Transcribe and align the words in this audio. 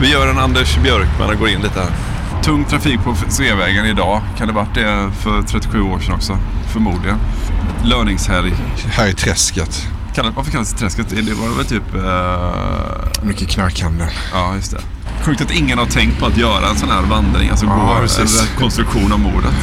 Vi 0.00 0.12
gör 0.12 0.26
en 0.28 0.38
Anders 0.38 0.78
Björkman 0.78 1.30
och 1.30 1.38
går 1.38 1.48
in 1.48 1.60
lite 1.60 1.80
här. 1.80 1.90
Tung 2.42 2.64
trafik 2.64 3.00
på 3.04 3.14
Sveavägen 3.28 3.86
idag. 3.86 4.22
Kan 4.38 4.46
det 4.48 4.54
varit 4.54 4.74
det 4.74 5.10
för 5.22 5.42
37 5.42 5.80
år 5.82 5.98
sedan 5.98 6.14
också? 6.14 6.38
Förmodligen. 6.72 7.18
Löningshelg. 7.84 8.52
Här 8.90 9.08
i 9.08 9.12
träsket. 9.14 9.88
Kan, 10.14 10.34
varför 10.34 10.52
kallas 10.52 10.72
det 10.72 10.78
Träsket? 10.78 11.08
Det 11.08 11.34
var 11.34 11.56
väl 11.56 11.66
typ... 11.66 11.94
Eh, 11.94 13.22
Mycket 13.26 13.48
knarkhandel. 13.48 14.08
ja, 14.32 14.54
just 14.54 14.70
det. 14.70 14.80
Sjukt 15.26 15.40
att 15.40 15.50
ingen 15.50 15.78
har 15.78 15.86
tänkt 15.86 16.20
på 16.20 16.26
att 16.26 16.36
göra 16.36 16.68
en 16.68 16.76
sån 16.76 16.88
här 16.90 17.02
vandring. 17.02 17.50
Alltså 17.50 17.66
Ja, 17.66 17.94
gå 17.94 18.00
precis. 18.00 18.40
en 18.40 18.60
konstruktion 18.60 19.12
av 19.12 19.18
mordet. 19.20 19.54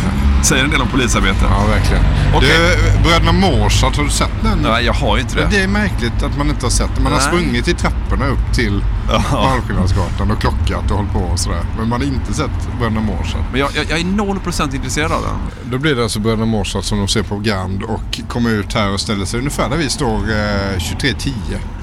Säger 0.44 0.64
en 0.64 0.70
del 0.70 0.82
om 0.82 0.88
polisarbetet. 0.88 1.44
Ja, 1.50 1.66
verkligen. 1.70 2.04
Okej. 2.36 2.50
Du, 2.50 3.04
Bröderna 3.04 3.32
Mårsatt, 3.32 3.96
har 3.98 4.04
du 4.04 4.10
sett 4.10 4.42
den? 4.44 4.58
Nej, 4.60 4.86
jag 4.86 4.94
har 4.94 5.18
inte 5.18 5.36
det. 5.36 5.48
Det 5.52 5.64
är 5.64 5.68
märkligt 5.68 6.24
att 6.24 6.38
man 6.38 6.50
inte 6.50 6.66
har 6.66 6.72
sett 6.72 6.90
den. 6.96 7.04
Man 7.04 7.12
har 7.14 7.20
Nej. 7.20 7.28
sprungit 7.28 7.68
i 7.68 7.74
trapporna 7.74 8.28
upp 8.28 8.54
till 8.54 8.84
Valskillnadsgatan 9.32 10.32
och 10.32 10.40
klockat 10.42 10.92
och 10.92 10.98
hållit 10.98 11.14
på 11.14 11.20
och 11.20 11.40
sådär. 11.40 11.62
Men 11.78 11.90
man 11.90 12.02
har 12.02 12.08
inte 12.08 12.34
sett 12.34 12.52
Bröderna 12.80 13.02
Mårsatt. 13.02 13.42
Men 13.52 13.60
jag, 13.60 13.70
jag, 13.76 13.86
jag 13.90 14.00
är 14.00 14.04
0% 14.04 14.76
intresserad 14.76 15.12
av 15.12 15.22
den. 15.22 15.72
Då 15.72 15.78
blir 15.78 15.96
det 15.96 16.04
alltså 16.04 16.20
Bröderna 16.20 16.46
Mårsatt 16.46 16.86
som 16.86 16.98
de 16.98 17.08
ser 17.08 17.24
på 17.24 17.38
Grand 17.40 17.84
och 17.84 18.22
kommer 18.30 18.50
ut 18.50 18.74
här 18.74 18.94
och 18.94 19.00
ställer 19.00 19.26
sig 19.26 19.38
ungefär 19.40 19.70
där 19.70 19.78
vi 19.78 19.90
står 19.90 20.16
eh, 20.16 20.78
23.10. 20.78 21.32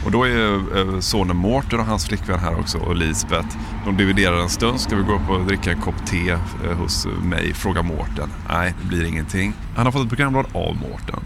Och 0.04 0.10
då 0.10 0.24
är 0.24 0.54
eh, 0.78 1.00
sonen 1.00 1.36
Mårten 1.36 1.80
och 1.80 1.86
hans 1.86 2.06
flickvän 2.06 2.38
här 2.38 2.58
också 2.58 2.78
och 2.78 2.96
Lisbeth. 2.96 3.56
De 3.84 3.96
dividerar 3.96 4.36
en 4.42 4.48
stund. 4.48 4.80
Ska 4.80 4.96
vi 4.96 5.02
gå 5.02 5.14
upp 5.14 5.30
och 5.30 5.46
dricka 5.46 5.70
en 5.70 5.80
kopp 5.80 6.06
te 6.06 6.30
eh, 6.30 6.76
hos 6.78 7.06
mig? 7.22 7.54
Fråga 7.54 7.82
Mårten. 7.82 8.28
Nej, 8.48 8.74
det 8.82 8.88
blir 8.88 9.04
ingenting. 9.04 9.54
Han 9.80 9.86
har 9.86 9.92
fått 9.92 10.02
ett 10.02 10.08
programblad 10.08 10.46
av 10.52 10.76
Mårten. 10.76 11.20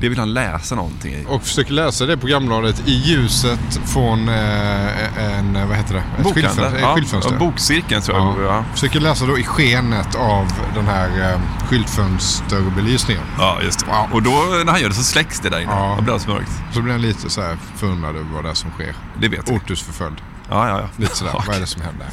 Det 0.00 0.08
vill 0.08 0.18
han 0.18 0.34
läsa 0.34 0.74
någonting 0.74 1.12
i. 1.12 1.24
Och 1.28 1.42
försöker 1.42 1.72
läsa 1.72 2.06
det 2.06 2.16
programbladet 2.16 2.82
i 2.88 2.92
ljuset 2.92 3.80
från 3.84 4.28
eh, 4.28 5.38
en, 5.38 5.68
vad 5.68 5.76
heter 5.76 5.94
det? 5.94 6.02
Ett 6.18 6.34
skyltfönster. 6.34 6.78
Ja, 6.80 6.94
skyltfönster. 6.94 7.38
bokcirkeln 7.38 8.02
tror 8.02 8.18
jag. 8.18 8.40
Ja. 8.44 8.64
Försöker 8.72 9.00
läsa 9.00 9.26
då 9.26 9.38
i 9.38 9.44
skenet 9.44 10.14
av 10.14 10.46
den 10.74 10.86
här 10.86 11.32
eh, 11.32 11.40
skyltfönsterbelysningen. 11.68 13.24
Ja, 13.38 13.58
just 13.62 13.80
det. 13.80 13.86
Ja. 13.88 14.08
Och 14.12 14.22
då 14.22 14.30
när 14.64 14.72
han 14.72 14.80
gör 14.80 14.88
det 14.88 14.94
så 14.94 15.02
släcks 15.02 15.40
det 15.40 15.48
där 15.48 15.60
inne. 15.60 15.72
Ja. 15.72 15.94
Då 15.98 16.02
blir 16.02 16.18
så 16.18 16.30
mörkt. 16.30 16.50
Så 16.72 16.82
blir 16.82 16.92
han 16.92 17.02
lite 17.02 17.30
så 17.30 17.40
här 17.40 17.58
förundrad 17.76 18.16
över 18.16 18.30
vad 18.34 18.44
det 18.44 18.50
är 18.50 18.54
som 18.54 18.70
sker. 18.70 18.94
Det 19.20 19.28
vet 19.28 19.50
vi. 19.50 19.56
Ortus 19.56 19.82
förföljd. 19.82 20.16
Ja, 20.50 20.68
ja, 20.68 20.80
ja. 20.80 20.88
Lite 20.96 21.16
sådär, 21.16 21.42
vad 21.46 21.56
är 21.56 21.60
det 21.60 21.66
som 21.66 21.82
händer? 21.82 22.06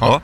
Ja. 0.00 0.20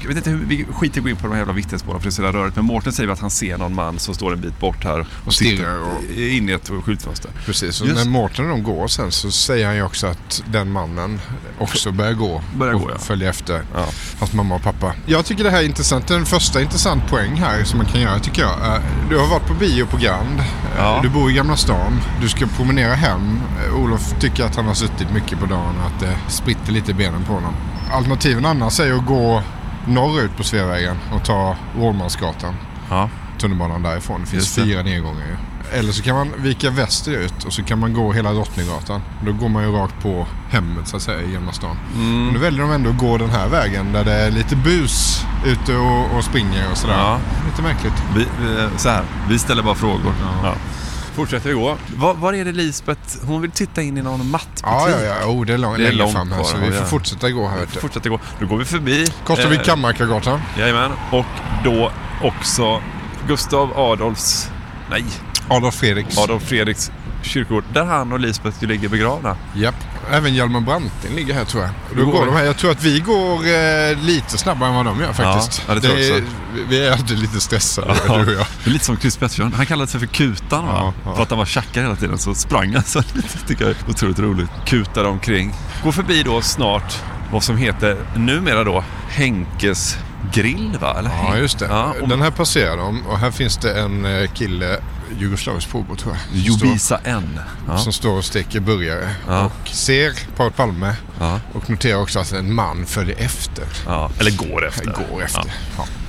Jag 0.00 0.08
vet 0.08 0.16
inte 0.16 0.30
hur, 0.30 0.44
vi 0.44 0.64
skiter 0.64 0.96
i 0.96 1.00
att 1.00 1.04
gå 1.04 1.10
in 1.10 1.16
på 1.16 1.22
de 1.26 1.32
här 1.32 1.38
jävla 1.38 1.52
vittnesmålen 1.52 2.00
för 2.00 2.06
det 2.08 2.10
är 2.10 2.14
så 2.14 2.22
jävla 2.22 2.40
rörigt. 2.40 2.56
Men 2.56 2.64
Mårten 2.64 2.92
säger 2.92 3.08
att 3.10 3.20
han 3.20 3.30
ser 3.30 3.58
någon 3.58 3.74
man 3.74 3.98
som 3.98 4.14
står 4.14 4.32
en 4.32 4.40
bit 4.40 4.60
bort 4.60 4.84
här 4.84 5.06
och, 5.24 5.34
stirrar 5.34 5.56
tittar 5.56 5.78
och- 5.78 6.20
in 6.20 6.48
i 6.48 6.52
ett 6.52 6.70
skyltfönster. 6.84 7.30
Precis, 7.46 7.80
och 7.80 7.86
Just- 7.86 8.04
när 8.04 8.10
Mårten 8.10 8.44
och 8.44 8.50
de 8.50 8.62
går 8.62 8.88
sen 8.88 9.10
så 9.12 9.30
säger 9.30 9.66
han 9.66 9.76
ju 9.76 9.82
också 9.82 10.06
att 10.06 10.42
den 10.46 10.70
mannen 10.72 11.20
också 11.58 11.92
börjar 11.92 12.12
gå. 12.12 12.42
Börjar 12.56 12.74
och 12.74 12.80
gå, 12.80 12.90
ja. 12.90 12.98
följer 12.98 13.30
efter 13.30 13.62
Ja. 13.74 13.86
hans 14.18 14.32
mamma 14.32 14.54
och 14.54 14.62
pappa. 14.62 14.94
Jag 15.06 15.24
tycker 15.24 15.44
det 15.44 15.50
här 15.50 15.60
är 15.60 15.64
intressant. 15.66 16.10
En 16.10 16.26
första 16.26 16.60
intressant 16.60 17.06
poäng 17.08 17.34
här 17.36 17.64
som 17.64 17.78
man 17.78 17.86
kan 17.86 18.00
göra 18.00 18.18
tycker 18.18 18.42
jag. 18.42 18.60
är, 18.66 18.80
Du 19.10 19.18
har 19.18 19.26
varit 19.28 19.46
på 19.46 19.54
bio 19.54 19.86
på 19.86 19.96
Grand. 19.96 20.42
Ja. 20.78 20.98
Du 21.02 21.08
bor 21.08 21.30
i 21.30 21.34
Gamla 21.34 21.56
stan. 21.56 22.00
Du 22.20 22.28
ska 22.28 22.46
promenera 22.46 22.94
hem. 22.94 23.40
Olof 23.76 24.14
tycker 24.20 24.44
att 24.44 24.56
han 24.56 24.64
har 24.66 24.74
suttit 24.74 25.10
mycket 25.14 25.38
på 25.40 25.46
dagen 25.46 25.74
och 25.80 25.86
att 25.86 26.00
det 26.00 26.16
spritter 26.28 26.71
lite 26.72 26.90
i 26.90 26.94
benen 26.94 27.24
på 27.24 27.32
honom. 27.32 27.54
Alternativen 27.92 28.46
annars 28.46 28.80
är 28.80 28.92
att 28.92 29.06
gå 29.06 29.42
norrut 29.86 30.36
på 30.36 30.42
Sveavägen 30.44 30.96
och 31.14 31.24
ta 31.24 31.56
Rådmansgatan. 31.78 32.54
Ja. 32.90 33.08
tunnelbanan 33.38 33.82
därifrån. 33.82 34.20
Det 34.20 34.26
finns 34.26 34.54
det. 34.54 34.62
fyra 34.62 34.82
nedgångar 34.82 35.26
ju. 35.26 35.36
Eller 35.78 35.92
så 35.92 36.02
kan 36.02 36.16
man 36.16 36.32
vika 36.36 36.70
västerut 36.70 37.44
och 37.44 37.52
så 37.52 37.62
kan 37.62 37.78
man 37.78 37.92
gå 37.92 38.12
hela 38.12 38.32
Drottninggatan. 38.32 39.02
Då 39.26 39.32
går 39.32 39.48
man 39.48 39.62
ju 39.62 39.72
rakt 39.72 40.02
på 40.02 40.26
hemmet 40.50 40.88
så 40.88 40.96
att 40.96 41.02
säga 41.02 41.22
i 41.22 41.32
Gamla 41.32 41.52
stan. 41.52 41.76
Mm. 41.96 42.24
Men 42.24 42.34
då 42.34 42.40
väljer 42.40 42.60
de 42.60 42.72
ändå 42.72 42.90
att 42.90 42.98
gå 42.98 43.18
den 43.18 43.30
här 43.30 43.48
vägen 43.48 43.92
där 43.92 44.04
det 44.04 44.12
är 44.12 44.30
lite 44.30 44.56
bus 44.56 45.24
ute 45.46 45.76
och, 45.76 46.16
och 46.16 46.24
springer 46.24 46.70
och 46.70 46.76
sådär. 46.76 46.98
Ja. 46.98 47.18
Lite 47.50 47.62
märkligt. 47.62 48.02
Vi, 48.16 48.26
vi, 48.40 48.68
så 48.78 48.88
här, 48.88 49.02
vi 49.28 49.38
ställer 49.38 49.62
bara 49.62 49.74
frågor. 49.74 50.12
Ja. 50.42 50.54
Fortsätter 51.14 51.48
vi 51.48 51.54
gå. 51.54 51.78
Var, 51.96 52.14
var 52.14 52.32
är 52.32 52.44
det 52.44 52.52
Lisbeth? 52.52 53.26
Hon 53.26 53.40
vill 53.40 53.50
titta 53.50 53.82
in 53.82 53.98
i 53.98 54.02
någon 54.02 54.30
mattbutik. 54.30 54.64
Ja, 54.66 54.90
ja, 54.90 55.00
ja. 55.00 55.26
Oh, 55.26 55.46
det 55.46 55.52
är, 55.52 55.58
lång, 55.58 55.78
Det 55.78 55.88
är 55.88 55.92
långt 55.92 56.12
fram 56.12 56.32
här 56.32 56.42
så 56.42 56.56
vi 56.56 56.66
får 56.66 56.74
ja. 56.74 56.84
fortsätta 56.84 57.30
gå 57.30 57.48
här. 57.48 57.60
Vet 57.60 57.72
du. 57.72 57.80
Fortsätter 57.80 58.10
gå. 58.10 58.20
Då 58.40 58.46
går 58.46 58.56
vi 58.56 58.64
förbi. 58.64 59.06
Korsar 59.24 59.48
vi 59.48 59.56
eh, 59.56 59.62
Kammarkagatan. 59.62 60.40
Jajamän. 60.58 60.92
Och 61.12 61.26
då 61.64 61.92
också 62.22 62.82
Gustav 63.28 63.78
Adolfs... 63.78 64.50
Nej. 64.90 65.04
Adolf 65.56 65.74
Fredriks. 65.74 66.18
Adolf 66.18 66.42
Fredriks 66.42 66.90
kyrkogård. 67.22 67.64
Där 67.72 67.84
han 67.84 68.12
och 68.12 68.20
Lisbeth 68.20 68.56
ju 68.60 68.66
ligger 68.68 68.88
begravna. 68.88 69.36
Japp. 69.54 69.74
Även 70.10 70.34
Hjalmar 70.34 70.60
Branting 70.60 71.14
ligger 71.16 71.34
här 71.34 71.44
tror 71.44 71.62
jag. 71.62 71.72
Då 71.96 72.10
går 72.10 72.26
de 72.26 72.34
här. 72.34 72.44
Jag 72.44 72.56
tror 72.56 72.70
att 72.70 72.82
vi 72.82 73.00
går 73.00 73.34
eh, 73.34 73.98
lite 73.98 74.38
snabbare 74.38 74.68
än 74.68 74.74
vad 74.76 74.84
de 74.84 75.00
gör 75.00 75.12
faktiskt. 75.12 75.62
Ja, 75.68 75.74
det 75.74 75.80
tror 75.80 75.98
jag 75.98 76.16
också. 76.22 76.32
Vi 76.68 76.86
är 76.86 76.92
alltid 76.92 77.18
lite 77.18 77.40
stressade 77.40 77.94
du 78.06 78.10
och 78.12 78.18
jag. 78.18 78.46
Det 78.64 78.70
är 78.70 78.70
lite 78.70 78.84
som 78.84 78.96
Chris 78.96 79.16
Pettersson. 79.16 79.52
Han 79.52 79.66
kallade 79.66 79.90
sig 79.90 80.00
för 80.00 80.06
Kutan 80.06 80.66
va? 80.66 80.72
Ja, 80.76 80.92
ja. 81.04 81.14
För 81.14 81.22
att 81.22 81.30
han 81.30 81.38
var 81.38 81.46
tjackare 81.46 81.82
hela 81.84 81.96
tiden. 81.96 82.18
Så 82.18 82.34
sprang 82.34 82.74
han 82.74 82.82
så 82.86 83.02
lite. 83.14 83.38
tycker 83.46 83.64
jag 83.64 83.70
är 83.70 83.90
otroligt 83.90 84.18
roligt. 84.18 84.50
Kutade 84.66 85.08
omkring. 85.08 85.54
Går 85.84 85.92
förbi 85.92 86.22
då 86.22 86.40
snart 86.42 86.98
vad 87.32 87.42
som 87.42 87.56
heter 87.56 87.96
numera 88.16 88.64
då 88.64 88.84
Henkes 89.08 89.96
grill 90.32 90.76
va? 90.80 90.96
Eller 90.98 91.10
Ja, 91.10 91.36
just 91.36 91.58
det. 91.58 91.66
Ja, 91.66 91.94
och 92.02 92.08
Den 92.08 92.22
här 92.22 92.30
passerar 92.30 92.76
de 92.76 93.06
och 93.06 93.18
här 93.18 93.30
finns 93.30 93.56
det 93.56 93.80
en 93.80 94.04
eh, 94.04 94.28
kille, 94.30 94.78
jugoslavisk 95.18 95.70
påbrå 95.70 95.96
tror 95.96 96.14
jag. 96.14 96.40
Jubisa 96.40 97.00
N. 97.04 97.40
Ja. 97.68 97.78
som 97.78 97.92
står 97.92 98.18
och 98.18 98.24
steker 98.24 98.60
burgare. 98.60 99.14
Ja. 99.28 99.44
Och 99.44 99.68
ser 99.68 100.12
Paul 100.36 100.52
Palme. 100.52 100.96
Ja. 101.20 101.40
Och 101.52 101.70
noterar 101.70 102.00
också 102.00 102.18
att 102.18 102.32
en 102.32 102.54
man 102.54 102.86
följer 102.86 103.16
efter. 103.18 103.64
Eller 104.18 104.30
går 104.36 104.66
efter. 104.66 104.84
Går 104.84 105.24
efter. 105.24 105.52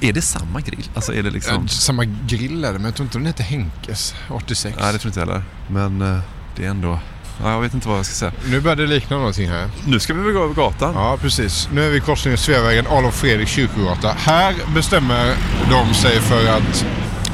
Är 0.02 0.14
det 0.14 0.22
samma 0.22 0.62
grill? 0.62 0.90
Alltså 0.96 1.14
är 1.14 1.24
det 1.24 1.30
liksom... 1.30 1.68
Samma 1.68 2.06
grill 2.06 2.66
är 2.66 2.74
det, 2.74 2.80
men 2.80 2.86
jag 2.86 2.96
tror 2.96 3.06
inte 3.06 3.18
den 3.18 3.28
heter 3.28 3.44
Henkes 3.44 4.16
86. 4.30 4.78
Nej, 4.80 4.94
det 4.94 5.00
tror 5.00 5.10
inte 5.10 5.20
jag 5.20 5.28
heller. 5.28 5.44
Men 5.68 6.02
eh, 6.02 6.20
det 6.56 6.66
är 6.66 6.70
ändå... 6.70 7.00
Ja, 7.44 7.52
jag 7.52 7.62
vet 7.62 7.74
inte 7.74 7.88
vad 7.88 7.98
jag 7.98 8.06
ska 8.06 8.16
säga. 8.16 8.32
Nu 8.46 8.62
börjar 8.62 8.76
det 8.76 8.88
likna 8.88 9.18
någonting 9.18 9.50
här. 9.50 9.70
Nu 9.86 10.00
ska 10.00 10.14
vi 10.14 10.22
väl 10.24 10.34
gå 10.34 10.44
över 10.44 10.54
gatan? 10.54 10.94
Ja, 10.96 11.18
precis. 11.22 11.70
Nu 11.74 11.86
är 11.86 11.90
vi 11.90 11.98
i 11.98 12.00
korsningen 12.00 12.38
Sveavägen, 12.38 12.88
Adolf 12.88 13.16
Fredrik 13.16 13.48
kyrkogata. 13.48 14.12
Här 14.18 14.56
bestämmer 14.76 15.36
de 15.70 15.94
sig 15.94 16.20
för 16.20 16.48
att 16.48 16.86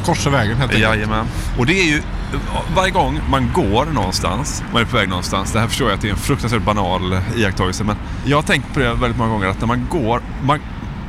korsa 0.06 0.30
vägen 0.30 0.58
helt 0.58 0.72
enkelt. 0.72 0.82
Jajamän. 0.82 1.26
Och 1.58 1.66
det 1.66 1.80
är 1.80 1.86
ju 1.86 2.02
varje 2.76 2.92
gång 2.92 3.20
man 3.30 3.52
går 3.54 3.86
någonstans, 3.86 4.64
man 4.74 4.82
är 4.82 4.86
på 4.86 4.98
väg 4.98 5.10
någonstans. 5.10 5.52
Det 5.54 5.60
här 5.60 5.68
förstår 5.68 5.90
jag 5.90 5.96
att 5.96 6.02
det 6.02 6.08
är 6.08 6.12
en 6.12 6.18
fruktansvärt 6.18 6.64
banal 6.64 7.20
iakttagelse. 7.36 7.84
Men 7.84 7.96
jag 8.26 8.38
har 8.38 8.42
tänkt 8.42 8.74
på 8.74 8.80
det 8.80 8.94
väldigt 8.94 9.18
många 9.18 9.32
gånger 9.32 9.48
att 9.48 9.60
när 9.60 9.68
man 9.68 9.88
går, 9.90 10.22
man, 10.44 10.60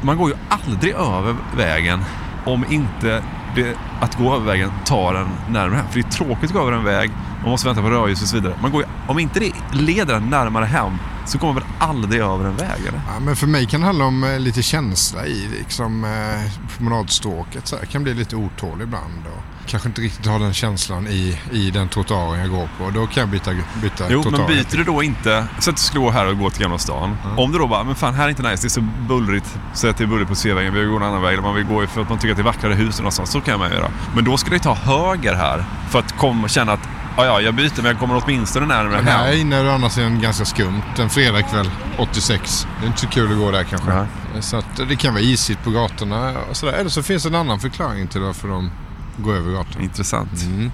man 0.02 0.16
går 0.16 0.30
ju 0.30 0.36
aldrig 0.48 0.94
över 0.94 1.36
vägen 1.56 2.04
om 2.44 2.64
inte 2.70 3.22
det, 3.54 3.76
att 4.00 4.14
gå 4.18 4.34
över 4.34 4.46
vägen 4.46 4.70
tar 4.84 5.14
en 5.14 5.28
närmare 5.48 5.76
hem. 5.76 5.86
För 5.90 6.00
det 6.00 6.06
är 6.06 6.10
tråkigt 6.10 6.44
att 6.44 6.52
gå 6.52 6.60
över 6.60 6.72
en 6.72 6.84
väg, 6.84 7.10
man 7.42 7.50
måste 7.50 7.68
vänta 7.68 7.82
på 7.82 7.90
rödljus 7.90 8.22
och 8.22 8.28
så 8.28 8.36
vidare. 8.36 8.54
Man 8.62 8.70
går, 8.70 8.84
om 9.06 9.18
inte 9.18 9.40
det 9.40 9.52
leder 9.72 10.14
en 10.14 10.30
närmare 10.30 10.64
hem 10.64 10.92
så 11.26 11.38
kommer 11.38 11.52
man 11.52 11.62
väl 11.62 11.72
aldrig 11.78 12.20
över 12.20 12.44
en 12.44 12.56
väg 12.56 12.80
eller? 12.80 13.00
Ja, 13.06 13.20
men 13.20 13.36
för 13.36 13.46
mig 13.46 13.66
kan 13.66 13.80
det 13.80 13.86
handla 13.86 14.04
om 14.04 14.24
eh, 14.24 14.38
lite 14.38 14.62
känsla 14.62 15.26
i 15.26 15.48
liksom, 15.58 16.04
eh, 16.04 16.70
promenadstråket. 16.76 17.66
Så 17.66 17.76
här. 17.76 17.82
Jag 17.82 17.90
kan 17.90 18.02
bli 18.02 18.14
lite 18.14 18.36
otålig 18.36 18.84
ibland. 18.84 19.26
Och 19.26 19.42
kanske 19.66 19.88
inte 19.88 20.00
riktigt 20.00 20.26
ha 20.26 20.38
den 20.38 20.52
känslan 20.52 21.06
i, 21.08 21.38
i 21.52 21.70
den 21.70 21.88
trottoaren 21.88 22.40
jag 22.40 22.50
går 22.50 22.68
på. 22.78 22.90
Då 22.90 23.06
kan 23.06 23.20
jag 23.20 23.28
byta, 23.28 23.50
byta 23.82 24.04
Jo, 24.08 24.24
men 24.30 24.46
byter 24.46 24.76
du 24.76 24.84
då 24.84 25.02
inte, 25.02 25.46
så 25.58 25.70
att 25.70 25.76
du 25.76 25.82
skulle 25.82 26.04
gå 26.04 26.10
här 26.10 26.26
och 26.26 26.38
gå 26.38 26.50
till 26.50 26.62
Gamla 26.62 26.78
stan. 26.78 27.16
Om 27.36 27.52
du 27.52 27.58
då 27.58 27.66
bara, 27.66 27.84
men 27.84 27.94
fan 27.94 28.14
här 28.14 28.24
är 28.24 28.28
inte 28.28 28.42
nice, 28.42 28.62
det 28.62 28.66
är 28.66 28.68
så 28.68 28.80
bullrigt. 29.08 29.58
Säg 29.74 29.90
att 29.90 29.96
det 29.96 30.04
är 30.04 30.08
bullrigt 30.08 30.28
på 30.28 30.34
Sveavägen, 30.34 30.74
vi 30.74 30.80
vill 30.80 30.88
gå 30.88 30.96
en 30.96 31.02
annan 31.02 31.22
väg. 31.22 31.32
Eller 31.32 31.42
man 31.42 31.54
vill 31.54 31.64
gå 31.64 31.86
för 31.86 32.02
att 32.02 32.08
man 32.08 32.18
tycker 32.18 32.30
att 32.30 32.36
det 32.36 32.42
är 32.42 32.44
vackrare 32.44 32.74
hus 32.74 32.98
någonstans. 32.98 33.30
Så 33.30 33.40
kan 33.40 33.58
man 33.58 33.70
göra. 33.70 33.90
Men 34.14 34.24
då 34.24 34.36
ska 34.36 34.50
du 34.50 34.58
ta 34.58 34.74
höger 34.74 35.34
här 35.34 35.64
för 35.90 35.98
att 35.98 36.16
komma 36.16 36.48
känna 36.48 36.72
att 36.72 36.88
ja, 37.16 37.24
ja, 37.24 37.40
jag 37.40 37.54
byter 37.54 37.76
men 37.76 37.84
jag 37.86 37.98
kommer 37.98 38.22
åtminstone 38.24 38.66
närmare 38.66 39.02
Men 39.02 39.06
här 39.06 39.26
hem. 39.26 39.38
inne 39.38 39.56
är 39.56 39.64
det 39.64 39.74
annars 39.74 39.98
en 39.98 40.20
ganska 40.20 40.44
skumt. 40.44 40.82
En 40.98 41.10
fredagkväll 41.10 41.70
86. 41.98 42.66
Det 42.80 42.84
är 42.84 42.86
inte 42.86 43.00
så 43.00 43.06
kul 43.08 43.32
att 43.32 43.38
gå 43.38 43.50
där 43.50 43.64
kanske. 43.64 43.88
Nej. 43.94 44.06
Så 44.42 44.56
att 44.56 44.76
det 44.88 44.96
kan 44.96 45.14
vara 45.14 45.22
isigt 45.22 45.64
på 45.64 45.70
gatorna. 45.70 46.34
Och 46.50 46.56
sådär. 46.56 46.72
Eller 46.72 46.90
så 46.90 47.02
finns 47.02 47.22
det 47.22 47.28
en 47.28 47.34
annan 47.34 47.60
förklaring 47.60 48.06
till 48.08 48.20
varför 48.20 48.48
de 48.48 48.70
går 49.16 49.34
över 49.34 49.52
gatan. 49.52 49.82
Intressant. 49.82 50.42
Mm. 50.42 50.72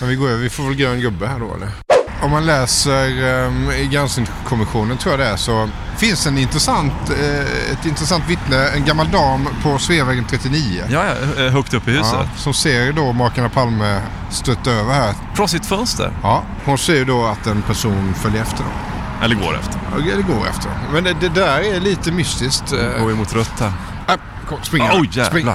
Men 0.00 0.08
vi 0.08 0.14
går 0.14 0.28
över. 0.28 0.42
Vi 0.42 0.50
får 0.50 0.64
väl 0.64 0.74
grön 0.74 1.00
gubbe 1.00 1.26
här 1.26 1.38
då 1.40 1.54
eller? 1.54 1.68
Om 2.22 2.30
man 2.30 2.46
läser 2.46 3.04
i 3.80 3.86
granskningskommissionen 3.92 4.98
tror 4.98 5.12
jag 5.12 5.20
det 5.20 5.26
är 5.32 5.36
så 5.36 5.68
finns 5.96 6.26
en 6.26 6.38
intressant, 6.38 6.92
eh, 7.10 7.72
ett 7.72 7.86
intressant 7.86 8.24
vittne. 8.28 8.68
En 8.68 8.84
gammal 8.84 9.10
dam 9.10 9.48
på 9.62 9.78
Sveavägen 9.78 10.24
39. 10.30 10.82
Ja, 10.88 11.04
ja, 11.04 11.42
eh, 11.44 11.52
högt 11.52 11.74
upp 11.74 11.88
i 11.88 11.90
huset. 11.90 12.12
Ja, 12.12 12.26
som 12.36 12.54
ser 12.54 12.92
då 12.92 13.12
makarna 13.12 13.48
Palme 13.48 14.00
stötta 14.30 14.70
över 14.70 14.94
här. 14.94 15.14
Från 15.34 15.48
sitt 15.48 15.66
fönster. 15.66 16.12
Ja, 16.22 16.42
hon 16.64 16.78
ser 16.78 16.94
ju 16.94 17.04
då 17.04 17.24
att 17.26 17.46
en 17.46 17.62
person 17.62 18.14
följer 18.14 18.42
efter 18.42 18.58
dem. 18.58 18.72
Eller 19.22 19.34
går 19.34 19.58
efter. 19.58 19.80
Eller 20.12 20.22
går 20.22 20.46
efter. 20.50 20.70
Men 20.92 21.04
det, 21.04 21.16
det 21.20 21.28
där 21.28 21.74
är 21.74 21.80
lite 21.80 22.12
mystiskt. 22.12 22.72
Eh, 22.72 23.00
Går 23.00 23.08
vi 23.08 23.14
mot 23.14 23.34
rött 23.34 23.60
här. 23.60 23.72
äh, 24.08 24.14
kom, 24.48 24.58
spring 24.62 24.82
Oj 24.92 25.10
här. 25.16 25.24
Spring. 25.24 25.48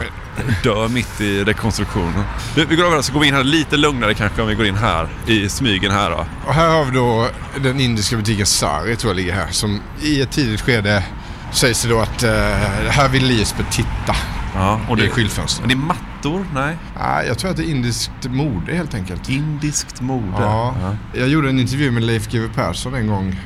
Dör 0.63 0.87
mitt 0.87 1.21
i 1.21 1.43
rekonstruktionen. 1.43 2.23
Du, 2.55 2.65
vi 2.65 2.75
går 2.75 2.83
över 2.85 3.01
så 3.01 3.13
går 3.13 3.19
vi 3.19 3.27
in 3.27 3.33
här 3.33 3.43
lite 3.43 3.77
lugnare 3.77 4.13
kanske 4.13 4.41
om 4.41 4.47
vi 4.47 4.55
går 4.55 4.65
in 4.65 4.75
här 4.75 5.07
i 5.27 5.49
smygen 5.49 5.91
här 5.91 6.09
då. 6.09 6.25
Och 6.47 6.53
här 6.53 6.69
har 6.69 6.85
vi 6.85 6.91
då 6.91 7.27
den 7.61 7.79
indiska 7.79 8.17
butiken 8.17 8.45
Sari 8.45 8.95
tror 8.95 9.09
jag 9.11 9.15
ligger 9.17 9.33
här. 9.33 9.47
Som 9.51 9.79
i 10.01 10.21
ett 10.21 10.31
tidigt 10.31 10.61
skede 10.61 11.03
sägs 11.51 11.83
det 11.83 11.89
då 11.89 11.99
att 11.99 12.23
eh, 12.23 12.31
här 12.89 13.09
vill 13.09 13.25
Lisbeth 13.25 13.69
titta. 13.69 14.15
Ja, 14.55 14.79
och 14.89 14.97
Det 14.97 15.05
är 15.05 15.09
skyltfönstret. 15.09 15.67
det 15.69 15.73
är 15.73 15.77
mattor? 15.77 16.45
Nej. 16.53 16.77
Ah, 16.99 17.21
jag 17.21 17.37
tror 17.37 17.51
att 17.51 17.57
det 17.57 17.63
är 17.63 17.69
indiskt 17.71 18.11
mode 18.29 18.75
helt 18.75 18.93
enkelt. 18.93 19.29
Indiskt 19.29 20.01
mode. 20.01 20.27
Ja. 20.39 20.75
Jag 21.13 21.27
gjorde 21.27 21.49
en 21.49 21.59
intervju 21.59 21.91
med 21.91 22.03
Leif 22.03 22.27
GW 22.31 22.47
Persson 22.55 22.93
en 22.95 23.07
gång 23.07 23.39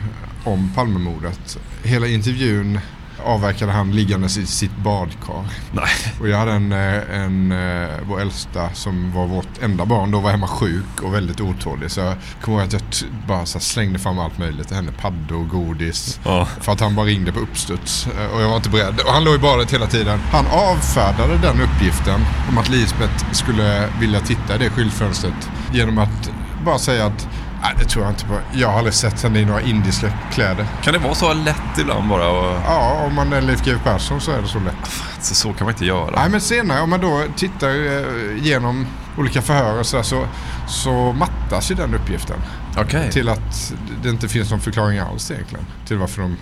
om 0.43 0.71
Palmemordet. 0.75 1.57
Hela 1.83 2.07
intervjun 2.07 2.79
avverkade 3.25 3.71
han 3.71 3.91
liggandes 3.91 4.37
i 4.37 4.45
sitt 4.45 4.77
badkar. 4.77 5.43
Nej. 5.71 5.89
Och 6.19 6.29
jag 6.29 6.37
hade 6.37 6.51
en, 6.51 6.71
eh, 6.71 7.21
en, 7.21 7.51
eh, 7.51 7.89
vår 8.07 8.21
äldsta 8.21 8.69
som 8.73 9.11
var 9.13 9.27
vårt 9.27 9.61
enda 9.61 9.85
barn, 9.85 10.11
då 10.11 10.19
var 10.19 10.31
hemma 10.31 10.47
sjuk 10.47 11.01
och 11.03 11.13
väldigt 11.13 11.41
otålig. 11.41 11.91
Så 11.91 11.99
jag 11.99 12.15
kommer 12.41 12.57
ihåg 12.57 12.67
att 12.67 12.73
jag 12.73 12.81
bara 13.27 13.45
så 13.45 13.59
slängde 13.59 13.99
fram 13.99 14.19
allt 14.19 14.37
möjligt 14.37 14.67
till 14.67 14.75
henne. 14.75 14.91
Paddor, 14.91 15.43
godis. 15.45 16.19
Ja. 16.23 16.47
För 16.61 16.71
att 16.71 16.79
han 16.79 16.95
bara 16.95 17.05
ringde 17.05 17.31
på 17.31 17.39
uppstuds. 17.39 18.07
Eh, 18.07 18.35
Och 18.35 18.41
jag 18.41 18.49
var 18.49 18.55
inte 18.55 18.69
beredd. 18.69 18.99
Och 19.05 19.11
han 19.13 19.23
låg 19.23 19.35
i 19.35 19.39
badet 19.39 19.73
hela 19.73 19.87
tiden. 19.87 20.19
Han 20.31 20.45
avfärdade 20.47 21.37
den 21.37 21.61
uppgiften 21.61 22.21
om 22.49 22.57
att 22.57 22.69
Lisbeth 22.69 23.31
skulle 23.31 23.87
vilja 23.99 24.19
titta 24.19 24.55
i 24.55 24.57
det 24.57 24.69
skyltfönstret 24.69 25.49
genom 25.73 25.97
att 25.97 26.31
bara 26.65 26.79
säga 26.79 27.05
att 27.05 27.27
Nej, 27.61 27.73
det 27.79 27.85
tror 27.85 28.05
jag 28.05 28.11
inte 28.11 28.25
på. 28.25 28.39
Jag 28.53 28.67
har 28.67 28.77
aldrig 28.77 28.93
sett 28.93 29.23
henne 29.23 29.39
i 29.39 29.45
några 29.45 29.61
indiska 29.61 30.11
kläder. 30.33 30.65
Kan 30.83 30.93
det 30.93 30.99
vara 30.99 31.15
så 31.15 31.33
lätt 31.33 31.77
ibland 31.79 32.09
bara? 32.09 32.29
Och... 32.29 32.61
Ja, 32.65 33.03
om 33.07 33.15
man 33.15 33.33
är 33.33 33.41
Leif 33.41 33.63
GW 33.65 33.79
Persson 33.83 34.21
så 34.21 34.31
är 34.31 34.41
det 34.41 34.47
så 34.47 34.59
lätt. 34.59 34.91
Så, 35.19 35.35
så 35.35 35.53
kan 35.53 35.65
man 35.65 35.73
inte 35.73 35.85
göra. 35.85 36.11
Nej, 36.15 36.29
men 36.29 36.41
senare 36.41 36.81
om 36.81 36.89
man 36.89 37.01
då 37.01 37.23
tittar 37.35 37.69
eh, 37.69 38.37
igenom 38.37 38.87
olika 39.17 39.41
förhör 39.41 39.79
och 39.79 39.85
så, 39.85 39.97
där, 39.97 40.03
så, 40.03 40.25
så 40.67 41.13
mattas 41.13 41.71
ju 41.71 41.75
den 41.75 41.93
uppgiften. 41.93 42.37
Okej. 42.77 43.11
Till 43.11 43.29
att 43.29 43.73
det 44.03 44.09
inte 44.09 44.27
finns 44.27 44.51
någon 44.51 44.59
förklaring 44.61 44.99
alls 44.99 45.31
egentligen. 45.31 45.65
Till 45.87 45.97
varför 45.97 46.21
de 46.21 46.37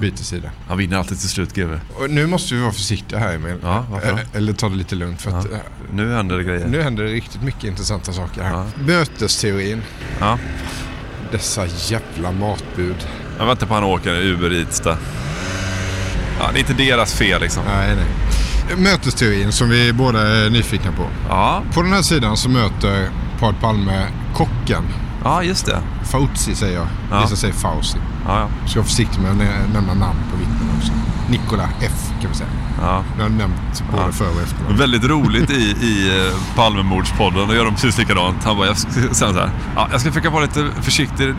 byter 0.00 0.16
sida. 0.16 0.50
Han 0.68 0.78
vinner 0.78 0.96
alltid 0.98 1.20
till 1.20 1.28
slut 1.28 1.54
GW. 1.54 1.78
Nu 2.08 2.26
måste 2.26 2.54
vi 2.54 2.60
vara 2.60 2.72
försiktiga 2.72 3.18
här 3.18 3.34
Emil. 3.34 3.56
Ja? 3.62 3.84
Eh, 4.04 4.18
Eller 4.32 4.52
ta 4.52 4.68
det 4.68 4.76
lite 4.76 4.94
lugnt. 4.94 5.22
För 5.22 5.38
att, 5.38 5.52
eh, 5.52 5.58
Nu 5.92 6.14
händer 6.14 6.36
det 6.38 6.44
grejer. 6.44 6.66
nu 6.68 6.82
händer 6.82 7.04
det 7.04 7.10
riktigt 7.10 7.42
mycket 7.42 7.64
intressanta 7.64 8.12
saker 8.12 8.42
här. 8.42 8.50
Ja. 8.52 8.66
Mötesteorin. 8.86 9.82
Ja. 10.20 10.38
Dessa 11.32 11.66
jävla 11.66 12.32
matbud. 12.32 12.96
Jag 13.38 13.46
väntar 13.46 13.66
på 13.66 13.74
han 13.74 13.84
åker 13.84 14.22
Uber 14.22 14.52
Eats 14.52 14.80
där. 14.80 14.96
Ja, 16.40 16.50
det 16.52 16.58
är 16.58 16.60
inte 16.60 16.74
deras 16.74 17.14
fel 17.14 17.40
liksom. 17.40 17.62
Nej, 17.64 17.96
nej. 17.96 18.76
Mötesteorin 18.76 19.52
som 19.52 19.68
vi 19.68 19.92
båda 19.92 20.20
är 20.28 20.50
nyfikna 20.50 20.92
på. 20.92 21.06
Ja, 21.28 21.62
På 21.74 21.82
den 21.82 21.92
här 21.92 22.02
sidan 22.02 22.36
så 22.36 22.48
möter 22.48 23.08
paret 23.40 23.60
Palme 23.60 24.06
kocken. 24.34 24.84
Ja 25.24 25.42
just 25.42 25.66
det. 25.66 25.80
Fauci 26.04 26.54
säger 26.54 26.74
jag. 26.74 26.86
Ja. 27.10 27.20
Vissa 27.22 27.36
säger 27.36 27.54
Fauci. 27.54 27.98
Ja, 28.26 28.38
ja. 28.40 28.48
Ska 28.68 28.78
vara 28.80 28.86
försiktig 28.86 29.20
med 29.20 29.30
att 29.30 29.36
nä- 29.36 29.66
nämna 29.72 29.94
namn 29.94 30.18
på 30.30 30.36
vittnen 30.36 30.68
också. 30.78 30.92
Nikola 31.28 31.68
F 31.80 32.10
kan 32.20 32.30
vi 32.30 32.36
säga. 32.36 32.48
ja. 32.80 33.02
Jag 33.16 33.22
har 33.24 33.30
nämnt 33.30 33.84
både 33.90 34.02
Ja. 34.02 34.12
före 34.12 34.28
och 34.28 34.40
efter. 34.42 34.74
Väldigt 34.78 35.04
roligt 35.04 35.50
i, 35.50 35.54
i 35.80 36.26
eh, 36.28 36.56
Palmemordspodden. 36.56 37.48
Då 37.48 37.54
gör 37.54 37.64
de 37.64 37.74
precis 37.74 37.98
likadant. 37.98 38.44
Han 38.44 38.56
bara, 38.56 38.66
jag 38.66 38.78
ska 38.78 38.90
säga 38.92 39.14
så 39.14 39.24
här. 39.38 39.50
Ja, 39.76 39.88
jag 39.92 40.00
ska 40.00 40.10
försöka 40.10 40.30
vara 40.30 40.42
lite 40.42 40.66
försiktig. 40.82 41.34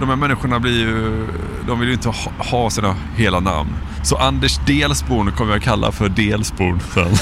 De 0.00 0.08
här 0.08 0.16
människorna 0.16 0.60
blir 0.60 0.78
ju... 0.80 1.26
De 1.66 1.80
vill 1.80 1.88
ju 1.88 1.94
inte 1.94 2.08
ha, 2.08 2.14
ha 2.38 2.70
sina 2.70 2.94
hela 3.16 3.40
namn. 3.40 3.70
Så 4.02 4.16
Anders 4.16 4.60
Delsborn 4.66 5.32
kommer 5.32 5.52
jag 5.52 5.62
kalla 5.62 5.92
för 5.92 6.08
Delsborn 6.08 6.80
sen. 6.94 7.12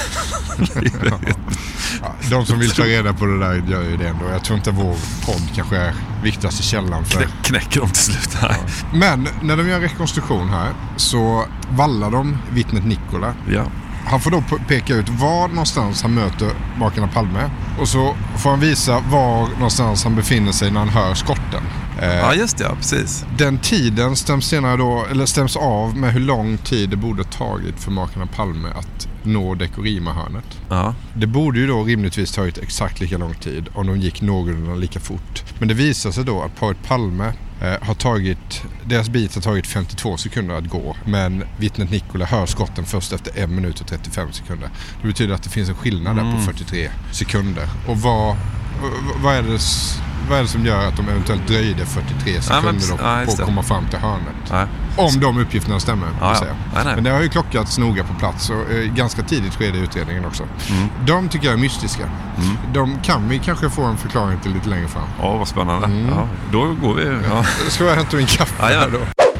Ja, 2.05 2.29
de 2.29 2.45
som 2.45 2.59
vill 2.59 2.71
ta 2.71 2.83
reda 2.83 3.13
på 3.13 3.25
det 3.25 3.39
där 3.39 3.53
gör 3.53 3.83
ju 3.83 3.97
det 3.97 4.07
ändå. 4.07 4.25
Jag 4.31 4.43
tror 4.43 4.57
inte 4.57 4.71
vår 4.71 4.95
podd 5.25 5.41
kanske 5.55 5.77
är 5.77 5.93
viktigaste 6.23 6.63
källan 6.63 7.05
för 7.05 7.19
Knä, 7.19 7.27
knäcker 7.43 7.79
de 7.79 7.89
till 7.89 8.01
slut. 8.01 8.37
Nej. 8.41 8.59
Men 8.93 9.27
när 9.41 9.57
de 9.57 9.69
gör 9.69 9.79
rekonstruktion 9.79 10.49
här 10.49 10.73
så 10.95 11.45
vallar 11.69 12.11
de 12.11 12.37
vittnet 12.51 12.85
Nikola. 12.85 13.33
Ja. 13.49 13.63
Han 14.05 14.21
får 14.21 14.31
då 14.31 14.43
peka 14.67 14.95
ut 14.95 15.09
var 15.09 15.47
någonstans 15.47 16.01
han 16.01 16.13
möter 16.13 16.51
makarna 16.77 17.07
Palme. 17.07 17.49
Och 17.79 17.87
så 17.87 18.15
får 18.37 18.49
han 18.49 18.59
visa 18.59 18.99
var 18.99 19.47
någonstans 19.47 20.03
han 20.03 20.15
befinner 20.15 20.51
sig 20.51 20.71
när 20.71 20.79
han 20.79 20.89
hör 20.89 21.13
skotten. 21.13 21.63
Eh, 22.01 22.15
ja, 22.15 22.33
just 22.33 22.57
det. 22.57 22.63
Ja, 22.63 22.75
precis. 22.75 23.25
Den 23.37 23.57
tiden 23.57 24.15
stäms, 24.15 24.45
senare 24.47 24.77
då, 24.77 25.05
eller 25.11 25.25
stäms 25.25 25.55
av 25.55 25.97
med 25.97 26.13
hur 26.13 26.19
lång 26.19 26.57
tid 26.57 26.89
det 26.89 26.95
borde 26.97 27.23
tagit 27.23 27.79
för 27.79 27.91
makarna 27.91 28.25
Palme 28.25 28.69
att 28.69 29.07
nå 29.23 29.55
Dekorima-hörnet. 29.55 30.59
Ja. 30.69 30.93
Det 31.13 31.27
borde 31.27 31.59
ju 31.59 31.67
då 31.67 31.83
rimligtvis 31.83 32.31
tagit 32.31 32.57
exakt 32.57 32.99
lika 32.99 33.17
lång 33.17 33.33
tid 33.33 33.65
om 33.73 33.87
de 33.87 33.97
gick 33.99 34.21
någorlunda 34.21 34.75
lika 34.75 34.99
fort. 34.99 35.43
Men 35.59 35.67
det 35.67 35.73
visar 35.73 36.11
sig 36.11 36.23
då 36.23 36.41
att 36.41 36.59
paret 36.59 36.77
Palme 36.87 37.33
eh, 37.61 37.73
har 37.87 37.93
tagit, 37.93 38.63
deras 38.85 39.09
bit 39.09 39.35
har 39.35 39.41
tagit 39.41 39.67
52 39.67 40.17
sekunder 40.17 40.55
att 40.55 40.69
gå. 40.69 40.95
Men 41.05 41.43
vittnet 41.57 41.91
Nikola 41.91 42.25
hör 42.25 42.45
skotten 42.45 42.85
först 42.85 43.13
efter 43.13 43.43
1 43.43 43.49
minut 43.49 43.81
och 43.81 43.87
35 43.87 44.31
sekunder. 44.31 44.69
Det 45.01 45.07
betyder 45.07 45.33
att 45.35 45.43
det 45.43 45.49
finns 45.49 45.69
en 45.69 45.75
skillnad 45.75 46.15
där 46.15 46.31
på 46.31 46.41
43 46.41 46.89
sekunder. 47.11 47.69
Och 47.87 47.97
vad, 48.01 48.35
vad- 49.23 49.35
är 49.35 49.41
det 49.41 49.59
vad 50.29 50.37
är 50.37 50.41
det 50.41 50.47
som 50.47 50.65
gör 50.65 50.87
att 50.87 50.95
de 50.97 51.09
eventuellt 51.09 51.47
dröjde 51.47 51.85
43 51.85 52.41
sekunder 52.41 52.71
men- 52.71 52.81
då 52.97 53.03
ja, 53.03 53.21
på 53.25 53.31
att 53.31 53.41
komma 53.41 53.63
fram 53.63 53.85
till 53.89 53.99
hörnet? 53.99 54.35
Nej. 54.51 54.65
Om 54.97 55.19
de 55.19 55.37
uppgifterna 55.37 55.79
stämmer. 55.79 56.07
Ja, 56.21 56.29
ja. 56.33 56.35
säga. 56.35 56.95
Men 56.95 57.03
det 57.03 57.09
har 57.09 57.21
ju 57.21 57.29
klockats 57.29 57.77
noga 57.77 58.03
på 58.03 58.13
plats 58.13 58.49
och 58.49 58.71
eh, 58.71 58.83
ganska 58.93 59.23
tidigt 59.23 59.55
skede 59.55 59.77
i 59.77 59.81
utredningen 59.81 60.25
också. 60.25 60.43
Mm. 60.69 60.89
De 61.05 61.29
tycker 61.29 61.45
jag 61.45 61.53
är 61.53 61.57
mystiska. 61.61 62.09
De 62.73 62.99
kan 63.03 63.29
vi 63.29 63.39
kanske 63.39 63.69
få 63.69 63.83
en 63.83 63.97
förklaring 63.97 64.39
till 64.39 64.53
lite 64.53 64.69
längre 64.69 64.87
fram. 64.87 65.07
Ja, 65.21 65.37
vad 65.37 65.47
spännande. 65.47 65.87
Mm. 65.87 66.09
Ja, 66.09 66.27
då 66.51 66.73
går 66.73 66.95
vi. 66.95 67.17
Ja. 67.29 67.43
Ska 67.69 67.83
jag 67.83 67.95
hämta 67.95 68.17
min 68.17 68.25
kaffe 68.25 68.63
här 68.63 68.89
då? 68.89 68.99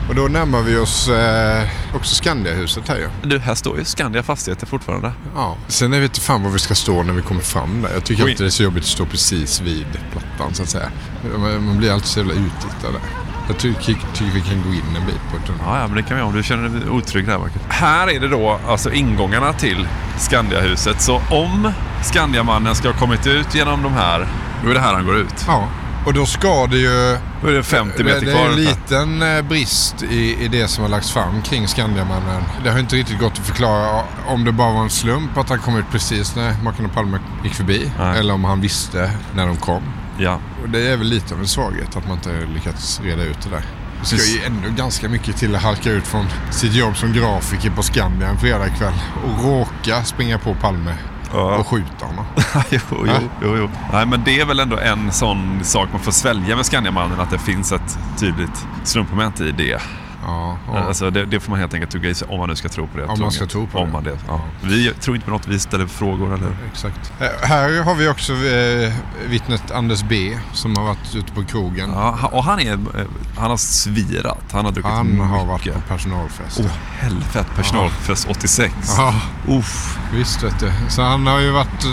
Och 0.10 0.16
då 0.16 0.22
närmar 0.22 0.62
vi 0.62 0.78
oss 0.78 1.10
eh, 1.10 1.68
också 1.96 2.16
Skandiahuset 2.16 2.88
här 2.88 2.98
ju. 2.98 3.10
Du, 3.24 3.40
här 3.40 3.56
står 3.56 3.78
ju 3.78 3.86
Skandia 3.86 4.24
Fastigheter 4.24 4.68
fortfarande. 4.68 5.12
Ja. 5.36 5.56
Sen 5.68 5.92
vet 5.92 6.04
inte 6.04 6.22
fan 6.22 6.44
var 6.44 6.52
vi 6.52 6.60
ska 6.60 6.76
stå 6.76 7.04
när 7.04 7.14
vi 7.14 7.22
kommer 7.22 7.42
fram 7.42 7.82
där. 7.82 7.94
Jag 7.94 8.04
tycker 8.04 8.30
inte 8.30 8.44
det 8.44 8.48
är 8.48 8.52
så 8.52 8.64
jobbigt 8.64 8.84
att 8.84 8.90
stå 8.90 9.06
precis 9.06 9.62
vid 9.62 9.88
plattan 10.12 10.54
så 10.54 10.64
att 10.64 10.70
säga. 10.70 10.92
Man 11.38 11.66
man 11.66 11.78
blir 11.78 11.92
alltid 11.92 12.08
så 12.08 12.20
jävla 12.20 12.34
uttittad 12.34 12.94
där. 12.94 13.02
Jag 13.48 13.58
tycker, 13.58 13.98
tycker 14.14 14.34
vi 14.34 14.42
kan 14.42 14.62
gå 14.62 14.70
in 14.70 14.96
en 14.96 15.06
bit 15.06 15.22
på 15.32 15.38
ett. 15.38 15.60
Ja, 15.66 15.80
ja, 15.80 15.88
men 15.88 15.96
det 15.96 16.04
kan 16.04 16.18
vi 16.18 16.24
om 16.24 16.36
du 16.36 16.44
känner 16.44 16.70
dig 16.70 16.90
otrygg 16.90 17.28
där. 17.28 17.38
Marcus. 17.38 17.62
Här 17.68 18.10
är 18.10 18.20
det 18.20 18.28
då 18.28 18.60
alltså 18.68 18.92
ingångarna 18.92 19.54
till 19.54 19.88
Skandiahuset. 20.18 21.02
Så 21.02 21.22
om 21.30 21.72
Skandiamannen 22.04 22.76
ska 22.76 22.88
ha 22.88 23.00
kommit 23.00 23.28
ut 23.28 23.56
genom 23.56 23.84
de 23.84 23.94
här 23.94 24.28
Då 24.64 24.70
är 24.70 24.74
det 24.74 24.80
här 24.80 24.94
han 24.94 25.06
går 25.06 25.18
ut. 25.18 25.46
Ja, 25.48 25.68
och 26.06 26.14
då 26.14 26.26
ska 26.26 26.68
det 26.68 26.78
ju... 26.78 27.18
Då 27.42 27.48
är 27.48 27.52
det 27.52 27.64
50 27.64 28.04
meter 28.04 28.20
det, 28.20 28.26
det 28.26 28.32
kvar. 28.32 28.46
är 28.46 28.50
en 28.50 28.56
liten 28.56 29.22
eh, 29.22 29.42
brist 29.42 30.04
i, 30.04 30.44
i 30.44 30.48
det 30.48 30.68
som 30.68 30.84
har 30.84 30.92
lagts 30.92 31.12
fram 31.12 31.42
kring 31.42 31.68
Skandiamannen. 31.68 32.44
Det 32.64 32.70
har 32.70 32.80
inte 32.80 32.96
riktigt 32.96 33.20
gått 33.20 33.34
att 33.40 33.48
förklara 33.48 34.04
om 34.28 34.46
det 34.46 34.52
bara 34.52 34.74
var 34.74 34.84
en 34.84 34.90
slump 34.90 35.38
att 35.38 35.50
han 35.50 35.60
kom 35.60 35.78
ut 35.78 35.86
precis 35.92 36.36
när 36.36 36.64
Makarna 36.64 36.90
Palme 36.90 37.20
gick 37.44 37.54
förbi. 37.54 37.92
Nej. 38.00 38.20
Eller 38.20 38.34
om 38.34 38.44
han 38.44 38.62
visste 38.62 39.12
när 39.36 39.48
de 39.48 39.58
kom. 39.58 39.84
Ja. 40.18 40.40
Och 40.64 40.70
det 40.70 40.88
är 40.88 40.98
väl 40.98 41.08
lite 41.08 41.34
av 41.34 41.40
en 41.40 41.48
svaghet 41.48 41.98
att 41.98 42.08
man 42.08 42.18
inte 42.18 42.48
lyckats 42.54 43.02
reda 43.04 43.24
ut 43.24 43.42
det 43.44 43.50
där. 43.50 43.66
Det 44.00 44.06
ska 44.06 44.32
ju 44.32 44.46
ändå 44.46 44.70
ganska 44.78 45.10
mycket 45.10 45.38
till 45.38 45.56
att 45.56 45.62
halka 45.62 45.92
ut 45.92 46.08
från 46.08 46.26
sitt 46.52 46.74
jobb 46.74 46.98
som 46.98 47.14
grafiker 47.14 47.70
på 47.70 47.84
Skandia 47.84 48.28
en 48.28 48.38
fredagkväll 48.38 48.94
och 49.24 49.46
råka 49.46 50.04
springa 50.04 50.40
på 50.40 50.56
Palme 50.56 50.96
Ja. 51.34 51.58
och 51.58 51.68
skjuta 51.68 52.06
honom. 52.06 52.26
jo, 52.70 52.80
jo, 52.92 53.30
jo, 53.42 53.58
jo. 53.58 53.70
Nej, 53.94 54.06
men 54.06 54.24
det 54.26 54.40
är 54.40 54.46
väl 54.46 54.60
ändå 54.60 54.78
en 54.78 55.12
sån 55.12 55.60
sak 55.64 55.90
man 55.92 56.02
får 56.02 56.12
svälja 56.12 56.56
med 56.56 56.66
Skandiamannen, 56.66 57.20
att 57.20 57.30
det 57.30 57.40
finns 57.40 57.72
ett 57.72 58.00
tydligt 58.20 58.66
slumpmoment 58.84 59.42
i 59.42 59.52
det. 59.52 59.82
Ja, 60.26 60.58
ja. 60.68 60.80
Alltså, 60.80 61.10
det, 61.10 61.26
det 61.26 61.40
får 61.40 61.50
man 61.52 61.60
helt 61.60 61.74
enkelt 61.74 61.92
tugga 61.92 62.10
i 62.10 62.14
sig 62.16 62.28
om 62.28 62.40
man 62.40 62.50
nu 62.50 62.56
ska 62.56 62.70
tro 62.70 62.88
på 62.88 62.98
det. 62.98 63.06
Om 63.06 63.20
man 63.20 63.32
ska 63.32 63.46
tro 63.46 63.68
på 63.68 63.78
om 63.80 63.86
det. 63.88 63.92
Man 63.94 64.04
det. 64.04 64.18
Ja. 64.28 64.42
Vi 64.62 64.92
tror 64.94 65.16
inte 65.16 65.26
på 65.26 65.32
något, 65.32 65.48
vi 65.48 65.60
ställer 65.60 65.88
frågor 65.88 66.34
eller... 66.34 66.56
Exakt. 66.72 67.14
Eh, 67.20 67.48
här 67.48 67.84
har 67.84 67.96
vi 67.96 68.08
också 68.08 68.34
eh, 68.34 68.94
vittnet 69.30 69.72
Anders 69.72 70.04
B 70.04 70.38
som 70.54 70.76
har 70.76 70.84
varit 70.84 71.16
ute 71.16 71.32
på 71.32 71.44
krogen. 71.44 71.90
Ja, 71.94 72.30
och 72.32 72.44
han, 72.44 72.60
är, 72.60 72.74
eh, 72.74 73.06
han 73.38 73.50
har 73.50 73.58
svirat. 73.58 74.44
Han 74.52 74.66
har 74.66 74.72
druckit 74.72 74.92
Han 74.92 75.08
mycket. 75.08 75.26
har 75.28 75.46
varit 75.46 75.74
på 75.74 75.82
personalfest. 75.88 76.60
Åh 76.64 76.72
helvete, 77.00 77.46
personalfest 77.56 78.28
86. 78.30 78.74
Ja, 78.98 79.14
Uff. 79.48 80.00
visst 80.14 80.44
vet 80.44 80.60
du. 80.60 80.72
Så 80.90 81.02
han 81.02 81.28
har 81.28 81.40
ju 81.40 81.52
varit 81.52 81.86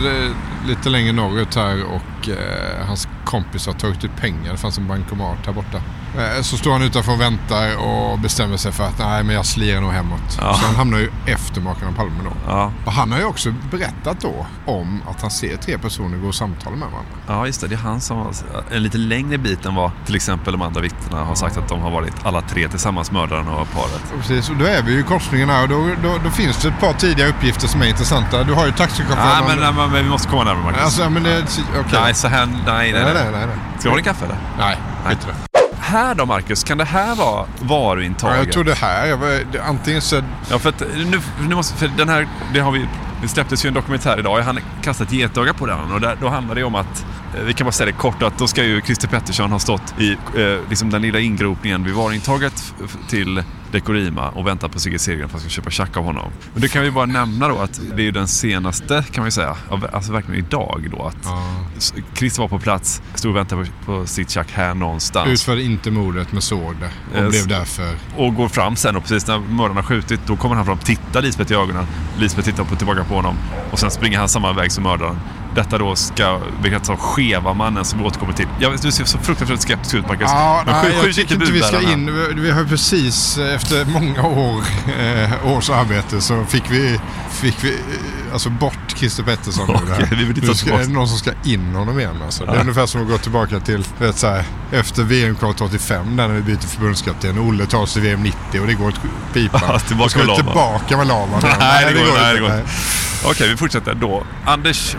lite 0.67 0.89
längre 0.89 1.13
norrut 1.13 1.55
här 1.55 1.85
och 1.85 2.29
eh, 2.29 2.87
hans 2.87 3.09
kompis 3.25 3.67
har 3.67 3.73
tagit 3.73 4.05
ut 4.05 4.17
pengar. 4.17 4.53
Det 4.53 4.59
fanns 4.59 4.79
en 4.79 4.89
bankomat 4.89 5.39
här 5.47 5.53
borta. 5.53 5.83
Eh, 6.19 6.43
så 6.43 6.57
står 6.57 6.73
han 6.73 6.83
utanför 6.83 7.13
och 7.13 7.21
väntar 7.21 7.77
och 7.77 8.19
bestämmer 8.19 8.57
sig 8.57 8.73
för 8.73 8.85
att 8.85 8.99
nej 8.99 9.23
men 9.23 9.35
jag 9.35 9.47
slirar 9.47 9.81
nog 9.81 9.93
hemåt. 9.93 10.39
Ja. 10.41 10.55
Så 10.55 10.67
han 10.67 10.75
hamnar 10.75 10.99
ju 10.99 11.11
efter 11.27 11.61
Makarna 11.61 11.93
Palme 11.93 12.25
då. 12.25 12.33
Ja. 12.47 12.73
Och 12.85 12.93
han 12.93 13.13
har 13.13 13.19
ju 13.19 13.25
också 13.25 13.55
berättat 13.71 14.21
då 14.21 14.47
om 14.67 15.03
att 15.11 15.23
han 15.23 15.31
ser 15.31 15.57
tre 15.57 15.79
personer 15.79 16.19
gå 16.19 16.29
och 16.29 16.35
samtala 16.35 16.77
med 16.77 16.89
varandra. 16.89 17.13
ja, 17.27 17.47
just 17.47 17.61
det. 17.61 17.69
Det 17.69 17.75
är 17.75 17.79
han 17.79 18.01
som 18.01 18.17
har 18.17 18.33
en 18.71 18.83
lite 18.83 18.99
längre 18.99 19.39
bit 19.39 19.67
än 19.67 19.75
vad 19.75 19.91
till 20.07 20.15
exempel 20.17 20.53
de 20.53 20.63
andra 20.63 20.81
vittnena 20.81 21.25
har 21.25 21.35
sagt 21.35 21.57
att 21.57 21.69
de 21.69 21.81
har 21.81 21.91
varit 21.91 22.15
alla 22.23 22.41
tre 22.41 22.69
tillsammans, 22.69 23.11
mördaren 23.11 23.49
och 23.49 23.71
paret. 23.73 24.03
Precis, 24.19 24.51
och 24.51 24.57
då 24.57 24.65
är 24.65 24.83
vi 24.83 24.93
ju 24.93 25.01
i 25.01 25.03
korsningen 25.03 25.49
här 25.49 25.63
och 25.63 25.69
då, 25.69 25.89
då, 26.03 26.19
då 26.25 26.31
finns 26.31 26.63
det 26.63 26.69
ett 26.69 26.81
par 26.81 26.93
tidiga 26.93 27.27
uppgifter 27.27 27.69
som 27.69 27.83
är 27.83 27.87
intressanta. 27.87 28.45
Du 28.45 28.53
har 28.53 28.67
ju 28.67 28.73
taxichauffören. 28.73 29.45
Nej, 29.47 29.57
men, 29.57 29.75
nej, 29.77 29.89
men, 29.89 30.05
vi 30.05 30.11
måste 30.11 30.29
komma 30.29 30.45
närmare 30.45 30.65
Marcus. 30.65 30.83
Alltså, 30.83 31.11
men 31.11 31.23
det... 31.23 31.45
Okej. 31.81 32.01
Nej, 32.03 32.15
så 32.15 32.29
här... 32.29 32.47
Nej, 32.47 32.63
nej, 32.67 32.93
nej, 32.93 33.03
nej. 33.05 33.15
nej, 33.15 33.33
nej, 33.33 33.47
nej. 33.47 33.57
Ska 33.79 33.89
du 33.89 33.91
ha 33.91 33.99
en 33.99 34.05
kaffe 34.05 34.25
eller? 34.25 34.39
Nej, 34.59 34.77
skit 35.05 35.19
i 35.23 35.27
det. 35.27 35.52
Här 35.83 36.15
då 36.15 36.27
Marcus, 36.27 36.65
kan 36.65 36.79
det 36.79 36.85
här 36.85 37.15
vara 37.17 37.47
Ja, 37.47 37.47
varuintaget? 37.61 38.39
jag 38.45 38.53
tror 38.53 38.65
det 38.65 38.75
här, 38.75 39.17
antingen 39.69 40.03
så... 40.03 40.21
Ja, 40.51 40.59
för 40.59 40.69
att 40.69 40.81
nu, 40.97 41.21
nu 41.49 41.55
måste, 41.55 41.77
för 41.77 41.91
den 41.97 42.09
här, 42.09 42.29
det 42.55 42.61
har 42.61 42.73
vi, 42.73 42.87
det 43.23 43.29
släpptes 43.29 43.65
ju 43.65 43.69
en 43.69 43.75
dokumentär 43.75 44.19
idag. 44.19 44.39
Jag 44.39 44.45
hann 44.45 44.59
kasta 44.83 45.05
ett 45.05 45.13
getöga 45.13 45.55
på 45.55 45.67
den 45.67 45.93
och 45.93 46.01
där, 46.01 46.17
då 46.21 46.29
handlar 46.29 46.55
det 46.55 46.65
om 46.65 46.75
att, 46.75 47.07
eh, 47.39 47.43
vi 47.45 47.53
kan 47.55 47.65
bara 47.65 47.73
säga 47.73 47.87
det 47.87 47.93
kort, 47.93 48.23
att 48.23 48.39
då 48.39 48.47
ska 48.47 48.65
ju 48.65 48.81
Christer 48.81 49.09
Pettersson 49.09 49.53
ha 49.53 49.59
stått 49.59 49.95
i 49.99 50.13
eh, 50.13 50.59
liksom 50.69 50.91
den 50.91 51.03
lilla 51.03 51.19
ingropningen 51.21 51.85
vid 51.85 51.95
varuintaget 51.95 52.75
till 53.09 53.43
Dekorima 53.73 54.29
och 54.29 54.47
väntat 54.47 54.73
på 54.73 54.81
Sigge 54.81 54.99
Cedergren 54.99 55.29
för 55.29 55.37
att 55.37 55.43
ska 55.43 55.51
köpa 55.51 55.71
tjack 55.71 55.97
av 55.97 56.05
honom. 56.05 56.31
Men 56.53 56.63
det 56.63 56.69
kan 56.69 56.83
vi 56.83 56.91
bara 56.91 57.07
nämna 57.07 57.49
då 57.49 57.59
att 57.59 57.81
det 57.97 58.03
är 58.03 58.05
ju 58.05 58.11
den 58.11 58.29
senaste, 58.29 59.05
kan 59.13 59.25
man 59.25 59.33
säga, 59.33 59.57
alltså 59.93 60.13
verkligen 60.13 60.45
idag 60.45 60.89
då 60.91 61.03
att 61.03 61.29
Christer 62.19 62.43
var 62.43 62.49
på 62.49 62.59
plats, 62.59 63.03
stod 63.15 63.31
och 63.31 63.37
väntade 63.37 63.65
på, 63.65 63.71
på 64.01 64.07
sitt 64.07 64.31
tjack 64.31 64.53
här 64.53 64.75
någonstans. 64.75 65.29
Utförde 65.29 65.63
inte 65.63 65.91
mordet 65.91 66.33
men 66.33 66.43
såg 66.43 66.75
det 66.81 67.19
och 67.19 67.23
Yes. 67.25 67.31
blev 67.47 67.59
därför... 67.59 67.89
och 68.17 68.35
går 68.35 68.49
fram 68.49 68.77
sen 68.77 68.97
och 68.97 69.03
precis 69.03 69.27
när 69.27 69.39
mördaren 69.39 69.77
har 69.77 69.83
skjutit 69.83 70.21
då 70.27 70.37
kommer 70.37 70.55
han 70.57 70.65
fram 70.65 70.79
och 70.79 70.85
tittar 70.85 71.23
Lisbeth 71.23 71.53
i 71.53 71.55
ögonen. 71.55 71.87
Lisbeth 72.19 72.49
tittar 72.49 72.65
på, 72.65 72.77
tillbaka 72.77 73.05
på 73.05 73.15
honom 73.15 73.37
och 73.71 73.79
sen 73.79 73.91
springer 73.91 74.19
han 74.19 74.29
samma 74.29 74.53
väg 74.53 74.73
som 74.73 74.85
mördaren. 74.85 75.17
Detta 75.55 75.79
då 75.79 75.97
ska 75.97 76.41
bekräftas 76.63 76.91
av 76.91 76.97
skeva 76.97 77.55
mannen 77.55 77.85
som 77.85 77.99
vi 77.99 78.05
återkommer 78.05 78.33
till. 78.33 78.47
Ja, 78.59 78.71
du 78.83 78.93
ser 78.93 79.05
så 79.05 79.19
fruktansvärt 79.19 79.61
skeptisk 79.61 79.95
ut 79.95 80.09
Marcus. 80.09 80.31
Ja, 80.31 80.63
Men 80.67 80.75
nej, 80.75 80.85
skjut- 80.85 80.95
jag 80.95 81.05
skjut 81.05 81.17
tycker 81.17 81.35
inte 81.35 81.53
vi 81.53 81.63
ska 81.63 81.81
in. 81.81 82.07
Vi- 82.35 82.41
Vi 82.41 82.51
har 82.51 82.65
precis 82.65 83.39
eh, 83.39 83.55
efter 83.55 83.85
många 83.85 84.23
år, 84.23 84.63
eh, 85.01 85.47
års 85.57 85.71
arbete 85.71 86.21
så 86.21 86.45
fick 86.45 86.71
vi, 86.71 87.01
fick 87.31 87.65
vi 87.65 87.71
eh, 87.73 88.33
alltså 88.33 88.51
bort 88.51 88.79
Christer 88.97 89.23
Pettersson 89.23 89.67
där. 89.67 90.09
vi 90.17 90.25
vill 90.25 90.39
inte 90.39 90.55
ska, 90.55 90.73
är 90.75 90.79
det 90.79 90.89
någon 90.93 91.09
som 91.09 91.19
ska 91.19 91.31
in 91.45 91.75
honom 91.75 91.99
igen 92.01 92.17
alltså. 92.25 92.45
Det 92.47 92.53
är 92.53 92.61
ungefär 92.61 92.87
som 92.87 93.03
att 93.03 93.09
gå 93.09 93.19
tillbaka 93.19 93.61
till, 93.61 93.85
vet, 93.99 94.19
så 94.19 94.27
här, 94.27 94.45
efter 94.73 95.03
VM-kvalet 95.03 95.61
85 95.61 96.17
där 96.17 96.29
när 96.29 96.35
vi 96.35 96.41
byter 96.43 96.67
förbundskapten. 96.67 97.39
Olle 97.39 97.67
tar 97.67 97.87
sig 97.87 98.03
till 98.03 98.11
VM 98.11 98.23
90 98.23 98.61
och 98.61 98.67
det 98.67 98.75
går 98.75 98.89
åt 98.89 99.01
pipan. 99.33 99.61
Ja, 99.69 99.79
tillbaka 99.79 100.09
ska 100.11 100.19
med 100.19 100.27
vi 100.27 100.31
lava. 100.33 100.37
tillbaka 100.43 100.97
med 100.97 101.07
lavan. 101.07 101.43
Nej, 101.59 101.85
det 101.87 101.93
går, 101.93 102.19
nej, 102.23 102.35
det 102.35 102.41
går 102.41 102.51
inte. 102.51 102.65
Okej, 103.25 103.49
vi 103.49 103.57
fortsätter 103.57 103.95
då. 103.95 104.23
Anders, 104.45 104.97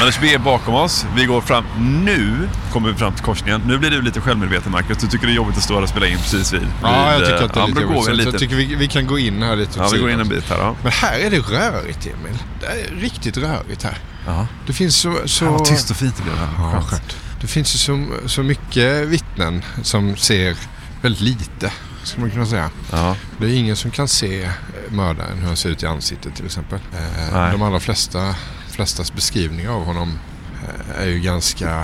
Anders 0.00 0.18
B 0.20 0.34
är 0.34 0.38
bakom 0.38 0.74
oss. 0.74 1.06
Vi 1.16 1.24
går 1.24 1.40
fram. 1.40 1.64
Nu 2.04 2.48
kommer 2.72 2.88
vi 2.88 2.94
fram 2.94 3.14
till 3.14 3.24
korsningen. 3.24 3.62
Nu 3.66 3.78
blir 3.78 3.90
du 3.90 4.02
lite 4.02 4.20
självmedveten 4.20 4.72
Marcus. 4.72 4.98
Du 4.98 5.06
tycker 5.06 5.26
det 5.26 5.32
är 5.32 5.36
jobbigt 5.36 5.56
att 5.56 5.62
stå 5.62 5.74
här 5.74 5.82
och 5.82 5.88
spela 5.88 6.06
in 6.06 6.18
precis 6.18 6.52
vid. 6.52 6.66
Ja, 6.82 7.12
jag 7.12 7.20
tycker 7.20 7.42
att 7.42 7.54
det 7.54 7.60
är 7.60 7.62
ja, 7.62 7.66
lite 7.66 7.80
jobbigt. 7.80 8.04
Så 8.04 8.12
lite. 8.12 8.30
Jag 8.30 8.38
tycker 8.38 8.56
vi, 8.56 8.74
vi 8.74 8.88
kan 8.88 9.06
gå 9.06 9.18
in 9.18 9.42
här 9.42 9.56
lite 9.56 9.78
Ja, 9.78 9.88
vi 9.92 9.98
går 9.98 10.10
in 10.10 10.20
en 10.20 10.28
bit 10.28 10.50
här 10.50 10.58
då. 10.58 10.76
Men 10.82 10.92
här 10.92 11.18
är 11.18 11.30
det 11.30 11.38
rörigt 11.38 12.06
Emil. 12.06 12.38
Det 12.60 12.66
är 12.66 13.00
riktigt 13.00 13.36
rörigt 13.36 13.82
här. 13.82 13.98
Ja. 14.26 14.46
Det 14.66 14.72
finns 14.72 14.96
så... 14.96 15.14
så... 15.24 15.44
Ja, 15.44 15.50
vad 15.50 15.64
tyst 15.64 15.90
och 15.90 15.96
fint 15.96 16.16
det 16.16 16.22
blev 16.22 16.36
här. 16.36 16.48
Ja, 16.58 16.82
Skönt. 16.82 17.16
Det 17.40 17.46
finns 17.46 17.74
ju 17.74 17.78
så, 17.78 18.06
så 18.26 18.42
mycket 18.42 19.08
vittnen 19.08 19.62
som 19.82 20.16
ser 20.16 20.56
väldigt 21.02 21.20
lite, 21.20 21.72
ska 22.02 22.20
man 22.20 22.30
kunna 22.30 22.46
säga. 22.46 22.70
Ja. 22.92 23.16
Det 23.38 23.46
är 23.46 23.50
ingen 23.50 23.76
som 23.76 23.90
kan 23.90 24.08
se 24.08 24.42
eh, 24.42 24.50
mördaren, 24.90 25.38
hur 25.38 25.46
han 25.46 25.56
ser 25.56 25.70
ut 25.70 25.82
i 25.82 25.86
ansiktet 25.86 26.34
till 26.34 26.46
exempel. 26.46 26.78
Eh, 26.92 27.32
Nej. 27.32 27.52
de 27.52 27.62
allra 27.62 27.80
flesta, 27.80 28.34
flestas 28.76 29.14
beskrivningar 29.14 29.70
av 29.70 29.84
honom 29.84 30.18
eh, 30.62 31.02
är 31.02 31.06
ju 31.06 31.20
ganska, 31.20 31.76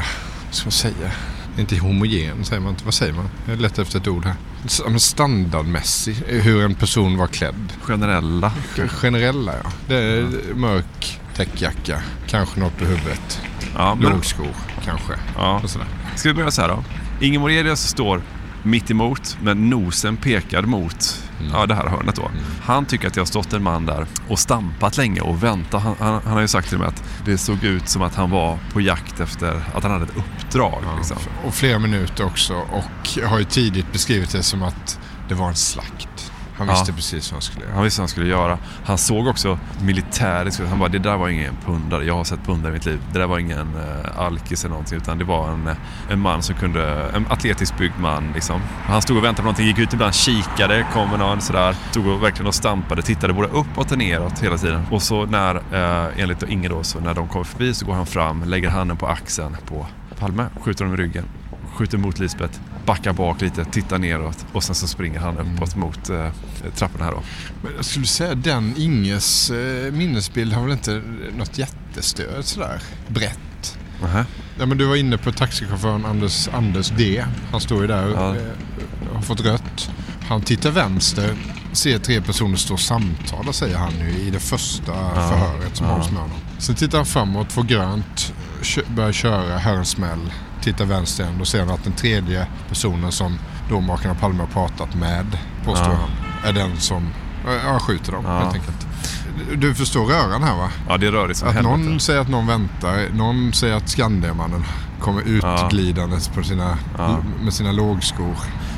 vad 0.46 0.54
ska 0.54 0.64
man 0.64 0.72
säga, 0.72 1.10
inte 1.58 1.76
homogen 1.76 2.44
säger 2.44 2.60
man 2.60 2.70
inte. 2.70 2.84
Vad 2.84 2.94
säger 2.94 3.12
man? 3.12 3.28
Jag 3.48 3.60
letar 3.60 3.82
efter 3.82 3.98
ett 3.98 4.08
ord 4.08 4.24
här. 4.24 4.98
Standardmässig, 4.98 6.14
hur 6.26 6.64
en 6.64 6.74
person 6.74 7.16
var 7.18 7.26
klädd. 7.26 7.72
Generella. 7.82 8.52
Generella 8.88 9.52
ja. 9.64 9.70
Det 9.88 9.96
är 9.96 10.54
mörk 10.54 11.20
täckjacka, 11.34 12.02
kanske 12.26 12.60
något 12.60 12.78
på 12.78 12.84
huvudet. 12.84 13.40
Ja, 13.76 13.94
men, 13.94 14.12
Lågskor 14.12 14.54
kanske. 14.84 15.12
ja. 15.36 15.60
Och 15.64 15.70
sådär. 15.70 15.88
Ska 16.16 16.28
vi 16.28 16.34
börja 16.34 16.50
så 16.50 16.60
här 16.60 16.68
då? 16.68 16.84
Inge 17.20 17.38
Morelius 17.38 17.80
står 17.88 18.22
mitt 18.62 18.90
emot 18.90 19.36
men 19.42 19.70
nosen 19.70 20.16
pekar 20.16 20.62
mot 20.62 21.22
ja, 21.52 21.66
det 21.66 21.74
här 21.74 21.86
hörnet 21.86 22.16
då. 22.16 22.30
Han 22.62 22.86
tycker 22.86 23.08
att 23.08 23.14
det 23.14 23.20
har 23.20 23.26
stått 23.26 23.52
en 23.52 23.62
man 23.62 23.86
där 23.86 24.06
och 24.28 24.38
stampat 24.38 24.96
länge 24.96 25.20
och 25.20 25.42
väntat. 25.42 25.82
Han, 25.82 25.94
han, 25.98 26.20
han 26.24 26.32
har 26.32 26.40
ju 26.40 26.48
sagt 26.48 26.68
till 26.68 26.78
mig 26.78 26.88
att 26.88 27.04
det 27.24 27.38
såg 27.38 27.64
ut 27.64 27.88
som 27.88 28.02
att 28.02 28.14
han 28.14 28.30
var 28.30 28.58
på 28.72 28.80
jakt 28.80 29.20
efter 29.20 29.62
att 29.74 29.82
han 29.82 29.92
hade 29.92 30.04
ett 30.04 30.16
uppdrag. 30.16 30.82
Liksom. 30.96 31.16
Och 31.46 31.54
flera 31.54 31.78
minuter 31.78 32.24
också 32.24 32.54
och 32.54 33.24
har 33.28 33.38
ju 33.38 33.44
tidigt 33.44 33.92
beskrivit 33.92 34.32
det 34.32 34.42
som 34.42 34.62
att 34.62 34.98
det 35.28 35.34
var 35.34 35.48
en 35.48 35.56
slakt. 35.56 36.31
Han 36.56 36.66
Ja. 36.66 36.72
visste 36.72 36.92
precis 36.92 37.32
vad 37.32 37.34
han 37.34 37.42
skulle 37.42 37.64
göra. 37.64 37.74
Han 37.74 37.84
visste 37.84 38.00
vad 38.00 38.02
han 38.02 38.08
skulle 38.08 38.26
göra. 38.26 38.58
Han 38.84 38.98
såg 38.98 39.26
också 39.26 39.58
militäriskt 39.80 40.60
ut. 40.60 40.68
Han 40.68 40.78
bara, 40.78 40.88
det 40.88 40.98
där 40.98 41.16
var 41.16 41.28
ingen 41.28 41.54
pundare. 41.66 42.04
Jag 42.04 42.14
har 42.14 42.24
sett 42.24 42.44
pundare 42.46 42.70
i 42.70 42.72
mitt 42.72 42.86
liv. 42.86 43.00
Det 43.12 43.18
där 43.18 43.26
var 43.26 43.38
ingen 43.38 43.58
uh, 43.74 44.18
alkis 44.20 44.64
eller 44.64 44.70
någonting. 44.70 44.96
Utan 44.98 45.18
det 45.18 45.24
var 45.24 45.48
en, 45.48 45.68
eh, 45.68 45.74
en 46.10 46.20
man 46.20 46.42
som 46.42 46.54
kunde, 46.54 47.10
en 47.14 47.26
atletiskt 47.30 47.78
byggd 47.78 47.92
man 48.00 48.32
liksom. 48.34 48.60
Han 48.84 49.02
stod 49.02 49.16
och 49.16 49.24
väntade 49.24 49.36
på 49.36 49.42
någonting, 49.42 49.66
gick 49.66 49.78
ut 49.78 49.92
ibland, 49.92 50.14
kikade, 50.14 50.86
kom 50.92 51.10
med 51.10 51.18
någon 51.18 51.40
sådär. 51.40 51.76
Stod 51.90 52.06
och 52.06 52.22
verkligen 52.22 52.46
och 52.46 52.54
stampade, 52.54 53.02
tittade 53.02 53.32
både 53.32 53.48
uppåt 53.48 53.92
och 53.92 53.98
neråt 53.98 54.38
hela 54.38 54.58
tiden. 54.58 54.86
Och 54.90 55.02
så 55.02 55.26
när, 55.26 55.54
uh, 55.56 56.20
enligt 56.20 56.42
Inge 56.42 56.68
då, 56.68 56.82
så 56.82 57.00
när 57.00 57.14
de 57.14 57.28
kommer 57.28 57.44
förbi 57.44 57.74
så 57.74 57.86
går 57.86 57.94
han 57.94 58.06
fram, 58.06 58.44
lägger 58.44 58.70
handen 58.70 58.96
på 58.96 59.06
axeln 59.06 59.56
på 59.66 59.86
Palme, 60.18 60.46
skjuter 60.60 60.84
honom 60.84 61.00
i 61.00 61.02
ryggen. 61.02 61.24
Skjuter 61.74 61.98
mot 61.98 62.18
Lisbeth, 62.18 62.60
backar 62.86 63.12
bak 63.12 63.40
lite, 63.40 63.64
tittar 63.64 63.98
neråt 63.98 64.46
och 64.52 64.64
sen 64.64 64.74
så 64.74 64.86
springer 64.86 65.20
han 65.20 65.38
uppåt 65.38 65.76
mot 65.76 66.10
uh, 66.10 66.28
trapporna 66.74 67.04
här 67.04 67.12
då. 67.12 67.22
Men 67.62 67.72
jag 67.76 67.84
skulle 67.84 68.06
säga 68.06 68.34
den 68.34 68.74
Inges 68.76 69.50
eh, 69.50 69.92
minnesbild 69.92 70.52
har 70.52 70.62
väl 70.62 70.72
inte 70.72 71.02
något 71.36 71.58
jättestöd 71.58 72.44
sådär 72.44 72.82
brett. 73.08 73.78
Nähä. 74.02 74.24
Ja, 74.58 74.66
men 74.66 74.78
du 74.78 74.84
var 74.84 74.96
inne 74.96 75.18
på 75.18 75.32
taxichauffören 75.32 76.04
Anders, 76.06 76.48
Anders 76.48 76.88
D. 76.90 77.24
Han 77.50 77.60
står 77.60 77.80
ju 77.80 77.86
där 77.86 78.06
och 78.12 78.18
Ja. 78.18 78.36
eh, 78.36 79.14
har 79.14 79.22
fått 79.22 79.40
rött. 79.40 79.90
Han 80.28 80.40
tittar 80.42 80.70
vänster, 80.70 81.34
ser 81.72 81.98
tre 81.98 82.20
personer 82.20 82.56
stå 82.56 82.74
och 82.74 82.80
samtala 82.80 83.52
säger 83.52 83.76
han 83.76 83.92
nu 83.98 84.10
i 84.10 84.30
det 84.30 84.40
första 84.40 84.92
förhöret 85.14 85.76
som 85.76 85.86
hålls 85.86 86.10
med 86.10 86.20
honom. 86.20 86.36
Sen 86.58 86.74
tittar 86.74 86.98
han 86.98 87.06
framåt, 87.06 87.52
får 87.52 87.62
grönt, 87.62 88.34
börjar 88.96 89.12
köra, 89.12 89.58
hör 89.58 89.76
en 89.76 89.84
smäll, 89.84 90.32
tittar 90.62 90.84
vänster 90.84 91.24
igen 91.24 91.40
och 91.40 91.46
ser 91.48 91.74
att 91.74 91.84
den 91.84 91.92
tredje 91.92 92.46
personen 92.68 93.12
som 93.12 93.38
då 93.70 93.80
makarna 93.80 94.14
Palme 94.14 94.40
har 94.42 94.46
pratat 94.46 94.94
med, 94.94 95.38
påstår 95.64 95.88
Ja. 95.92 95.98
han, 96.42 96.48
är 96.48 96.52
den 96.52 96.76
som 96.76 97.08
ja, 97.64 97.78
skjuter 97.78 98.12
dem 98.12 98.24
Ja. 98.26 98.38
helt 98.38 98.54
enkelt. 98.54 98.86
Du 99.56 99.74
förstår 99.74 100.04
röran 100.06 100.42
här 100.42 100.56
va? 100.56 100.68
Ja, 100.88 100.96
det 100.96 101.06
är 101.06 101.10
rörigt 101.12 101.38
som 101.38 101.48
Att 101.48 101.54
helvete. 101.54 101.76
någon 101.78 102.00
säger 102.00 102.20
att 102.20 102.28
någon 102.28 102.46
väntar, 102.46 103.08
någon 103.14 103.52
säger 103.52 103.74
att 103.76 103.88
Skandiamannen 103.88 104.64
kommer 105.00 105.22
utglidandes 105.22 106.28
på 106.28 106.42
sina, 106.42 106.78
med 107.42 107.52
sina 107.52 107.72
lågskor. 107.72 108.36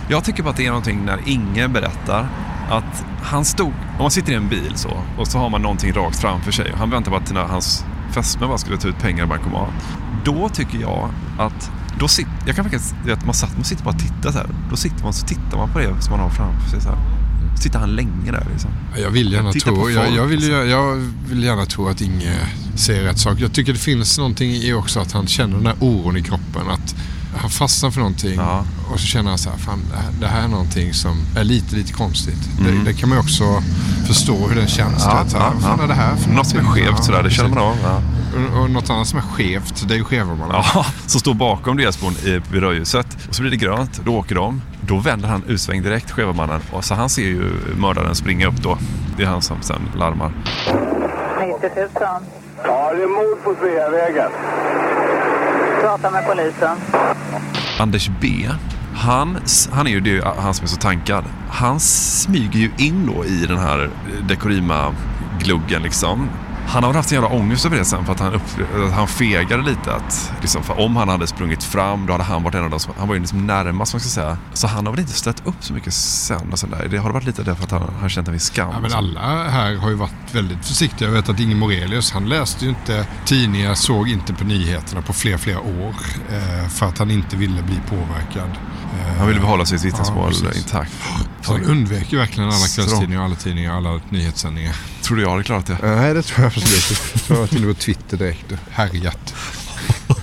Jag 0.08 0.24
tycker 0.24 0.42
bara 0.42 0.50
att 0.50 0.56
det 0.56 0.64
är 0.66 0.70
någonting 0.70 1.04
när 1.04 1.18
ingen 1.26 1.72
berättar 1.72 2.28
att 2.70 3.04
han 3.22 3.44
stod, 3.44 3.72
om 3.96 4.02
man 4.02 4.10
sitter 4.10 4.32
i 4.32 4.36
en 4.36 4.48
bil 4.48 4.72
så 4.74 4.90
och 5.18 5.26
så 5.28 5.38
har 5.38 5.50
man 5.50 5.62
någonting 5.62 5.92
rakt 5.92 6.16
framför 6.20 6.52
sig 6.52 6.72
han 6.76 6.90
väntar 6.90 7.10
på 7.10 7.16
att 7.16 7.50
hans 7.50 7.84
fästmö 8.14 8.46
bara 8.46 8.58
skulle 8.58 8.76
ta 8.76 8.88
ut 8.88 8.98
pengar 8.98 9.24
i 9.24 9.26
bankomat. 9.26 9.70
Då 10.24 10.48
tycker 10.48 10.78
jag 10.78 11.10
att 11.38 11.70
då 11.98 12.08
sit, 12.08 12.26
jag 12.46 12.56
kan 12.56 12.64
faktiskt, 12.64 12.94
att 13.12 13.24
man, 13.24 13.34
satt, 13.34 13.54
man 13.56 13.64
sitter 13.64 13.84
bara 13.84 13.94
och 13.94 14.00
tittar 14.00 14.32
så 14.32 14.38
här. 14.38 14.46
Då 14.70 14.76
sitter 14.76 15.02
man 15.04 15.12
så 15.12 15.26
tittar 15.26 15.56
man 15.56 15.72
på 15.72 15.78
det 15.78 16.02
som 16.02 16.10
man 16.10 16.20
har 16.20 16.30
framför 16.30 16.70
sig 16.70 16.80
så 16.80 16.88
här. 16.88 16.98
Sitter 17.60 17.78
han 17.78 17.96
länge 17.96 18.30
där 18.32 18.46
liksom. 18.52 18.70
Jag 19.02 19.10
vill 19.10 19.32
gärna 19.32 19.52
på 19.52 19.58
tro, 19.58 19.90
jag, 19.90 20.04
folk, 20.04 20.18
jag, 20.18 20.26
vill, 20.26 20.40
liksom. 20.40 20.54
ju- 20.58 20.70
jag 20.70 20.94
vill 21.28 21.44
gärna 21.44 21.66
tro 21.66 21.88
att 21.88 22.00
Inge 22.00 22.32
ser 22.74 23.02
rätt 23.02 23.18
sak. 23.18 23.34
Jag 23.38 23.52
tycker 23.52 23.72
det 23.72 23.78
finns 23.78 24.18
någonting 24.18 24.50
i 24.50 24.72
också 24.72 25.00
att 25.00 25.12
han 25.12 25.26
känner 25.26 25.56
den 25.56 25.66
här 25.66 25.76
oron 25.80 26.16
i 26.16 26.22
kroppen. 26.22 26.62
Att 26.70 26.94
han 27.36 27.50
fastnar 27.50 27.90
för 27.90 27.98
någonting 28.00 28.34
Ja. 28.36 28.64
och 28.92 29.00
så 29.00 29.06
känner 29.06 29.28
han 29.30 29.38
så 29.38 29.50
här, 29.50 29.56
fan 29.58 29.80
det 29.90 29.96
här, 29.96 30.10
det 30.20 30.26
här 30.26 30.44
är 30.44 30.48
någonting 30.48 30.94
som 30.94 31.16
är 31.36 31.44
lite, 31.44 31.76
lite 31.76 31.92
konstigt. 31.92 32.48
Mm. 32.60 32.84
Det, 32.84 32.90
det 32.90 32.98
kan 32.98 33.08
man 33.08 33.18
ju 33.18 33.22
också 33.22 33.62
förstå 34.06 34.34
hur 34.48 34.56
den 34.56 34.66
känns. 34.68 35.04
Ja, 35.04 35.10
att, 35.12 35.30
så 35.30 35.38
här, 35.38 35.44
ja, 35.44 35.50
vad 35.54 35.62
fan 35.62 35.74
ja. 35.78 35.84
är 35.84 35.88
det 35.88 35.94
här 35.94 36.16
för 36.16 36.30
Något 36.30 36.46
som 36.46 36.58
är 36.58 36.64
skevt 36.64 36.94
Ja, 36.96 37.02
sådär, 37.02 37.22
det 37.22 37.30
känner 37.30 37.48
man 37.48 37.58
av. 37.58 37.76
Ja. 37.82 38.02
Och, 38.56 38.62
och 38.62 38.70
något 38.70 38.90
annat 38.90 39.06
som 39.06 39.18
är 39.18 39.22
skevt, 39.22 39.88
det 39.88 39.94
är 39.94 39.98
ju 39.98 40.04
Skevermannen. 40.04 40.62
Ja, 40.74 40.86
som 41.06 41.20
står 41.20 41.34
bakom 41.34 41.76
Delsbon 41.76 42.12
i- 42.12 42.40
vid 42.52 42.62
rödljuset. 42.62 43.06
Och 43.28 43.34
så 43.34 43.42
blir 43.42 43.50
det 43.50 43.56
grönt, 43.56 44.00
då 44.04 44.16
åker 44.16 44.34
de. 44.34 44.62
Då 44.80 44.98
vänder 44.98 45.28
han 45.28 45.42
utsväng 45.46 45.82
direkt, 45.82 46.10
Skevermannen. 46.10 46.60
Och 46.72 46.84
så 46.84 46.94
han 46.94 47.08
ser 47.08 47.22
ju 47.22 47.50
mördaren 47.76 48.14
springa 48.14 48.46
upp 48.46 48.62
då. 48.62 48.78
Det 49.16 49.22
är 49.22 49.26
han 49.26 49.42
som 49.42 49.56
sen 49.62 49.80
larmar. 49.96 50.32
90 50.66 51.70
000. 51.76 51.88
Ja, 52.64 52.92
det 52.96 53.02
är 53.02 53.08
mord 53.08 53.44
på 53.44 53.54
Sveavägen. 53.60 54.30
Prata 55.84 56.10
med 56.10 56.26
polisen. 56.26 56.76
Anders 57.80 58.10
B. 58.20 58.48
Han, 58.94 59.38
han 59.72 59.86
är 59.86 59.90
ju 59.90 60.00
det, 60.00 60.24
han 60.38 60.54
som 60.54 60.64
är 60.64 60.68
så 60.68 60.76
tankad. 60.76 61.24
Han 61.50 61.80
smyger 61.80 62.58
ju 62.58 62.70
in 62.78 63.06
då 63.06 63.24
i 63.24 63.46
den 63.46 63.58
här 63.58 63.84
eh, 63.84 64.26
Dekorima-gluggen 64.26 65.82
liksom. 65.82 66.28
Han 66.66 66.84
har 66.84 66.94
haft 66.94 67.12
en 67.12 67.14
jävla 67.22 67.36
ångest 67.36 67.66
över 67.66 67.76
det 67.76 67.84
sen 67.84 68.04
för 68.04 68.12
att 68.12 68.20
han, 68.20 68.34
upp, 68.34 68.42
att 68.86 68.92
han 68.92 69.08
fegade 69.08 69.62
lite. 69.62 69.94
Att, 69.94 70.32
liksom, 70.40 70.62
för 70.62 70.80
om 70.80 70.96
han 70.96 71.08
hade 71.08 71.26
sprungit 71.26 71.62
fram 71.62 72.06
då 72.06 72.12
hade 72.12 72.24
han 72.24 72.42
varit 72.42 72.54
en 72.54 72.64
av 72.64 72.70
de 72.70 72.80
som, 72.80 72.92
han 72.98 73.08
var 73.08 73.14
ju 73.14 73.20
liksom 73.20 73.46
närmast 73.46 73.92
man 73.94 74.00
ska 74.00 74.08
säga. 74.08 74.38
Så 74.52 74.66
han 74.66 74.86
har 74.86 74.92
väl 74.92 75.00
inte 75.00 75.12
ställt 75.12 75.46
upp 75.46 75.54
så 75.60 75.72
mycket 75.72 75.94
sen 75.94 76.52
och 76.52 76.58
sådär. 76.58 76.86
Det 76.90 76.98
har 76.98 77.10
varit 77.10 77.24
lite 77.24 77.42
därför 77.42 77.64
att 77.64 77.70
han 77.70 77.82
har 78.00 78.08
känt 78.08 78.28
en 78.28 78.34
viss 78.34 78.42
skam. 78.44 78.70
Ja, 78.72 78.80
men 78.80 78.92
alla 78.92 79.48
här 79.48 79.76
har 79.76 79.88
ju 79.90 79.94
varit 79.96 80.12
väldigt 80.32 80.66
försiktiga. 80.66 81.08
Jag 81.08 81.14
vet 81.14 81.28
att 81.28 81.40
Inge 81.40 81.54
Morelius, 81.54 82.12
han 82.12 82.28
läste 82.28 82.64
ju 82.64 82.70
inte 82.70 83.06
tidningar, 83.24 83.74
såg 83.74 84.08
inte 84.08 84.34
på 84.34 84.44
nyheterna 84.44 85.02
på 85.02 85.12
flera, 85.12 85.38
flera 85.38 85.60
år. 85.60 85.94
Eh, 86.32 86.68
för 86.68 86.86
att 86.86 86.98
han 86.98 87.10
inte 87.10 87.36
ville 87.36 87.62
bli 87.62 87.80
påverkad. 87.88 88.50
Eh, 89.00 89.18
Han 89.18 89.26
ville 89.28 89.40
behålla 89.40 89.64
sitt 89.66 89.84
vittnesmål 89.84 90.32
Ja, 90.44 90.52
intakt. 90.58 90.92
så 91.42 91.52
han 91.52 91.62
undvek 91.64 92.12
ju 92.12 92.18
verkligen 92.18 92.48
alla 92.48 92.66
kvällstidningar, 92.76 93.24
alla 93.24 93.34
tidningar, 93.34 93.76
alla 93.76 94.00
nyhetssändningar. 94.08 94.76
Tror 95.02 95.16
du 95.16 95.22
jag 95.22 95.30
hade 95.30 95.42
klarat 95.42 95.66
det? 95.66 95.78
Nej, 95.82 96.14
det 96.14 96.22
tror 96.22 96.44
jag 96.44 96.52
inte. 96.56 96.94
Jag 97.28 97.36
har 97.36 97.40
varit 97.40 97.52
inne 97.52 97.66
på 97.66 97.80
Twitter 97.80 98.16
direkt 98.16 98.52
och 98.52 98.58
härjat. 98.70 99.34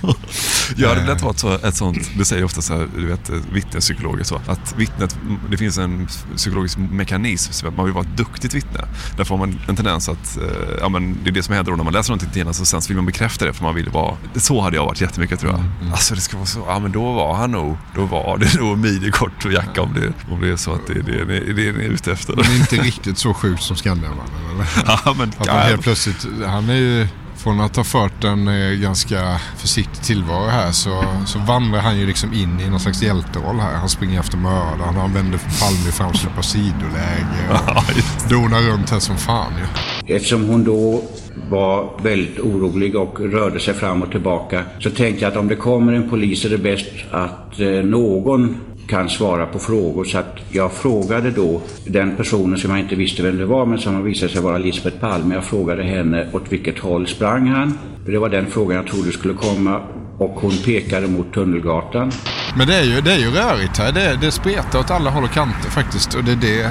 Jag 0.76 0.88
hade 0.88 1.06
lätt 1.06 1.22
varit 1.22 1.38
så, 1.38 1.54
ett 1.54 1.76
sånt, 1.76 2.10
det 2.18 2.24
säger 2.24 2.44
ofta 2.44 2.62
så 2.62 2.76
här, 2.76 2.88
du 2.96 3.06
vet, 3.06 3.30
vittnespsykologer 3.52 4.24
så, 4.24 4.40
att 4.46 4.74
vittnet, 4.76 5.18
det 5.50 5.56
finns 5.56 5.78
en 5.78 6.08
psykologisk 6.36 6.78
mekanism, 6.78 7.52
så 7.52 7.68
att 7.68 7.76
man 7.76 7.84
vill 7.84 7.94
vara 7.94 8.04
ett 8.04 8.16
duktigt 8.16 8.54
vittne. 8.54 8.80
Därför 9.16 9.34
har 9.34 9.46
man 9.46 9.60
en 9.68 9.76
tendens 9.76 10.08
att, 10.08 10.38
eh, 10.38 10.44
ja 10.80 10.88
men 10.88 11.18
det 11.24 11.30
är 11.30 11.32
det 11.32 11.42
som 11.42 11.54
händer 11.54 11.72
då 11.72 11.76
när 11.76 11.84
man 11.84 11.92
läser 11.92 12.10
någonting 12.10 12.30
till 12.30 12.54
så 12.54 12.64
sen 12.64 12.82
så 12.82 12.88
vill 12.88 12.96
man 12.96 13.06
bekräfta 13.06 13.44
det 13.44 13.52
för 13.52 13.64
man 13.64 13.74
vill 13.74 13.88
vara, 13.88 14.16
så 14.34 14.60
hade 14.60 14.76
jag 14.76 14.84
varit 14.84 15.00
jättemycket 15.00 15.40
tror 15.40 15.52
jag. 15.52 15.90
Alltså 15.92 16.14
det 16.14 16.20
ska 16.20 16.36
vara 16.36 16.46
så, 16.46 16.64
ja 16.66 16.78
men 16.78 16.92
då 16.92 17.12
var 17.12 17.34
han 17.34 17.50
nog, 17.50 17.76
då 17.94 18.04
var 18.04 18.38
det 18.38 18.60
nog 18.60 18.78
midjekort 18.78 19.44
och 19.44 19.52
jacka 19.52 19.82
om 19.82 19.94
det, 19.94 20.32
om 20.32 20.40
det 20.40 20.48
är 20.48 20.56
så 20.56 20.72
att 20.72 20.86
det 20.86 20.92
är 20.92 21.02
det, 21.02 21.24
det, 21.24 21.52
det 21.52 21.72
ni 21.72 21.84
är 21.84 21.88
ute 21.88 22.12
efter. 22.12 22.36
Men 22.36 22.56
inte 22.56 22.76
riktigt 22.76 23.18
så 23.18 23.34
sjukt 23.34 23.62
som 23.62 23.76
Skandiamannen 23.76 24.50
eller? 24.54 24.66
Ja 25.04 25.14
men, 25.18 25.32
Att 25.38 25.48
han 25.48 25.60
helt 25.60 25.82
plötsligt, 25.82 26.26
han 26.46 26.68
är 26.68 26.74
ju 26.74 27.08
från 27.42 27.60
att 27.60 27.76
ha 27.76 27.84
fört 27.84 28.24
en 28.24 28.48
eh, 28.48 28.72
ganska 28.72 29.40
försiktig 29.56 30.02
tillvaro 30.02 30.46
här 30.46 30.72
så, 30.72 31.04
så 31.26 31.38
vandrar 31.38 31.80
han 31.80 31.98
ju 31.98 32.06
liksom 32.06 32.32
in 32.32 32.60
i 32.60 32.70
någon 32.70 32.80
slags 32.80 33.02
hjälteroll 33.02 33.56
här. 33.56 33.74
Han 33.74 33.88
springer 33.88 34.20
efter 34.20 34.36
mördaren, 34.36 34.94
han 34.94 35.14
vänder 35.14 35.38
Palme 35.38 35.92
fram 35.92 36.14
sig 36.14 36.30
på 36.36 36.42
sidoläge 36.42 37.48
och 37.50 38.28
donar 38.30 38.60
runt 38.72 38.90
här 38.90 38.98
som 38.98 39.16
fan 39.16 39.52
ju. 39.58 40.14
Eftersom 40.16 40.48
hon 40.48 40.64
då 40.64 41.02
var 41.50 42.00
väldigt 42.02 42.38
orolig 42.38 42.96
och 42.96 43.20
rörde 43.20 43.60
sig 43.60 43.74
fram 43.74 44.02
och 44.02 44.10
tillbaka 44.10 44.64
så 44.78 44.90
tänkte 44.90 45.24
jag 45.24 45.32
att 45.32 45.38
om 45.38 45.48
det 45.48 45.56
kommer 45.56 45.92
en 45.92 46.10
polis 46.10 46.44
är 46.44 46.50
det 46.50 46.58
bäst 46.58 46.88
att 47.10 47.60
eh, 47.60 47.68
någon 47.68 48.56
kan 48.92 49.08
svara 49.08 49.46
på 49.46 49.58
frågor. 49.58 50.04
Så 50.04 50.18
att 50.18 50.36
jag 50.50 50.72
frågade 50.72 51.30
då 51.30 51.60
den 51.86 52.16
personen 52.16 52.58
som 52.58 52.70
jag 52.70 52.80
inte 52.80 52.94
visste 52.94 53.22
vem 53.22 53.38
det 53.38 53.44
var 53.44 53.66
men 53.66 53.78
som 53.78 54.04
visade 54.04 54.32
sig 54.32 54.42
vara 54.42 54.58
Lisbeth 54.58 54.98
Palme. 54.98 55.34
Jag 55.34 55.44
frågade 55.44 55.82
henne 55.82 56.28
åt 56.32 56.52
vilket 56.52 56.78
håll 56.78 57.06
sprang 57.06 57.48
han? 57.48 57.78
Det 58.06 58.18
var 58.18 58.28
den 58.28 58.46
frågan 58.46 58.76
jag 58.76 58.86
trodde 58.86 59.12
skulle 59.12 59.34
komma 59.34 59.80
och 60.18 60.30
hon 60.30 60.52
pekade 60.64 61.08
mot 61.08 61.32
Tunnelgatan. 61.34 62.10
Men 62.56 62.66
det 62.66 62.74
är 62.74 62.84
ju, 62.84 63.00
det 63.00 63.12
är 63.12 63.18
ju 63.18 63.30
rörigt 63.30 63.78
här. 63.78 63.92
Det, 63.92 64.18
det 64.20 64.30
spretar 64.30 64.78
åt 64.78 64.90
alla 64.90 65.10
håll 65.10 65.24
och 65.24 65.30
kanter 65.30 65.70
faktiskt. 65.70 66.14
Och 66.14 66.24
det, 66.24 66.32
är 66.32 66.36
det, 66.36 66.70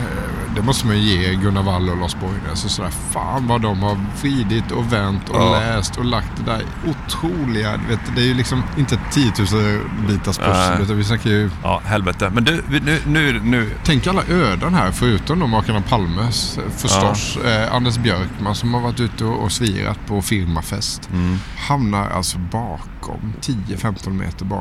det 0.56 0.62
måste 0.62 0.88
man 0.88 0.98
ju 0.98 1.02
ge 1.02 1.36
Gunnar 1.36 1.64
Wall 1.64 1.90
och 1.90 1.98
Lars 1.98 2.16
Borgnäs. 2.16 2.50
Alltså 2.50 2.70
sådär, 2.70 2.90
fan 2.90 3.48
vad 3.48 3.62
de 3.62 3.80
har 3.84 3.98
vridit 4.22 4.72
och 4.72 4.94
vänt 4.94 5.30
och 5.30 5.36
Ja. 5.42 5.60
läst 5.60 5.98
och 5.98 6.06
lagt 6.06 6.32
det 6.38 6.44
där 6.52 6.62
otroliga. 6.88 7.80
Vet, 7.90 8.00
det 8.16 8.22
är 8.22 8.26
ju 8.26 8.34
liksom 8.34 8.64
inte 8.78 9.00
10 9.12 9.32
000 9.54 9.80
bitars 10.08 10.38
pussel. 10.38 10.82
Utan 10.82 10.98
Vi 10.98 11.04
snackar 11.04 11.30
ju... 11.30 11.50
Ja, 11.64 11.82
helvete. 11.86 12.32
Men 12.34 12.44
du, 12.44 12.64
nu, 12.86 12.98
nu, 13.08 13.40
nu 13.44 13.70
Tänk 13.84 14.08
alla 14.08 14.24
öden 14.30 14.74
här, 14.74 14.92
förutom 14.92 15.40
de 15.40 15.50
makarna 15.50 15.82
Palmes 15.82 16.60
förstås. 16.78 17.38
Eh, 17.38 17.76
Anders 17.76 17.98
Björkman 17.98 18.56
som 18.56 18.74
har 18.74 18.82
varit 18.82 19.00
ute 19.00 19.26
och, 19.26 19.44
och 19.44 19.52
svirat 19.52 20.00
på 20.08 20.22
firmafest. 20.22 21.10
Mm. 21.14 21.38
Hamnar 21.58 22.10
alltså 22.10 22.38
bakom, 22.38 23.34
10-15 23.42 24.10
meter 24.10 24.46
bakom. 24.46 24.61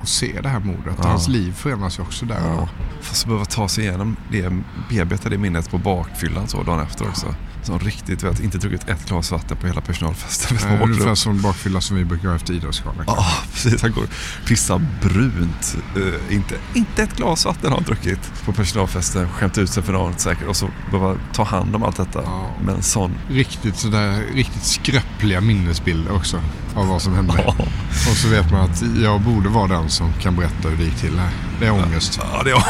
och 0.00 0.08
se 0.08 0.40
det 0.42 0.48
här 0.48 0.60
mordet. 0.60 0.94
Ja. 0.98 1.08
Hans 1.08 1.28
liv 1.28 1.52
förändras 1.52 1.98
ju 1.98 2.02
också 2.02 2.26
där 2.26 2.40
ja. 2.44 2.54
då. 2.54 2.68
Fast 3.00 3.26
behöva 3.26 3.44
ta 3.44 3.68
sig 3.68 3.84
igenom 3.84 4.16
det, 4.30 4.52
bearbeta 4.88 5.28
det 5.28 5.38
minnet 5.38 5.70
på 5.70 5.78
bakfyllan 5.78 6.48
så 6.48 6.62
dagen 6.62 6.80
efter 6.80 7.08
också. 7.08 7.34
Som 7.62 7.78
riktigt, 7.78 8.22
vet, 8.22 8.40
inte 8.40 8.58
druckit 8.58 8.88
ett 8.88 9.08
glas 9.08 9.30
vatten 9.30 9.56
på 9.56 9.66
hela 9.66 9.80
personalfesten. 9.80 10.58
Nej, 10.68 10.78
ungefär 10.82 11.14
som 11.14 11.42
bakfylla 11.42 11.80
som 11.80 11.96
vi 11.96 12.04
brukar 12.04 12.28
ha 12.28 12.36
efter 12.36 12.54
idrottsgalan. 12.54 13.04
Ja, 13.06 13.26
precis. 13.52 13.82
Han 13.82 13.92
går 13.92 14.04
pissar 14.46 14.86
brunt. 15.02 15.76
Uh, 15.96 16.14
inte, 16.30 16.54
inte 16.74 17.02
ett 17.02 17.16
glas 17.16 17.44
vatten 17.44 17.70
har 17.70 17.76
han 17.76 17.84
druckit 17.84 18.44
på 18.44 18.52
personalfesten. 18.52 19.28
Skämt 19.28 19.58
ut 19.58 19.70
sig 19.70 19.82
för 19.82 19.92
något 19.92 20.20
säkert. 20.20 20.48
Och 20.48 20.56
så 20.56 20.68
behöva 20.90 21.16
ta 21.32 21.44
hand 21.44 21.76
om 21.76 21.82
allt 21.82 21.96
detta. 21.96 22.22
Ja. 22.24 22.50
Med 22.64 22.74
en 22.74 22.82
sån... 22.82 23.14
Riktigt 23.28 23.76
sådär, 23.76 24.24
riktigt 24.34 24.64
skröpliga 24.64 25.40
minnesbilder 25.40 26.12
också. 26.12 26.40
Av 26.74 26.86
vad 26.86 27.02
som 27.02 27.14
hände. 27.14 27.34
Ja. 27.46 27.54
Och 27.90 28.16
så 28.16 28.28
vet 28.28 28.52
man 28.52 28.60
att 28.60 28.82
jag 29.02 29.20
borde 29.20 29.48
vara 29.48 29.66
den 29.66 29.87
som 29.90 30.12
kan 30.12 30.36
berätta 30.36 30.68
hur 30.68 30.76
det 30.76 30.84
gick 30.84 30.96
till 30.96 31.18
här. 31.18 31.47
Det 31.60 31.66
är 31.66 31.70
ångest. 31.70 32.20
Ja, 32.32 32.42
det 32.44 32.50
är 32.50 32.54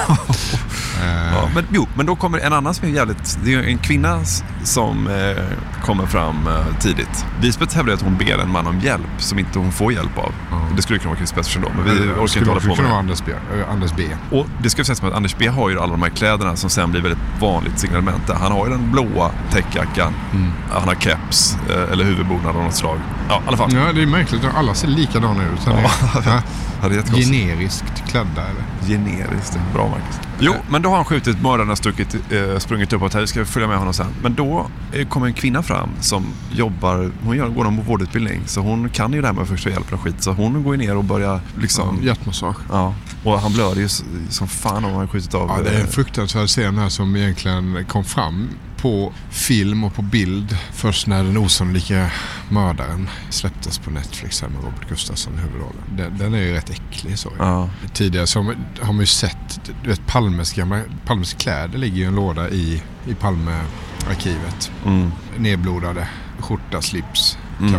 ja, 1.33 1.49
men, 1.55 1.67
Jo, 1.71 1.87
men 1.95 2.07
då 2.07 2.17
kommer 2.17 2.39
en 2.39 2.53
annan 2.53 2.75
som 2.75 2.89
är 2.89 2.93
jävligt... 2.93 3.39
Det 3.45 3.55
är 3.55 3.63
en 3.63 3.79
kvinna 3.79 4.21
som 4.65 5.07
eh, 5.07 5.45
kommer 5.85 6.07
fram 6.07 6.47
eh, 6.47 6.79
tidigt. 6.81 7.25
Lisbeth 7.43 7.77
hävdar 7.77 7.95
att 7.95 8.03
hon 8.03 8.17
ber 8.17 8.39
en 8.39 8.51
man 8.51 8.67
om 8.67 8.81
hjälp 8.81 9.07
som 9.19 9.39
inte 9.39 9.59
hon 9.59 9.73
får 9.73 9.93
hjälp 9.93 10.19
av. 10.19 10.33
Mm. 10.53 10.77
Det 10.77 10.83
skulle 10.83 10.99
kunna 10.99 11.11
vara 11.11 11.19
Chris 11.19 11.33
Pettersson 11.33 11.63
då, 11.63 11.69
men 11.77 11.85
vi 11.85 12.07
det 12.07 12.13
orkar 12.13 12.39
inte 12.39 12.51
hålla 12.51 12.61
på 12.61 12.67
med 12.67 12.77
kunna 12.77 12.89
vara 12.89 12.99
Anders 12.99 13.23
B. 13.27 13.33
Äh, 13.33 13.71
Anders 13.71 13.93
B. 13.97 14.05
Och 14.31 14.47
det 14.63 14.71
ska 14.71 14.85
sägas 14.85 15.03
att 15.03 15.13
Anders 15.13 15.37
B 15.39 15.49
har 15.49 15.71
ju 15.71 15.81
alla 15.81 15.93
de 15.93 16.03
här 16.03 16.11
kläderna 16.11 16.57
som 16.57 16.71
sen 16.71 16.91
blir 16.91 17.03
väldigt 17.03 17.23
vanligt 17.41 17.79
signalement. 17.79 18.31
Han 18.31 18.53
har 18.53 18.67
ju 18.67 18.73
den 18.73 18.93
blåa 18.93 19.31
täckjackan, 19.51 20.15
mm. 20.33 20.53
han 20.73 20.89
har 20.89 20.95
keps 20.95 21.57
eh, 21.71 21.93
eller 21.93 22.05
huvudbonad 22.05 22.57
av 22.57 22.63
något 22.63 22.75
slag. 22.75 22.99
Ja, 23.29 23.43
i 23.45 23.49
alla 23.49 23.57
fall. 23.57 23.71
Ja, 23.75 23.93
det 23.93 24.03
är 24.03 24.07
märkligt. 24.07 24.43
Alla 24.55 24.75
ser 24.75 24.89
likadana 24.89 25.43
ut. 25.43 25.61
Ja. 25.67 25.91
Ja, 26.83 26.91
generiskt 26.91 28.09
klädda 28.09 28.43
eller? 28.43 28.65
Generiskt, 28.87 29.59
bra 29.75 29.89
Marcus. 29.89 30.21
Jo, 30.41 30.53
men 30.71 30.83
då 30.83 30.89
har 30.89 30.97
han 30.97 31.05
skjutit 31.05 31.43
mördaren 31.43 31.71
och 31.71 31.79
stuckit, 31.79 32.15
eh, 32.15 32.59
sprungit 32.59 32.93
upp 32.93 33.01
hotell. 33.01 33.27
Ska 33.27 33.45
följa 33.45 33.69
med 33.69 33.79
honom 33.79 33.95
sen. 33.95 34.07
Men 34.23 34.35
då 34.35 34.67
eh, 34.93 35.09
kommer 35.09 35.27
en 35.27 35.33
kvinna 35.33 35.63
fram 35.63 35.89
som 36.01 36.27
jobbar, 36.53 37.11
hon 37.25 37.37
gör, 37.37 37.49
går 37.49 37.65
någon 37.65 37.85
vårdutbildning. 37.85 38.43
Så 38.47 38.61
hon 38.61 38.91
kan 38.91 39.13
ju 39.13 39.21
det 39.21 39.27
här 39.27 39.35
med 39.35 39.49
första 39.49 39.71
hjälpen 39.71 39.95
och 39.95 40.01
skit. 40.01 40.23
Så 40.23 40.33
hon 40.33 40.63
går 40.63 40.77
ju 40.77 40.87
ner 40.87 40.97
och 40.97 41.05
börjar 41.05 41.41
liksom... 41.61 41.99
Ja, 42.01 42.07
hjärtmassage. 42.07 42.57
Ja, 42.71 42.95
och 43.25 43.41
han 43.41 43.53
blöder 43.53 43.81
ju 43.81 43.89
som 44.29 44.49
fan 44.49 44.85
om 44.85 44.95
han 44.95 45.09
skjutit 45.09 45.35
av. 45.35 45.49
Ja, 45.49 45.71
det 45.71 45.77
är 45.77 45.81
en 45.81 45.87
fruktansvärd 45.87 46.49
scen 46.49 46.79
här 46.79 46.89
som 46.89 47.17
egentligen 47.17 47.85
kom 47.89 48.05
fram 48.05 48.49
på 48.79 49.13
film 49.31 49.85
och 49.85 49.95
på 49.95 50.03
bild 50.03 50.57
först 50.73 51.07
när 51.07 51.25
den 51.25 51.37
osannolika 51.37 52.11
mördaren 52.49 53.09
släpptes 53.31 53.79
på 53.79 53.91
Netflix 53.91 54.43
här 54.43 54.49
med 54.49 54.65
Robert 54.65 54.89
Gustafsson 54.89 55.35
i 55.35 55.37
huvudrollen. 55.37 55.83
Den, 55.97 56.19
den 56.19 56.35
är 56.35 56.39
ju 56.39 56.53
rätt 56.53 56.71
äcklig 56.71 57.19
så. 57.19 57.33
Ja. 57.39 57.71
Tidigare 57.93 58.27
så 58.27 58.55
har 58.81 58.93
man 58.93 59.01
ju 59.01 59.07
sett, 59.07 59.61
du 59.83 59.89
vet 59.89 60.07
Palmes, 60.07 60.53
gamla, 60.53 60.81
Palmes 61.07 61.35
kläder 61.35 61.79
ligger 61.79 62.03
i 62.03 62.05
en 62.05 62.15
låda 62.15 62.49
i, 62.49 62.83
i 63.07 63.15
Palmearkivet. 63.15 64.71
Mm. 64.87 65.13
Nedblodade, 65.39 66.09
skjorta, 66.39 66.83
slips, 66.83 67.39
mm. 67.61 67.73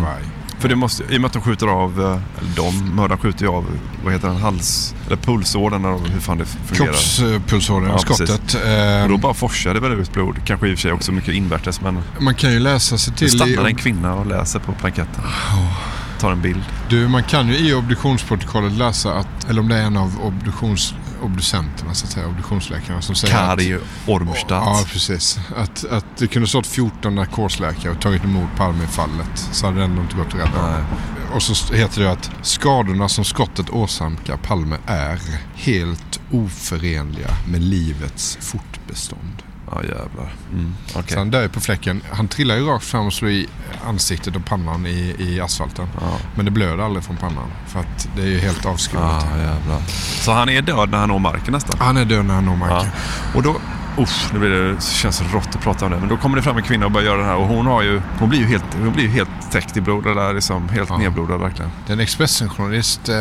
För 0.59 0.69
det 0.69 0.75
måste, 0.75 1.03
i 1.03 1.17
och 1.17 1.21
med 1.21 1.25
att 1.25 1.33
de 1.33 1.41
skjuter 1.41 1.67
av, 1.67 2.01
eh, 2.01 2.39
eller 2.39 2.55
de, 2.55 2.95
mördaren 2.95 3.21
skjuter 3.21 3.45
ju 3.45 3.51
av, 3.51 3.65
vad 4.03 4.13
heter 4.13 4.27
den, 4.27 4.37
hals, 4.37 4.95
eller 5.07 5.17
pulsådern, 5.17 5.85
eller 5.85 6.09
hur 6.13 6.19
fan 6.19 6.37
det 6.37 6.45
fungerar. 6.45 6.93
Kroppspulsådern, 6.93 7.89
ja, 7.89 7.97
skottet. 7.97 8.55
Eh, 8.65 9.03
och 9.03 9.09
då 9.09 9.17
bara 9.17 9.33
forsar 9.33 9.73
det 9.73 9.79
väl 9.79 9.91
ut 9.91 10.13
blod. 10.13 10.35
Kanske 10.45 10.67
i 10.67 10.73
och 10.73 10.77
för 10.77 10.81
sig 10.81 10.91
också 10.91 11.11
mycket 11.11 11.33
invärtes 11.33 11.81
men... 11.81 11.99
Man 12.19 12.35
kan 12.35 12.51
ju 12.51 12.59
läsa 12.59 12.97
sig 12.97 13.13
till... 13.13 13.27
Det 13.27 13.33
stannar 13.33 13.69
en 13.69 13.75
kvinna 13.75 14.13
och 14.13 14.25
läser 14.25 14.59
på 14.59 14.71
planketten. 14.71 15.23
Oh. 15.23 15.77
Tar 16.19 16.31
en 16.31 16.41
bild. 16.41 16.63
Du, 16.89 17.07
man 17.07 17.23
kan 17.23 17.47
ju 17.47 17.57
i 17.57 17.73
obduktionsprotokollet 17.73 18.73
läsa 18.73 19.13
att, 19.13 19.49
eller 19.49 19.61
om 19.61 19.69
det 19.69 19.75
är 19.75 19.83
en 19.83 19.97
av 19.97 20.19
obduktions 20.21 20.93
obducenterna, 21.21 21.93
så 21.93 22.05
att 22.05 22.11
säga, 22.11 22.27
obduktionsläkarna 22.27 23.01
som 23.01 23.15
säger 23.15 23.33
Kari 23.33 23.77
Ormstad. 24.07 24.63
Ja, 24.65 24.83
precis. 24.91 25.39
Att, 25.55 25.85
att 25.85 26.05
det 26.17 26.27
kunde 26.27 26.47
stått 26.47 26.67
14 26.67 27.15
narkosläkare 27.15 27.91
och 27.91 28.01
tagit 28.01 28.23
emot 28.23 28.49
Palme-fallet 28.57 29.47
så 29.51 29.65
hade 29.65 29.77
det 29.77 29.83
ändå 29.83 30.01
inte 30.01 30.15
gått 30.15 30.27
att 30.27 30.35
rädda 30.35 30.85
Och 31.33 31.43
så 31.43 31.73
heter 31.73 32.01
det 32.01 32.11
att 32.11 32.31
skadorna 32.41 33.09
som 33.09 33.25
skottet 33.25 33.69
åsamkar 33.69 34.37
Palme 34.37 34.77
är 34.85 35.19
helt 35.55 36.19
oförenliga 36.31 37.29
med 37.47 37.61
livets 37.61 38.37
fortbestånd. 38.41 39.43
Ja 39.71 39.83
jävlar. 39.83 40.33
Mm, 40.51 40.75
okay. 40.89 41.03
Så 41.07 41.17
han 41.17 41.29
dör 41.31 41.47
på 41.47 41.59
fläcken. 41.59 42.01
Han 42.11 42.27
trillar 42.27 42.55
ju 42.55 42.65
rakt 42.65 42.85
fram 42.85 43.05
och 43.05 43.13
slår 43.13 43.31
i 43.31 43.47
ansiktet 43.87 44.35
och 44.35 44.45
pannan 44.45 44.85
i, 44.85 45.15
i 45.19 45.41
asfalten. 45.41 45.87
Ja. 46.01 46.17
Men 46.35 46.45
det 46.45 46.51
blöder 46.51 46.83
aldrig 46.83 47.03
från 47.03 47.17
pannan. 47.17 47.51
För 47.67 47.79
att 47.79 48.09
det 48.15 48.21
är 48.21 48.27
ju 48.27 48.39
helt 48.39 48.65
avskuret. 48.65 49.03
Ja, 49.03 49.37
jävlar. 49.37 49.81
Så 50.21 50.31
han 50.31 50.49
är 50.49 50.61
död 50.61 50.89
när 50.89 50.97
han 50.97 51.09
når 51.09 51.19
marken 51.19 51.53
nästan? 51.53 51.79
Han 51.79 51.97
är 51.97 52.05
död 52.05 52.25
när 52.25 52.33
han 52.33 52.45
når 52.45 52.55
marken. 52.55 52.89
Ja. 52.93 53.37
Och 53.37 53.43
då, 53.43 53.55
Usch, 53.99 54.33
nu 54.33 54.39
blir 54.39 54.49
det, 54.49 54.81
känns 54.81 55.21
rått 55.33 55.55
att 55.55 55.61
prata 55.61 55.85
om 55.85 55.91
det. 55.91 55.99
Men 55.99 56.09
då 56.09 56.17
kommer 56.17 56.35
det 56.35 56.41
fram 56.41 56.57
en 56.57 56.63
kvinna 56.63 56.85
och 56.85 56.91
börjar 56.91 57.07
göra 57.07 57.17
det 57.17 57.25
här. 57.25 57.35
Och 57.35 57.47
hon, 57.47 57.65
har 57.65 57.81
ju, 57.81 58.01
hon 58.19 58.29
blir 58.29 58.39
ju 58.39 58.45
helt, 58.45 58.63
hon 58.73 58.93
blir 58.93 59.07
helt 59.07 59.51
täckt 59.51 59.77
i 59.77 59.81
blod. 59.81 60.03
Där, 60.03 60.33
liksom, 60.33 60.69
helt 60.69 60.89
ja. 60.89 60.97
nedblodad 60.97 61.39
verkligen. 61.39 61.71
Det 61.85 61.91
är 61.91 61.93
en 61.93 61.99
Expressen-journalist, 61.99 63.09
eh, 63.09 63.15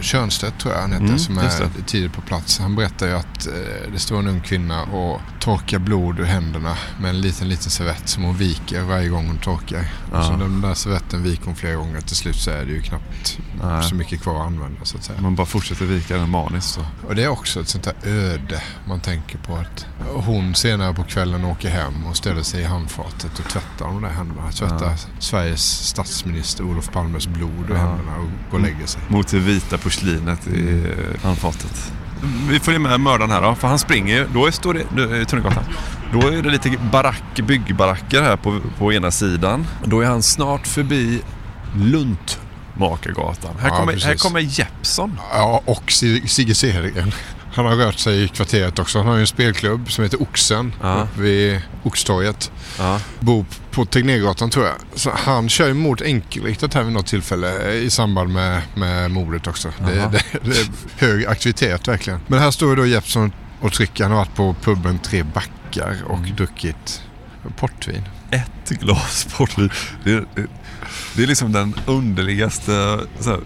Tjörnstedt 0.00 0.58
tror 0.58 0.74
jag 0.74 0.80
han 0.80 0.92
heter, 0.92 1.04
mm, 1.04 1.18
som 1.18 1.38
är 1.38 1.82
tidigt 1.86 2.12
på 2.12 2.20
plats. 2.20 2.58
Han 2.58 2.76
berättar 2.76 3.06
ju 3.06 3.12
att 3.12 3.46
eh, 3.46 3.52
det 3.92 3.98
står 3.98 4.18
en 4.18 4.26
ung 4.26 4.40
kvinna 4.40 4.82
och 4.82 5.20
torkar 5.40 5.78
blod 5.78 6.20
ur 6.20 6.24
händerna 6.24 6.76
med 7.00 7.10
en 7.10 7.20
liten, 7.20 7.48
liten 7.48 7.70
servett 7.70 8.08
som 8.08 8.22
hon 8.22 8.36
viker 8.36 8.82
varje 8.82 9.08
gång 9.08 9.26
hon 9.26 9.38
torkar. 9.38 9.84
Ja. 10.12 10.18
Och 10.18 10.24
så 10.24 10.30
den 10.32 10.60
där 10.60 10.74
servetten 10.74 11.22
viker 11.22 11.44
hon 11.44 11.54
flera 11.54 11.74
gånger. 11.74 12.00
Till 12.00 12.16
slut 12.16 12.36
så 12.36 12.50
är 12.50 12.64
det 12.64 12.72
ju 12.72 12.82
knappt 12.82 13.38
Nej. 13.62 13.82
så 13.82 13.94
mycket 13.94 14.22
kvar 14.22 14.40
att 14.40 14.46
använda 14.46 14.84
så 14.84 14.96
att 14.96 15.04
säga. 15.04 15.20
Man 15.20 15.34
bara 15.34 15.46
fortsätter 15.46 15.84
vika 15.84 16.16
den 16.16 16.30
maniskt. 16.30 16.80
Och 17.08 17.14
det 17.14 17.22
är 17.22 17.28
också 17.28 17.60
ett 17.60 17.68
sånt 17.68 17.84
där 17.84 17.94
öde 18.10 18.62
man 18.84 19.00
tänker 19.00 19.38
på 19.38 19.56
att 19.56 19.86
hon 20.14 20.54
senare 20.54 20.94
på 20.94 21.02
kvällen 21.02 21.44
åker 21.44 21.68
hem 21.68 22.06
och 22.10 22.16
ställer 22.16 22.42
sig 22.42 22.60
i 22.60 22.64
handfatet 22.64 23.38
och 23.38 23.44
tvättar 23.44 23.86
de 23.86 24.02
där 24.02 24.08
händerna. 24.08 24.52
Tvättar 24.52 24.86
ja. 24.86 24.96
Sveriges 25.18 25.86
statsminister 25.88 26.64
Olof 26.64 26.90
Palmes 26.90 27.26
blod 27.26 27.70
ur 27.70 27.74
ja. 27.74 27.76
händerna 27.76 28.16
och 28.16 28.50
går 28.50 28.58
och 28.58 28.64
lägger 28.64 28.86
sig. 28.86 29.00
Mot 29.08 29.28
det 29.28 29.38
vita 29.38 29.78
porslinet 29.78 30.46
i 30.46 30.86
handfatet. 31.22 31.92
Vi 32.48 32.60
följer 32.60 32.80
med 32.80 33.00
mördaren 33.00 33.30
här 33.30 33.42
då, 33.42 33.54
för 33.54 33.68
han 33.68 33.78
springer 33.78 34.16
ju. 34.16 34.26
Då 34.34 34.52
står 34.52 34.74
det, 34.74 35.24
Tunnelgatan. 35.24 35.64
Då 36.12 36.28
är 36.28 36.42
det 36.42 36.50
lite 36.50 36.70
barack, 36.92 37.40
byggbaracker 37.46 38.22
här 38.22 38.36
på, 38.36 38.60
på 38.78 38.92
ena 38.92 39.10
sidan. 39.10 39.66
Då 39.84 40.00
är 40.00 40.06
han 40.06 40.22
snart 40.22 40.66
förbi 40.66 41.22
Luntmakargatan. 41.76 43.50
Här, 43.58 43.68
ja, 43.68 43.76
kommer, 43.76 44.04
här 44.04 44.14
kommer 44.14 44.40
Jeppson. 44.40 45.20
Ja, 45.32 45.62
och 45.64 45.92
Sigge 46.26 46.54
Cedergren. 46.54 47.12
Han 47.54 47.66
har 47.66 47.76
rört 47.76 47.98
sig 47.98 48.22
i 48.24 48.28
kvarteret 48.28 48.78
också. 48.78 48.98
Han 48.98 49.06
har 49.06 49.14
ju 49.14 49.20
en 49.20 49.26
spelklubb 49.26 49.92
som 49.92 50.04
heter 50.04 50.22
Oxen 50.22 50.74
Ja. 50.82 51.02
uppe 51.02 51.20
vid 51.20 51.60
Oxtorget. 51.82 52.50
Ja. 52.78 53.00
Bor 53.20 53.44
på 53.70 53.84
Tegnérgatan 53.84 54.50
tror 54.50 54.66
jag. 54.66 54.74
Så 54.94 55.10
han 55.14 55.48
kör 55.48 55.66
ju 55.68 55.74
mot 55.74 56.00
enkelriktat 56.02 56.74
här 56.74 56.82
vid 56.82 56.92
något 56.92 57.06
tillfälle 57.06 57.72
i 57.72 57.90
samband 57.90 58.30
med, 58.32 58.62
med 58.74 59.10
mordet 59.10 59.46
också. 59.46 59.72
Det, 59.78 59.94
det, 59.94 60.22
det 60.44 60.58
är 60.60 60.66
hög 61.06 61.26
aktivitet 61.26 61.88
verkligen. 61.88 62.20
Men 62.26 62.38
här 62.38 62.50
står 62.50 62.70
ju 62.70 62.76
då 62.76 62.86
Jeppsson 62.86 63.32
och 63.60 63.72
trycker. 63.72 64.04
Han 64.04 64.12
har 64.12 64.18
varit 64.18 64.34
på 64.34 64.54
puben 64.62 64.98
Tre 64.98 65.22
Backar 65.22 65.96
och 66.06 66.18
Mm. 66.18 66.36
druckit 66.36 67.02
portvin. 67.56 68.02
Ett 68.30 68.68
glas 68.68 69.26
portvin. 69.36 69.70
Det, 70.04 70.12
är- 70.12 70.24
det, 70.34 70.46
det 71.16 71.22
är 71.22 71.26
liksom 71.26 71.52
den 71.52 71.74
underligaste 71.86 72.72
här, 73.26 73.40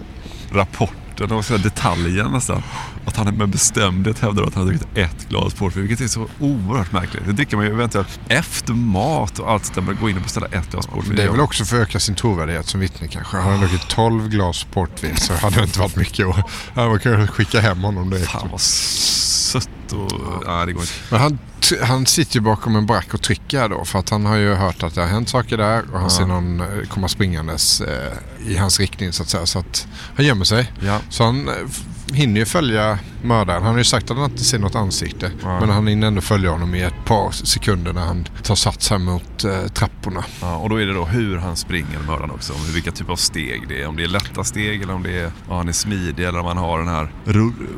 rapporten 0.52 0.96
och 1.20 1.44
så 1.44 1.56
här, 1.56 1.62
detaljen 1.62 2.32
nästan. 2.32 2.62
Att 3.04 3.16
han 3.16 3.34
med 3.34 3.48
bestämdhet 3.48 4.18
hävdar 4.18 4.44
att 4.44 4.54
han 4.54 4.64
har 4.64 4.70
druckit 4.70 4.88
ett 4.94 5.28
glas 5.28 5.54
portvin. 5.54 5.86
Vilket 5.86 6.04
är 6.04 6.08
så 6.08 6.26
oerhört 6.40 6.92
märkligt. 6.92 7.26
Det 7.26 7.32
dricker 7.32 7.56
man 7.56 7.66
ju 7.66 7.72
eventuellt 7.72 8.20
efter 8.28 8.72
mat 8.72 9.38
och 9.38 9.50
allt 9.50 9.64
sånt 9.64 9.86
där. 9.86 9.94
Gå 9.94 10.10
in 10.10 10.16
och 10.16 10.22
beställa 10.22 10.46
ett 10.46 10.70
glas 10.70 10.86
portvin. 10.86 11.16
Det 11.16 11.22
är 11.22 11.30
väl 11.30 11.40
också 11.40 11.64
för 11.64 11.76
att 11.76 11.82
öka 11.88 12.00
sin 12.00 12.14
trovärdighet 12.14 12.66
som 12.66 12.80
vittne 12.80 13.08
kanske. 13.08 13.36
Har 13.36 13.50
han 13.50 13.60
druckit 13.60 13.88
12 13.88 14.28
glas 14.28 14.64
portvin 14.64 15.16
så 15.16 15.34
hade 15.34 15.56
det 15.56 15.62
inte 15.62 15.78
varit 15.78 15.96
mycket 15.96 16.26
att... 16.26 16.50
Man 16.74 16.98
kan 16.98 17.20
ju 17.20 17.26
skicka 17.26 17.60
hem 17.60 17.82
honom 17.82 18.10
direkt. 18.10 18.30
Fan 18.30 18.48
vad 18.50 18.60
sött 18.60 19.68
och... 19.92 20.12
Ja, 20.46 20.66
det 20.66 20.72
går 20.72 20.82
inte. 20.82 20.92
Men 21.10 21.20
han, 21.20 21.38
han 21.82 22.06
sitter 22.06 22.34
ju 22.34 22.40
bakom 22.40 22.76
en 22.76 22.86
brack 22.86 23.14
och 23.14 23.22
trycker 23.22 23.68
då 23.68 23.84
för 23.84 23.98
att 23.98 24.08
han 24.10 24.26
har 24.26 24.36
ju 24.36 24.54
hört 24.54 24.82
att 24.82 24.94
det 24.94 25.00
har 25.00 25.08
hänt 25.08 25.28
saker 25.28 25.56
där 25.56 25.82
och 25.92 26.00
han 26.00 26.02
Ja. 26.02 26.10
ser 26.10 26.26
någon 26.26 26.60
eh, 26.60 26.66
komma 26.88 27.08
springandes 27.08 27.80
eh, 27.80 28.12
i 28.46 28.56
hans 28.56 28.80
riktning 28.80 29.12
så 29.12 29.22
att 29.22 29.28
säga. 29.28 29.46
Så 29.46 29.58
att 29.58 29.86
han 30.16 30.26
gömmer 30.26 30.44
sig. 30.44 30.72
Ja. 30.80 31.00
Så 31.10 31.24
han 31.24 31.48
eh, 31.48 31.54
hinner 32.12 32.40
ju 32.40 32.46
följa 32.46 32.98
mördaren. 33.22 33.62
Han 33.62 33.72
har 33.72 33.78
ju 33.78 33.84
sagt 33.84 34.10
att 34.10 34.16
han 34.16 34.30
inte 34.30 34.44
ser 34.44 34.58
något 34.58 34.74
ansikte. 34.74 35.30
Ja. 35.42 35.60
Men 35.60 35.70
han 35.70 35.86
hinner 35.86 36.06
ändå 36.06 36.20
följa 36.20 36.50
honom 36.50 36.74
i 36.74 36.82
ett 36.82 37.04
par 37.04 37.30
sekunder 37.30 37.92
när 37.92 38.04
han 38.04 38.24
tar 38.42 38.54
sats 38.54 38.90
här 38.90 38.98
mot 38.98 39.44
eh, 39.44 39.66
trapporna. 39.66 40.24
Ja, 40.40 40.56
och 40.56 40.68
då 40.70 40.80
är 40.80 40.86
det 40.86 40.94
då 40.94 41.04
hur 41.04 41.36
han 41.38 41.56
springer, 41.56 41.98
mördaren 42.06 42.30
också. 42.30 42.52
Om 42.52 42.58
vilka 42.74 42.90
typ 42.92 43.10
av 43.10 43.16
steg 43.16 43.62
det 43.68 43.82
är. 43.82 43.86
Om 43.88 43.96
det 43.96 44.02
är 44.04 44.08
lätta 44.08 44.44
steg 44.44 44.82
eller 44.82 44.94
om 44.94 45.02
det 45.02 45.18
är, 45.20 45.30
ja, 45.48 45.56
han 45.56 45.68
är 45.68 45.72
smidig 45.72 46.24
eller 46.24 46.38
om 46.38 46.46
han 46.46 46.56
har 46.56 46.78
den 46.78 46.88
här... 46.88 47.08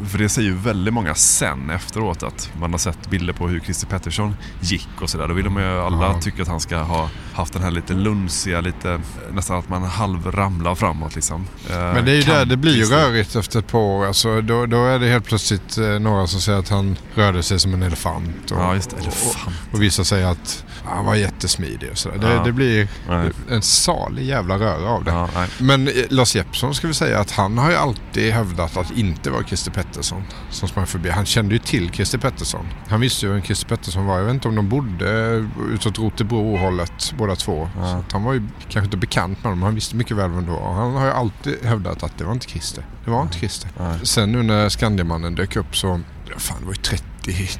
För 0.08 0.18
det 0.18 0.28
säger 0.28 0.48
ju 0.48 0.56
väldigt 0.56 0.94
många 0.94 1.14
sen 1.14 1.70
efteråt 1.70 2.22
att 2.22 2.50
man 2.60 2.70
har 2.70 2.78
sett 2.78 3.10
bilder 3.10 3.32
på 3.32 3.48
hur 3.48 3.60
Christer 3.60 3.86
Pettersson 3.86 4.34
gick 4.60 4.88
och 5.00 5.10
sådär. 5.10 5.28
Då 5.28 5.34
vill 5.34 5.44
de 5.44 5.56
ju 5.56 5.64
alla 5.80 5.98
Ja. 6.06 6.20
tycka 6.20 6.42
att 6.42 6.48
han 6.48 6.60
ska 6.60 6.76
ha 6.78 7.10
haft 7.32 7.52
den 7.52 7.62
här 7.62 7.70
lite 7.70 7.94
lunsiga, 7.94 8.60
lite 8.60 9.00
nästan 9.32 9.58
att 9.58 9.68
man 9.68 9.82
halv 9.82 10.26
ramlar 10.30 10.74
framåt 10.74 11.14
liksom. 11.14 11.46
Men 11.68 12.04
det 12.04 12.10
är 12.10 12.16
ju 12.16 12.22
där 12.22 12.44
det 12.44 12.56
blir 12.56 12.76
ju 12.76 12.84
rörigt 12.84 13.36
efter 13.36 13.58
ett 13.58 13.66
par 13.66 13.78
år. 13.78 14.12
Alltså, 14.18 14.40
då, 14.40 14.66
då 14.66 14.86
är 14.86 14.98
det 14.98 15.06
helt 15.08 15.24
plötsligt 15.24 15.78
eh, 15.78 15.98
några 15.98 16.26
som 16.26 16.40
säger 16.40 16.58
att 16.58 16.68
han 16.68 16.96
rörde 17.14 17.42
sig 17.42 17.58
som 17.60 17.74
en 17.74 17.82
elefant. 17.82 18.50
Och, 18.50 18.58
Ja, 18.58 18.74
just 18.74 18.90
det. 18.90 18.96
och, 18.96 19.02
Elefant. 19.02 19.56
och 19.72 19.82
vissa 19.82 20.04
säger 20.04 20.26
att 20.26 20.64
han 20.88 21.04
var 21.04 21.14
jättesmidig. 21.14 21.90
Och 21.90 21.98
sådär. 21.98 22.18
Det, 22.18 22.34
Ja. 22.34 22.44
det 22.44 22.52
blir 22.52 22.88
Nej. 23.08 23.30
en 23.50 23.62
salig 23.62 24.24
jävla 24.24 24.58
röra 24.58 24.88
av 24.90 25.04
det. 25.04 25.10
Ja. 25.10 25.28
Men 25.58 25.88
eh, 25.88 25.94
Lars 26.08 26.36
Jeppsson 26.36 26.74
ska 26.74 26.86
vi 26.86 26.94
säga 26.94 27.18
att 27.20 27.30
han 27.30 27.58
har 27.58 27.70
ju 27.70 27.76
alltid 27.76 28.32
hävdat 28.32 28.76
att 28.76 28.90
inte 28.90 29.30
vara 29.30 29.44
Christer 29.44 29.70
Pettersson 29.70 30.22
som 30.50 30.68
sprang 30.68 30.86
förbi. 30.86 31.10
Han 31.10 31.26
kände 31.26 31.54
ju 31.54 31.58
till 31.58 31.90
Christer 31.90 32.18
Pettersson. 32.18 32.66
Han 32.88 33.00
visste 33.00 33.26
ju 33.26 33.32
vem 33.32 33.42
Christer 33.42 33.68
Pettersson 33.68 34.06
var. 34.06 34.18
Jag 34.18 34.24
vet 34.24 34.34
inte 34.34 34.48
om 34.48 34.54
de 34.54 34.68
bodde 34.68 35.46
utåt 35.72 35.98
Rotebro-hållet 35.98 37.14
båda 37.18 37.36
två. 37.36 37.68
Ja. 37.80 38.02
Han 38.12 38.24
var 38.24 38.32
ju 38.32 38.42
kanske 38.68 38.84
inte 38.84 38.96
bekant 38.96 39.38
med 39.44 39.50
honom. 39.52 39.62
Han 39.62 39.74
visste 39.74 39.96
mycket 39.96 40.16
väl 40.16 40.30
vem 40.30 40.44
det 40.46 40.52
var. 40.52 40.72
Han 40.74 40.94
har 40.94 41.04
ju 41.06 41.12
alltid 41.12 41.54
hävdat 41.64 42.02
att 42.02 42.18
det 42.18 42.24
var 42.24 42.32
inte 42.32 42.48
Christer. 42.48 42.84
Det 43.04 43.10
var 43.10 43.22
inte 43.22 43.38
Christer. 43.38 43.70
Sen 44.02 44.32
nu 44.32 44.42
när 44.42 44.68
Skandiamannen 44.68 45.34
dök 45.34 45.56
upp 45.56 45.76
så, 45.76 46.00
fan 46.36 46.56
det 46.60 46.66
var 46.66 46.72
ju 46.72 46.82
30, 46.82 47.04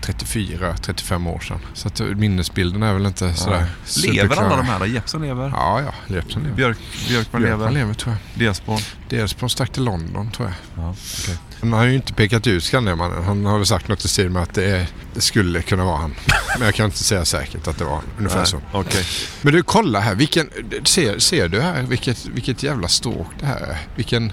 34, 0.01 0.77
35 0.77 1.27
år 1.27 1.41
sedan. 1.41 1.59
Så 1.75 1.89
att 1.89 2.01
eh, 2.01 2.07
minnesbilden 2.07 2.83
är 2.83 2.95
väl 2.95 3.07
inte 3.07 3.35
sådär 3.35 3.67
Lever 4.07 4.37
alla 4.37 4.57
de 4.57 4.67
här? 4.67 4.87
Jeppsson 4.87 5.23
lever? 5.23 5.49
Ja, 5.49 5.83
ja. 5.83 6.15
Jeppsson 6.15 6.43
lever. 6.43 6.57
Björk, 6.57 6.79
Björkman 7.09 7.43
Björkman 7.43 7.43
lever? 7.43 7.71
lever 7.71 7.95
tror 7.95 8.15
jag. 8.15 8.47
Delsborn? 8.47 8.81
Delsborn 9.09 9.51
stack 9.51 9.73
till 9.73 9.85
London 9.85 10.31
tror 10.31 10.49
jag. 10.49 10.85
Ja, 10.85 10.95
okej. 11.23 11.37
Han 11.61 11.73
har 11.73 11.85
ju 11.85 11.95
inte 11.95 12.13
pekat 12.13 12.47
ut 12.47 12.65
Skandiamannen. 12.65 13.25
Han 13.25 13.47
har 13.47 13.57
väl 13.57 13.67
sagt 13.67 13.89
något 13.89 14.05
i 14.05 14.09
stil 14.09 14.31
med 14.31 14.43
att 14.43 14.55
det, 14.55 14.65
är, 14.65 14.87
det 15.19 15.23
skulle 15.23 15.63
kunna 15.63 15.85
vara 15.85 15.97
han. 15.97 16.15
Men 16.59 16.65
jag 16.67 16.75
kan 16.75 16.87
inte 16.87 17.05
säga 17.05 17.25
säkert 17.25 17.67
att 17.69 17.79
det 17.79 17.85
var. 17.85 18.01
Ungefär 18.19 18.39
Nej, 18.39 18.47
så. 18.47 18.61
Okej. 18.73 19.05
Men 19.43 19.53
du, 19.53 19.63
kolla 19.63 20.01
här. 20.01 20.15
Vilken, 20.15 20.51
ser, 20.85 21.19
ser 21.19 21.49
du 21.49 21.61
här 21.61 21.83
vilket, 21.83 22.27
vilket 22.27 22.63
jävla 22.63 22.89
stråk 22.89 23.27
det 23.41 23.47
här 23.47 23.61
är? 23.61 23.79
Vilken, 23.97 24.33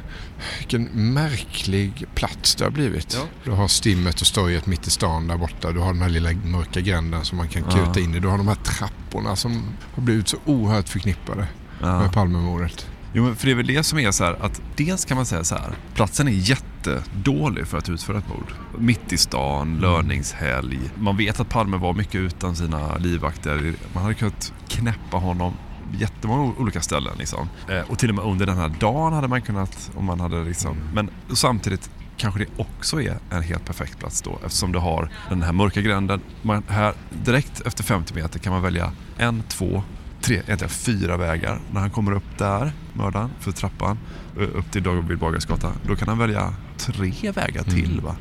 vilken 0.57 0.83
märklig 1.13 2.05
plats 2.15 2.55
det 2.55 2.63
har 2.63 2.71
blivit. 2.71 3.13
Ja. 3.13 3.21
Du 3.43 3.51
har 3.51 3.67
Stimmet 3.67 4.21
och 4.21 4.27
Stojet 4.27 4.65
mitt 4.65 4.87
i 4.87 4.89
stan 4.89 5.27
där 5.27 5.37
borta. 5.37 5.71
Du 5.71 5.79
har 5.79 5.93
den 5.93 6.01
här 6.01 6.09
lilla 6.09 6.31
mörka 6.31 6.79
gränden 6.81 7.25
som 7.25 7.37
man 7.37 7.47
kan 7.47 7.63
Ja. 7.69 7.85
kuta 7.85 7.99
in 7.99 8.15
i. 8.15 8.19
Du 8.19 8.27
har 8.27 8.37
de 8.37 8.47
här 8.47 8.55
trapporna 8.55 9.35
som 9.35 9.63
har 9.95 10.03
blivit 10.03 10.27
så 10.27 10.37
oerhört 10.45 10.89
förknippade 10.89 11.47
Ja. 11.81 11.99
med 11.99 12.13
Palmemordet. 12.13 12.87
Jo, 13.17 13.23
men 13.23 13.35
för 13.35 13.45
det 13.45 13.51
är 13.51 13.55
väl 13.55 13.67
det 13.67 13.83
som 13.83 13.99
är 13.99 14.11
så 14.11 14.23
här 14.23 14.35
att 14.41 14.61
dels 14.75 15.05
kan 15.05 15.17
man 15.17 15.25
säga 15.25 15.43
så 15.43 15.55
här. 15.55 15.71
Platsen 15.93 16.27
är 16.27 16.31
jättedålig 16.31 17.67
för 17.67 17.77
att 17.77 17.89
utföra 17.89 18.17
ett 18.17 18.27
mord. 18.27 18.53
Mitt 18.77 19.13
i 19.13 19.17
stan, 19.17 19.77
löningshelg. 19.81 20.79
Man 20.95 21.17
vet 21.17 21.39
att 21.39 21.49
Palme 21.49 21.77
var 21.77 21.93
mycket 21.93 22.15
utan 22.15 22.55
sina 22.55 22.97
livvakter. 22.97 23.73
Man 23.93 24.03
hade 24.03 24.15
kunnat 24.15 24.53
knäppa 24.67 25.17
honom 25.17 25.53
jättemånga 25.99 26.53
olika 26.57 26.81
ställen 26.81 27.13
liksom. 27.17 27.49
Eh, 27.69 27.91
och 27.91 27.99
till 27.99 28.09
och 28.09 28.15
med 28.15 28.25
under 28.25 28.45
den 28.45 28.57
här 28.57 28.69
dagen 28.79 29.13
hade 29.13 29.27
man 29.27 29.41
kunnat, 29.41 29.91
om 29.95 30.05
man 30.05 30.19
hade 30.19 30.43
liksom. 30.43 30.77
Men 30.93 31.09
samtidigt 31.33 31.89
kanske 32.17 32.39
det 32.39 32.47
också 32.57 33.01
är 33.01 33.17
en 33.29 33.43
helt 33.43 33.65
perfekt 33.65 33.99
plats 33.99 34.21
då 34.21 34.39
eftersom 34.45 34.71
du 34.71 34.79
har 34.79 35.09
den 35.29 35.43
här 35.43 35.53
mörka 35.53 35.81
gränden. 35.81 36.21
Man, 36.41 36.63
här 36.67 36.93
direkt 37.23 37.61
efter 37.61 37.83
50 37.83 38.13
meter 38.13 38.39
kan 38.39 38.53
man 38.53 38.61
välja 38.61 38.91
en, 39.17 39.43
två, 39.47 39.83
tre, 40.25 40.35
egentligen 40.35 40.69
fyra 40.69 41.17
vägar. 41.17 41.59
När 41.71 41.81
han 41.81 41.89
kommer 41.89 42.11
upp 42.11 42.37
där, 42.37 42.71
mördaren, 42.93 43.29
för 43.39 43.51
trappan, 43.51 43.97
upp 44.37 44.71
till 44.71 44.83
Dagobyd 44.83 45.19
Bagares 45.19 45.45
gata, 45.45 45.71
då 45.87 45.95
kan 45.95 46.07
han 46.07 46.17
välja 46.17 46.53
tre 46.77 47.31
vägar 47.31 47.63
till 47.63 48.01
va? 48.01 48.15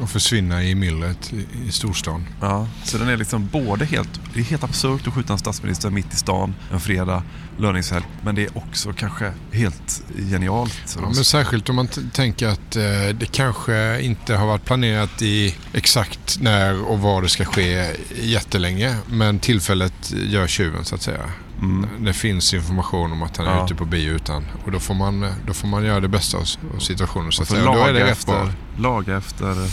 Och 0.00 0.10
försvinna 0.10 0.62
i 0.62 0.74
myllret 0.74 1.32
i, 1.68 1.72
storstan. 1.72 2.24
Ja, 2.40 2.68
så 2.84 2.98
den 2.98 3.08
är 3.08 3.16
liksom 3.16 3.48
både 3.52 3.84
helt, 3.84 4.20
det 4.34 4.40
är 4.40 4.44
helt 4.44 4.64
absurt 4.64 5.06
att 5.06 5.14
skjuta 5.14 5.32
en 5.32 5.38
statsminister 5.38 5.90
mitt 5.90 6.12
i 6.14 6.16
stan 6.16 6.54
en 6.72 6.80
fredag, 6.80 7.22
löningshelg, 7.58 8.04
men 8.22 8.34
det 8.34 8.42
är 8.42 8.58
också 8.58 8.92
kanske 8.92 9.32
helt 9.52 10.02
genialt. 10.30 10.96
Ja, 10.96 11.00
men 11.00 11.14
särskilt 11.14 11.68
om 11.68 11.76
man 11.76 11.88
tänker 12.12 12.48
att 12.48 12.76
eh, 12.76 12.82
det 13.14 13.32
kanske 13.32 14.00
inte 14.00 14.34
har 14.34 14.46
varit 14.46 14.64
planerat 14.64 15.22
i 15.22 15.56
exakt 15.72 16.40
när 16.40 16.82
och 16.82 16.98
var 17.00 17.22
det 17.22 17.28
ska 17.28 17.44
ske 17.44 17.90
jättelänge. 18.22 18.96
Men 19.06 19.38
tillfället 19.38 20.12
gör 20.26 20.46
tjuven 20.46 20.84
så 20.84 20.94
att 20.94 21.02
säga. 21.02 21.30
Mm. 21.62 22.04
Det 22.04 22.12
finns 22.12 22.54
information 22.54 23.12
om 23.12 23.22
att 23.22 23.36
han 23.36 23.46
är 23.46 23.56
Ja. 23.56 23.64
ute 23.64 23.74
på 23.74 23.84
bio 23.84 24.12
utan. 24.12 24.44
Och 24.64 24.72
då 24.72 24.80
får 24.80 24.94
man, 24.94 25.32
då 25.46 25.54
får 25.54 25.68
man 25.68 25.84
göra 25.84 26.00
det 26.00 26.08
bästa 26.08 26.38
av, 26.38 26.44
situationen 26.78 27.32
så 27.32 27.42
att 27.42 27.48
säga. 27.48 27.68
Och 27.68 27.76
Då 27.76 27.82
är 27.82 27.92
det 27.92 28.00
laga 28.00 28.12
efter, 28.12 28.52
laga 28.78 29.16
efter 29.16 29.70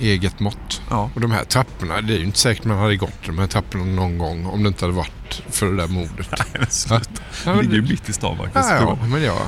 Eget 0.00 0.40
mått. 0.40 0.82
Ja. 0.90 1.10
Och 1.14 1.20
de 1.20 1.30
här 1.30 1.44
trapporna, 1.44 2.00
det 2.00 2.14
är 2.14 2.18
ju 2.18 2.24
inte 2.24 2.38
säkert 2.38 2.64
man 2.64 2.78
hade 2.78 2.96
gått 2.96 3.26
de 3.26 3.38
här 3.38 3.46
trapporna 3.46 3.84
någon 3.84 4.18
gång 4.18 4.46
om 4.46 4.62
det 4.62 4.68
inte 4.68 4.84
hade 4.84 4.96
varit 4.96 5.42
för 5.50 5.66
det 5.66 5.76
där 5.76 5.88
mordet. 5.88 6.28
Nej, 6.58 6.66
sluta. 6.70 7.10
Ja, 7.44 7.50
Det 7.50 7.56
men 7.56 7.58
ligger 7.58 7.74
ju 7.76 7.82
mitt 7.82 8.08
i 8.08 8.12
stan 8.12 8.38
va? 8.38 8.44
Ja, 8.54 8.74
ja, 8.80 8.98
men 9.06 9.22
jag 9.22 9.38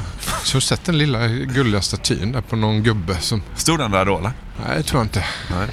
så 0.45 0.57
har 0.57 0.61
sett 0.61 0.85
den 0.85 0.99
lilla 0.99 1.27
gulliga 1.29 1.81
statyn 1.83 2.33
där 2.33 2.41
på 2.41 2.57
någon 2.57 2.83
gubbe 2.83 3.17
som... 3.21 3.43
Stod 3.57 3.79
den 3.79 3.91
där 3.91 4.05
då 4.05 4.19
eller? 4.19 4.33
Nej, 4.67 4.77
det 4.77 4.83
tror 4.83 5.01
jag 5.01 5.05
inte. 5.05 5.25
Nej, 5.51 5.69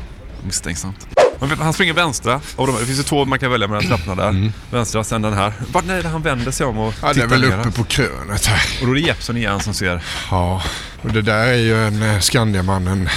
misstänksamt. 0.46 1.08
Han 1.40 1.74
springer 1.74 1.94
vänstra. 1.94 2.42
Och 2.56 2.68
de, 2.68 2.80
det 2.80 2.86
finns 2.86 3.00
ju 3.00 3.04
två 3.04 3.26
man 3.26 3.40
kan 3.40 3.52
välja 3.52 3.68
mellan 3.68 3.88
trapporna 3.88 4.16
där. 4.16 4.52
Vänstra, 4.72 5.04
sen 5.04 5.22
den 5.22 5.34
här. 5.34 5.54
Vart 5.72 5.86
nej, 5.86 6.04
han 6.04 6.22
vänder 6.22 6.52
sig 6.52 6.66
om 6.66 6.78
och 6.78 6.94
Ja, 7.02 7.14
det 7.14 7.22
är 7.22 7.28
tittar 7.28 7.28
väl 7.28 7.60
uppe 7.60 7.72
på 7.72 7.84
krönet 7.84 8.46
här. 8.46 8.62
Och 8.82 8.88
då 8.88 8.92
är 8.92 8.96
det 8.96 9.02
Jeppsson 9.02 9.38
igen 9.38 9.60
som 9.60 9.74
ser... 9.74 10.04
Ja, 10.32 10.64
och 11.02 11.12
det 11.12 11.22
där 11.22 11.48
är 11.48 11.58
ju 11.58 11.88
en 11.88 12.02
eh, 12.02 12.20
Skandiamannen 12.20 13.10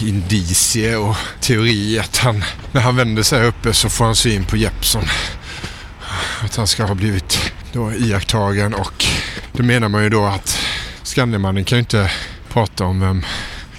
indicie 0.00 0.96
och 0.96 1.16
teori 1.40 1.98
att 1.98 2.16
han, 2.16 2.44
när 2.72 2.80
han 2.80 2.96
vänder 2.96 3.22
sig 3.22 3.38
här 3.38 3.46
uppe 3.46 3.72
så 3.72 3.88
får 3.88 4.04
han 4.04 4.16
syn 4.16 4.44
på 4.44 4.56
Jeppsson. 4.56 5.04
Att 6.44 6.56
han 6.56 6.66
ska 6.66 6.84
ha 6.84 6.94
blivit 6.94 7.52
då 7.72 7.92
iakttagen 7.92 8.74
och 8.74 9.06
det 9.52 9.62
menar 9.62 9.88
man 9.88 10.02
ju 10.02 10.08
då 10.08 10.24
att 10.24 10.58
Skandiamannen 11.02 11.64
kan 11.64 11.76
ju 11.76 11.80
inte 11.80 12.10
prata 12.52 12.84
om 12.84 13.00
vem 13.00 13.24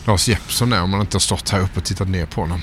Lars 0.06 0.28
Jeppsson 0.28 0.74
är 0.74 0.82
om 0.82 0.90
man 0.90 1.02
inte 1.02 1.16
har 1.16 1.20
stått 1.20 1.50
här 1.50 1.60
uppe 1.60 1.80
och 1.80 1.86
tittat 1.86 2.08
ner 2.08 2.26
på 2.26 2.42
honom. 2.42 2.62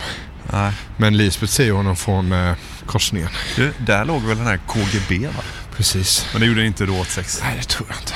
Nej. 0.53 0.73
Men 0.97 1.17
Lisbeth 1.17 1.53
ser 1.53 1.73
honom 1.73 1.97
från 1.97 2.33
eh, 2.33 2.55
korsningen. 2.87 3.29
Du, 3.57 3.73
där 3.79 4.05
låg 4.05 4.23
väl 4.23 4.37
den 4.37 4.47
här 4.47 4.61
KGB 4.67 5.27
va? 5.27 5.43
Precis. 5.77 6.29
Men 6.33 6.41
det 6.41 6.47
gjorde 6.47 6.67
inte 6.67 6.87
då 6.87 6.99
åt 6.99 7.09
sex. 7.09 7.41
Nej, 7.45 7.57
det 7.57 7.69
tror 7.69 7.89
jag 7.89 7.99
inte. 7.99 8.15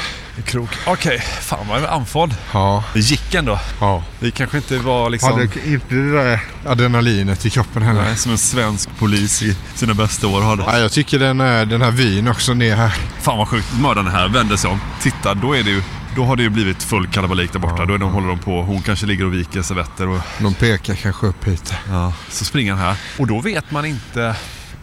Krok. 0.50 0.70
Okej, 0.86 1.18
fan 1.20 1.68
vad 1.68 1.84
andfådd. 1.84 2.34
Ja. 2.52 2.84
Det 2.94 3.00
gick 3.00 3.34
ändå. 3.34 3.58
Ja. 3.80 4.04
Det 4.20 4.30
kanske 4.30 4.56
inte 4.56 4.78
var 4.78 5.10
liksom... 5.10 5.32
Hade 5.32 5.42
inte 5.42 5.94
det 5.94 6.12
där 6.12 6.40
adrenalinet 6.66 7.46
i 7.46 7.50
kroppen 7.50 7.82
heller. 7.82 8.02
Nej, 8.02 8.16
som 8.16 8.32
en 8.32 8.38
svensk 8.38 8.88
polis 8.98 9.42
i 9.42 9.56
sina 9.74 9.94
bästa 9.94 10.26
år 10.26 10.42
hade. 10.42 10.62
Ja, 10.62 10.78
jag 10.78 10.92
tycker 10.92 11.18
den, 11.18 11.40
är, 11.40 11.66
den 11.66 11.82
här 11.82 11.90
vyn 11.90 12.28
också 12.28 12.54
ner 12.54 12.76
här. 12.76 12.94
Fan 13.20 13.38
vad 13.38 13.48
sjukt. 13.48 13.66
Mördaren 13.80 14.10
här 14.10 14.28
vänder 14.28 14.56
sig 14.56 14.70
om. 14.70 14.80
Titta, 15.02 15.34
då 15.34 15.56
är 15.56 15.62
det 15.62 15.70
ju 15.70 15.82
Då 16.16 16.24
har 16.24 16.36
det 16.36 16.42
ju 16.42 16.48
blivit 16.50 16.82
full 16.82 17.06
kalabalik 17.06 17.52
där 17.52 17.58
borta. 17.58 17.84
Då 17.86 17.94
är 17.94 17.98
de, 17.98 18.12
håller 18.12 18.28
de 18.28 18.38
på. 18.38 18.62
Hon 18.62 18.82
kanske 18.82 19.06
ligger 19.06 19.24
och 19.24 19.34
viker 19.34 19.62
servetter. 19.62 20.08
Och, 20.08 20.18
De 20.40 20.54
pekar 20.54 20.94
kanske 20.94 21.26
upp 21.26 21.44
hit. 21.48 21.74
ja, 21.88 22.12
så 22.30 22.44
springer 22.44 22.72
han 22.72 22.80
här. 22.80 22.96
Och 23.18 23.26
då 23.26 23.40
vet 23.40 23.70
man 23.70 23.84
inte... 23.84 24.34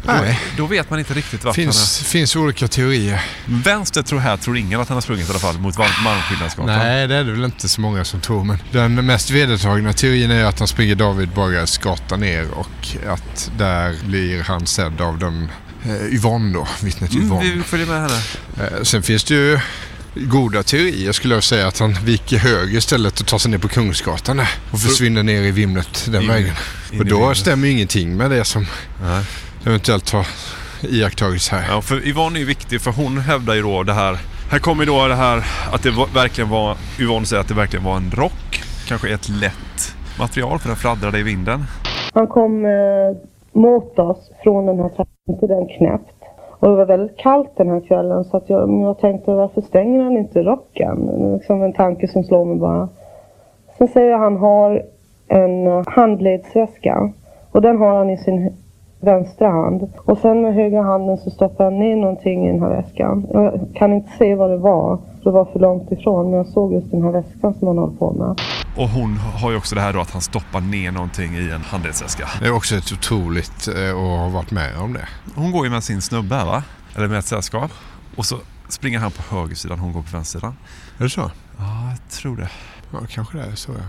Då, 0.03 0.11
Nej. 0.11 0.39
då 0.57 0.65
vet 0.65 0.89
man 0.89 0.99
inte 0.99 1.13
riktigt 1.13 1.43
vart 1.43 1.55
Finns, 1.55 1.99
finns 2.03 2.35
olika 2.35 2.67
teorier. 2.67 3.23
han 3.45 3.55
är. 3.55 3.63
Vänster 3.63 4.01
tror 4.01 4.19
här 4.19 4.37
tror 4.37 4.57
ingen 4.57 4.81
att 4.81 4.87
han 4.89 4.95
har 4.95 5.01
sprungit 5.01 5.27
i 5.27 5.29
alla 5.31 5.39
fall 5.39 5.59
mot 5.59 5.77
Malm- 5.77 6.03
Malmskillnadsgatan. 6.03 6.77
Nej, 6.79 7.07
det 7.07 7.15
är 7.15 7.23
det 7.23 7.31
väl 7.31 7.43
inte 7.43 7.69
så 7.69 7.81
många 7.81 8.05
som 8.05 8.19
tror. 8.21 8.43
Men 8.43 8.57
den 8.71 9.05
mest 9.05 9.29
vedertagna 9.31 9.93
teorin 9.93 10.31
är 10.31 10.45
att 10.45 10.59
han 10.59 10.67
springer 10.67 10.95
David 10.95 11.29
Bagares 11.29 11.77
gata 11.77 12.17
ner 12.17 12.51
och 12.51 12.87
att 13.07 13.51
där 13.57 13.95
blir 14.07 14.43
han 14.43 14.67
sedd 14.67 15.01
av 15.01 15.17
den 15.19 15.49
eh, 15.85 16.13
Yvonne 16.15 16.53
då, 16.53 16.67
vittnet 16.81 17.11
Mm, 17.11 17.25
Yvonne. 17.25 17.51
vi 17.55 17.63
följer 17.63 17.87
med 17.87 18.01
henne. 18.01 18.21
Eh, 18.77 18.83
sen 18.83 19.03
finns 19.03 19.23
det 19.23 19.33
ju 19.33 19.59
goda 20.15 20.63
teorier 20.63 21.11
skulle 21.11 21.33
jag 21.33 21.43
säga 21.43 21.67
att 21.67 21.79
han 21.79 21.93
viker 21.93 22.37
höger 22.37 22.77
istället 22.77 23.19
och 23.19 23.27
tar 23.27 23.37
sig 23.37 23.51
ner 23.51 23.57
på 23.57 23.67
Kungsgatan 23.67 24.37
där 24.37 24.49
och 24.71 24.79
försvinner 24.79 25.23
ner 25.23 25.41
i 25.41 25.51
vimlet 25.51 26.07
den 26.11 26.21
In- 26.21 26.27
vägen. 26.27 26.53
in 26.91 26.99
Och 26.99 27.05
då 27.05 27.33
stämmer 27.35 27.67
ju 27.67 27.73
ingenting 27.73 28.17
med 28.17 28.31
det 28.31 28.43
som 28.43 28.65
Nej. 29.03 29.23
eventuellt 29.65 30.09
har 30.11 30.27
iakttagits 30.81 31.49
här. 31.49 31.65
Ja, 31.69 31.81
för 31.81 32.07
Yvonne 32.07 32.37
är 32.37 32.39
ju 32.39 32.45
viktig 32.45 32.81
för 32.81 32.91
hon 32.91 33.17
hävdar 33.17 33.53
ju 33.55 33.61
då 33.61 33.83
det 33.83 33.93
här. 33.93 34.17
Här 34.51 34.59
kommer 34.59 34.83
ju 34.83 34.87
då 34.91 35.07
det 35.07 35.15
här 35.15 35.43
att 35.71 35.83
det 35.83 35.91
verkligen 36.13 36.49
var, 36.49 36.77
Yvonne 36.99 37.25
säger 37.25 37.41
att 37.41 37.47
det 37.47 37.53
verkligen 37.53 37.85
var 37.85 37.97
en 37.97 38.11
rock. 38.11 38.63
Kanske 38.87 39.09
ett 39.13 39.29
lätt 39.29 39.95
material 40.19 40.59
för 40.59 40.67
den 40.67 40.77
fladdrade 40.77 41.19
i 41.19 41.23
vinden. 41.23 41.65
Han 42.13 42.27
kom 42.27 42.65
eh, 42.65 43.61
mot 43.61 43.99
oss 43.99 44.17
från 44.43 44.65
den 44.65 44.77
här 44.79 44.89
trappen 44.89 45.39
till 45.39 45.47
den 45.47 45.67
knäppt. 45.77 46.18
Och 46.59 46.69
det 46.69 46.75
var 46.75 46.85
väldigt 46.85 47.17
kallt 47.17 47.49
den 47.55 47.69
här 47.69 47.79
kvällen 47.79 48.23
så 48.23 48.37
att 48.37 48.49
jag, 48.49 48.81
jag 48.81 48.97
tänkte 48.97 49.31
varför 49.31 49.61
stänger 49.61 50.03
han 50.03 50.17
inte 50.17 50.43
rocken? 50.43 51.09
Liksom 51.33 51.63
en 51.63 51.73
tanke 51.73 52.07
som 52.07 52.23
slår 52.23 52.45
mig 52.45 52.55
bara. 52.57 52.89
Sen 53.77 53.87
säger 53.87 54.11
jag 54.11 54.19
han 54.19 54.37
har 54.37 54.83
en 55.27 55.67
eh, 55.67 55.83
handledsväska. 55.87 57.11
Och 57.51 57.61
den 57.61 57.77
har 57.77 57.95
han 57.95 58.09
i 58.09 58.17
sin 58.17 58.53
vänstra 58.99 59.49
hand. 59.49 59.89
Och 60.05 60.17
sen 60.17 60.41
med 60.41 60.53
högra 60.53 60.81
handen 60.81 61.17
så 61.17 61.29
stoppar 61.29 61.63
han 61.63 61.79
ner 61.79 61.95
någonting 61.95 62.47
i 62.47 62.51
den 62.51 62.61
här 62.61 62.69
väskan. 62.69 63.27
Jag 63.33 63.59
kan 63.73 63.93
inte 63.93 64.11
se 64.17 64.35
vad 64.35 64.49
det 64.49 64.57
var. 64.57 64.97
Det 65.23 65.31
var 65.31 65.45
för 65.45 65.59
långt 65.59 65.91
ifrån. 65.91 66.29
Men 66.29 66.37
jag 66.37 66.47
såg 66.47 66.73
just 66.73 66.91
den 66.91 67.03
här 67.03 67.11
väskan 67.11 67.53
som 67.53 67.67
han 67.67 67.77
håller 67.77 67.97
på 67.97 68.11
med. 68.11 68.35
Och 68.79 68.89
hon 68.89 69.17
har 69.17 69.51
ju 69.51 69.57
också 69.57 69.75
det 69.75 69.81
här 69.81 69.93
då 69.93 70.01
att 70.01 70.11
han 70.11 70.21
stoppar 70.21 70.61
ner 70.61 70.91
någonting 70.91 71.37
i 71.37 71.49
en 71.49 71.61
handledsväska. 71.61 72.29
Det 72.39 72.45
är 72.45 72.51
också 72.51 72.75
ett 72.75 72.91
otroligt 72.91 73.67
eh, 73.67 73.89
att 73.89 73.95
ha 73.95 74.29
varit 74.29 74.51
med 74.51 74.77
om 74.77 74.93
det. 74.93 75.07
Hon 75.35 75.51
går 75.51 75.65
ju 75.65 75.71
med 75.71 75.83
sin 75.83 76.01
snubbe 76.01 76.35
här 76.35 76.45
va? 76.45 76.63
Eller 76.95 77.07
med 77.07 77.19
ett 77.19 77.25
sällskap. 77.25 77.71
Och 78.15 78.25
så 78.25 78.39
springer 78.69 78.99
han 78.99 79.11
på 79.11 79.35
högersidan, 79.35 79.79
hon 79.79 79.93
går 79.93 80.01
på 80.01 80.09
vänstersidan. 80.11 80.55
Är 80.97 81.03
det 81.03 81.09
så? 81.09 81.31
Ja, 81.57 81.89
jag 81.89 82.09
tror 82.09 82.37
det. 82.37 82.49
Ja, 82.91 82.99
kanske 83.09 83.37
det 83.37 83.43
är 83.43 83.55
så 83.55 83.71
ja. 83.71 83.85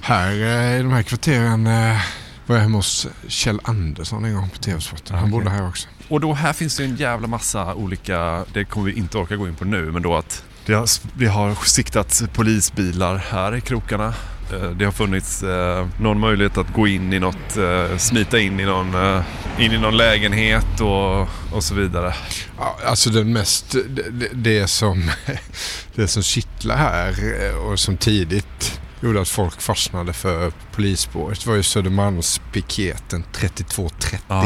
Här 0.00 0.30
eh, 0.30 0.78
i 0.78 0.82
de 0.82 0.92
här 0.92 1.02
kvarteren 1.02 1.66
eh, 1.66 2.00
var 2.46 2.56
jag 2.56 2.62
hemma 2.62 2.78
hos 2.78 3.08
Kjell 3.28 3.60
Andersson 3.64 4.24
en 4.24 4.34
gång 4.34 4.50
på 4.50 4.58
TV-sporten. 4.58 5.16
Han 5.16 5.24
Okej. 5.24 5.32
bodde 5.32 5.50
här 5.50 5.68
också. 5.68 5.88
Och 6.08 6.20
då 6.20 6.34
här 6.34 6.52
finns 6.52 6.76
det 6.76 6.84
en 6.84 6.96
jävla 6.96 7.26
massa 7.26 7.74
olika, 7.74 8.44
det 8.52 8.64
kommer 8.64 8.86
vi 8.86 8.92
inte 8.92 9.18
orka 9.18 9.36
gå 9.36 9.48
in 9.48 9.54
på 9.54 9.64
nu, 9.64 9.92
men 9.92 10.02
då 10.02 10.16
att 10.16 10.44
det 10.66 10.72
har, 10.74 10.88
det 11.14 11.26
har 11.26 11.54
siktats 11.64 12.22
polisbilar 12.34 13.16
här 13.30 13.56
i 13.56 13.60
krokarna. 13.60 14.14
Eh, 14.52 14.70
det 14.70 14.84
har 14.84 14.92
funnits 14.92 15.42
eh, 15.42 15.88
någon 16.00 16.20
möjlighet 16.20 16.58
att 16.58 16.72
gå 16.74 16.86
in 16.88 17.12
i 17.12 17.18
något, 17.18 17.56
eh, 17.56 17.96
smita 17.98 18.38
in 18.38 18.60
i 18.60 18.64
någon, 18.64 19.22
in 19.58 19.72
i 19.72 19.78
någon 19.78 19.96
lägenhet 19.96 20.80
och, 20.80 21.20
och 21.56 21.64
så 21.64 21.74
vidare. 21.74 22.14
Ja, 22.58 22.78
alltså 22.86 23.10
den 23.10 23.32
mest, 23.32 23.70
det, 23.88 24.10
det- 24.10 24.30
det 24.32 24.66
som, 24.66 25.10
det 25.94 26.08
som 26.08 26.22
kittlar 26.22 26.76
här 26.76 27.14
och 27.56 27.78
som 27.80 27.96
tidigt 27.96 28.80
gjorde 29.02 29.20
att 29.20 29.28
folk 29.28 29.60
fastnade 29.60 30.12
för 30.12 30.52
polisspåret 30.74 31.46
var 31.46 31.54
ju 31.54 31.62
Södermalmspiketen 31.62 33.24
3230. 33.32 34.18
Ja. 34.28 34.42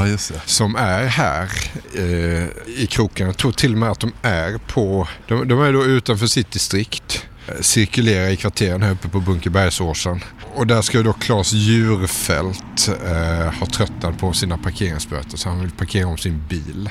Som 0.46 0.76
är 0.76 1.06
här 1.06 1.48
eh, 1.94 2.48
i 2.82 2.86
krokarna. 2.90 3.28
Jag 3.28 3.36
tror 3.36 3.52
till 3.52 3.72
och 3.72 3.78
med 3.78 3.90
att 3.90 4.00
de 4.00 4.12
är 4.22 4.58
på, 4.58 5.08
de, 5.28 5.48
de 5.48 5.60
är 5.60 5.72
då 5.72 5.84
utanför 5.84 6.26
sitt 6.26 6.50
distrikt. 6.50 7.26
eh, 7.48 7.54
Cirkulerar 7.60 8.28
i 8.28 8.36
kvarteren 8.36 8.82
här 8.82 8.90
uppe 8.92 9.08
på 9.08 9.20
Bunkerbergsåsen. 9.20 10.20
Och 10.54 10.66
där 10.66 10.82
ska 10.82 10.96
ju 10.98 11.04
då 11.04 11.12
Claes 11.12 11.52
Djurfält 11.52 12.88
eh, 13.06 13.52
ha 13.60 13.66
tröttnat 13.66 14.18
på 14.18 14.32
sina 14.32 14.58
parkeringsböter 14.58 15.36
så 15.36 15.48
han 15.48 15.60
vill 15.60 15.70
parkera 15.70 16.06
om 16.06 16.18
sin 16.18 16.44
bil. 16.48 16.90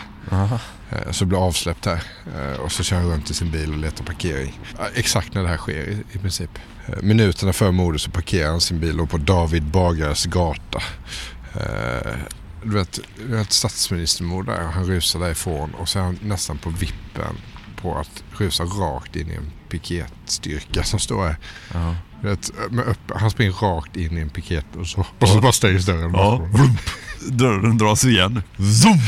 Eh, 0.91 1.12
Så 1.12 1.26
blir 1.26 1.47
avsläppt 1.47 1.86
här 1.86 2.04
eh, 2.38 2.60
och 2.60 2.71
så 2.71 2.84
kör 2.84 2.97
han 2.97 3.10
runt 3.12 3.30
i 3.30 3.34
sin 3.34 3.52
bil 3.52 3.71
och 3.71 3.78
letar 3.78 4.04
parkering. 4.06 4.60
Exakt 4.95 5.34
när 5.34 5.43
det 5.43 5.49
här 5.49 5.58
sker 5.58 5.89
i, 5.89 6.04
i 6.12 6.17
princip. 6.17 6.49
Eh, 6.88 6.93
Minuterna 7.02 7.54
före 7.54 7.72
mordet 7.72 8.02
så 8.02 8.12
parkerar 8.12 8.50
han 8.50 8.62
sin 8.62 8.80
bil 8.80 8.98
på 9.10 9.17
David 9.17 9.63
Bagares 9.63 10.26
gata. 10.26 10.82
Eh, 11.54 12.12
Du 12.65 12.69
vet, 12.74 13.00
du 13.17 13.36
vet 13.36 13.52
statsministermord 13.52 14.46
där 14.46 14.62
han 14.74 14.86
rusar 14.86 15.19
därifrån 15.19 15.74
och 15.74 15.89
så 15.89 16.00
är 16.00 16.04
han 16.04 16.19
nästan 16.22 16.58
på 16.58 16.69
vippen 16.69 17.36
på 17.82 17.98
att 17.98 18.24
rusa 18.38 18.63
rakt 18.63 19.15
in 19.15 19.32
i 19.32 19.36
en 19.36 19.52
piketstyrka 19.69 20.84
som 20.84 21.00
står 21.00 21.24
här. 21.28 21.36
Du 22.22 22.28
vet, 22.30 22.52
med 22.72 22.86
upp, 22.88 23.00
han 23.15 23.32
springer 23.32 23.52
rakt 23.52 23.96
in 23.96 24.17
i 24.17 24.22
en 24.22 24.30
piket 24.30 24.65
och 24.80 24.88
så, 24.88 25.06
och 25.19 25.30
så 25.30 25.41
bara 25.41 25.52
stängs 25.52 25.86
dörren. 25.86 26.12
Ja. 26.13 26.48
Dörren 27.30 27.78
dras 27.78 28.06
igen. 28.06 28.43
Zoom! 28.58 29.00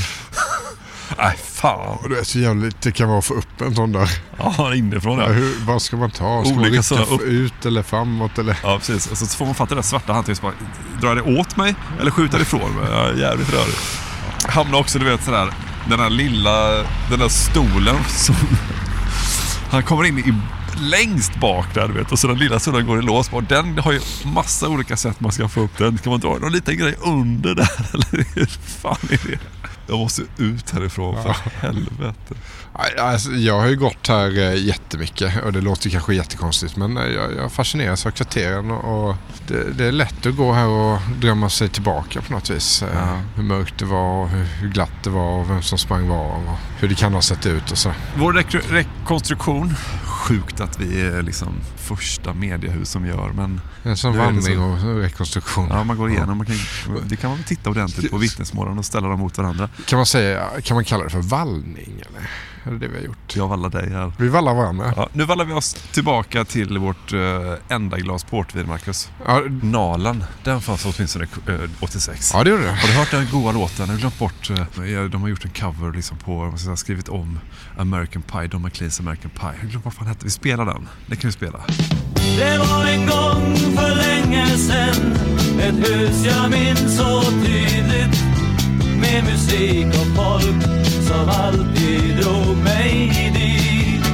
Nej, 1.17 1.35
fan. 1.37 1.97
Och 1.97 2.09
det 2.09 2.19
är 2.19 2.23
så 2.23 2.39
jävligt 2.39 2.81
det 2.81 2.91
kan 2.91 3.07
vara 3.07 3.19
att 3.19 3.25
få 3.25 3.33
upp 3.33 3.61
en 3.61 3.75
sån 3.75 3.91
där. 3.91 4.09
Ja, 4.37 4.75
inifrån 4.75 5.19
Ja, 5.19 5.25
hur, 5.27 5.65
vad 5.65 5.81
ska 5.81 5.97
man 5.97 6.11
ta? 6.11 6.15
Ska 6.45 6.53
man 6.53 6.59
Olika 6.59 6.69
rikta 6.69 6.83
sådana 6.83 7.05
upp- 7.05 7.21
ut 7.21 7.65
eller 7.65 7.83
framåt? 7.83 8.37
Eller? 8.37 8.57
Ja, 8.63 8.77
precis. 8.77 9.07
Och 9.11 9.17
så 9.17 9.25
får 9.25 9.45
man 9.45 9.55
fatta 9.55 9.75
det 9.75 9.83
svarta 9.83 10.13
handtaget. 10.13 10.41
Drar 11.01 11.15
det 11.15 11.21
åt 11.21 11.57
mig 11.57 11.75
eller 12.01 12.11
skjuter 12.11 12.37
det 12.37 12.41
ifrån 12.41 12.71
mig? 12.75 12.85
Ja, 12.91 13.13
jävligt 13.13 13.53
rörigt. 13.53 13.99
Hamnar 14.47 14.79
också, 14.79 14.99
du 14.99 15.05
vet 15.05 15.23
sådär, 15.23 15.49
den 15.89 15.99
här 15.99 16.09
lilla, 16.09 16.69
den 17.09 17.19
där 17.19 17.29
stolen 17.29 17.95
som... 18.09 18.35
Han 19.71 19.83
kommer 19.83 20.03
in 20.03 20.19
i 20.19 20.33
längst 20.81 21.35
bak 21.35 21.65
där 21.73 21.87
du 21.87 21.93
vet 21.93 22.11
och 22.11 22.19
så 22.19 22.27
den 22.27 22.37
lilla 22.37 22.59
stolen 22.59 22.87
går 22.87 22.99
i 22.99 23.01
lås 23.01 23.29
och 23.31 23.43
den 23.43 23.77
har 23.79 23.91
ju 23.91 24.01
massa 24.23 24.67
olika 24.67 24.97
sätt 24.97 25.19
man 25.19 25.31
ska 25.31 25.47
få 25.49 25.61
upp 25.61 25.77
den. 25.77 25.97
Ska 25.97 26.09
man 26.09 26.19
dra 26.19 26.29
någon 26.37 26.51
liten 26.51 26.77
grej 26.77 26.95
under 27.01 27.55
där 27.55 27.69
eller 27.93 28.25
hur 28.35 28.45
fan 28.81 28.97
är 29.09 29.19
det? 29.27 29.39
Jag 29.87 29.97
måste 29.99 30.21
ut 30.37 30.69
härifrån 30.71 31.23
för 31.23 31.35
helvete. 31.67 32.35
Alltså, 32.99 33.31
jag 33.31 33.59
har 33.59 33.67
ju 33.67 33.75
gått 33.75 34.07
här 34.07 34.37
eh, 34.39 34.65
jättemycket 34.65 35.43
och 35.43 35.53
det 35.53 35.61
låter 35.61 35.89
kanske 35.89 36.15
jättekonstigt 36.15 36.75
men 36.75 36.97
eh, 36.97 37.03
jag, 37.05 37.35
jag 37.35 37.51
fascineras 37.51 38.05
av 38.05 38.11
kvarteren 38.11 38.71
och, 38.71 39.15
det, 39.47 39.71
det 39.77 39.85
är 39.85 39.91
lätt 39.91 40.25
att 40.25 40.35
gå 40.35 40.53
här 40.53 40.67
och 40.67 40.99
drömma 41.21 41.49
sig 41.49 41.69
tillbaka 41.69 42.21
på 42.21 42.33
något 42.33 42.49
vis. 42.49 42.81
Eh, 42.83 42.89
Ja. 42.95 43.19
Hur 43.35 43.43
mörkt 43.43 43.79
det 43.79 43.85
var, 43.85 44.21
och 44.23 44.29
hur, 44.29 44.67
glatt 44.69 45.03
det 45.03 45.09
var 45.09 45.31
och 45.39 45.49
vem 45.49 45.61
som 45.61 45.77
sprang 45.77 46.07
var 46.07 46.25
och 46.25 46.57
hur 46.79 46.87
det 46.89 46.95
kan 46.95 47.13
ha 47.13 47.21
sett 47.21 47.45
ut 47.45 47.71
och 47.71 47.77
så. 47.77 47.91
Vår 48.17 48.33
rek- 48.33 48.71
rekonstruktion, 48.71 49.75
sjukt 50.03 50.59
att 50.61 50.79
vi 50.79 51.01
är 51.01 51.21
liksom 51.21 51.47
första 51.77 52.33
mediehus 52.33 52.89
som 52.89 53.05
gör 53.07 53.31
men... 53.35 53.61
En 53.83 53.97
sån 53.97 54.17
vandring 54.17 54.55
så. 54.55 54.61
och 54.63 54.99
rekonstruktion. 55.01 55.67
Ja, 55.69 55.83
man 55.83 55.97
går 55.97 56.09
igenom. 56.09 56.37
Man 56.37 56.45
kan, 56.47 56.55
det 57.07 57.15
kan 57.15 57.29
man 57.29 57.37
väl 57.37 57.45
titta 57.47 57.69
ordentligt 57.69 58.11
på 58.11 58.17
vittnesmålen 58.17 58.77
och 58.77 58.85
ställa 58.85 59.07
dem 59.07 59.19
mot 59.19 59.37
varandra. 59.37 59.69
Kan 59.85 59.97
man 59.97 60.05
säga, 60.05 60.49
kan 60.63 60.75
man 60.75 60.83
kalla 60.83 61.03
det 61.03 61.09
för 61.09 61.19
vallning 61.19 62.01
eller? 62.09 62.29
Är 62.67 62.71
det 62.71 62.77
det 62.77 62.87
vi 62.87 62.97
har 62.97 63.03
gjort? 63.05 63.35
Jag 63.35 63.47
vallar 63.47 63.69
dig 63.69 63.89
här. 63.89 64.11
Vi 64.17 64.27
vallar 64.29 64.53
varandra. 64.55 64.93
Ja, 64.95 65.09
nu 65.13 65.23
vallar 65.25 65.45
vi 65.45 65.53
oss 65.53 65.73
tillbaka 65.73 66.45
till 66.45 66.77
vårt 66.77 67.13
uh, 67.13 67.53
enda 67.69 67.97
glas 67.97 68.23
portvin, 68.23 68.67
Marcus. 68.67 69.09
Ja, 69.25 69.41
Nalen, 69.61 70.23
den 70.43 70.61
fanns 70.61 70.85
åtminstone 70.85 71.27
uh, 71.49 71.69
86. 71.79 72.31
ja 72.33 72.43
det 72.43 72.49
gjorde 72.49 72.63
det. 72.63 72.69
Har 72.71 72.87
du 72.87 72.93
hört 72.93 73.11
den 73.11 73.27
goa 73.31 73.51
låten? 73.51 73.85
Jag 73.85 73.93
har 73.93 73.99
glömt 73.99 74.19
bort. 74.19 74.49
eh, 74.49 75.03
de 75.11 75.21
har 75.21 75.29
gjort 75.29 75.45
en 75.45 75.51
cover 75.51 75.91
liksom 75.91 76.17
på, 76.17 76.53
säga, 76.57 76.75
skrivit 76.75 77.09
om 77.09 77.39
American 77.77 78.21
Pie, 78.21 78.47
Don 78.47 78.61
McLeans 78.61 78.99
American 78.99 79.31
Pie. 79.31 79.51
Jag 79.55 79.61
har 79.61 79.69
glömt 79.69 79.85
vad 79.85 79.93
fan 79.93 80.07
hette. 80.07 80.25
Vi 80.25 80.31
spelar 80.31 80.65
den. 80.65 80.87
Det 81.07 81.15
kan 81.15 81.27
vi 81.27 81.31
spela. 81.31 81.59
Det 82.37 82.57
var 82.57 82.85
en 82.85 82.99
gång 82.99 83.55
för 83.55 83.95
länge 83.95 84.47
sen 84.47 85.13
Ett 85.59 85.89
hus 85.89 86.25
jag 86.25 86.51
minns 86.51 86.97
så 86.97 87.21
tydligt 87.21 88.34
med 89.01 89.23
musik 89.23 89.87
och 89.87 90.15
folk 90.15 90.63
som 91.07 91.29
alltid 91.29 92.15
drog 92.17 92.57
mig 92.57 93.11
dit 93.33 94.05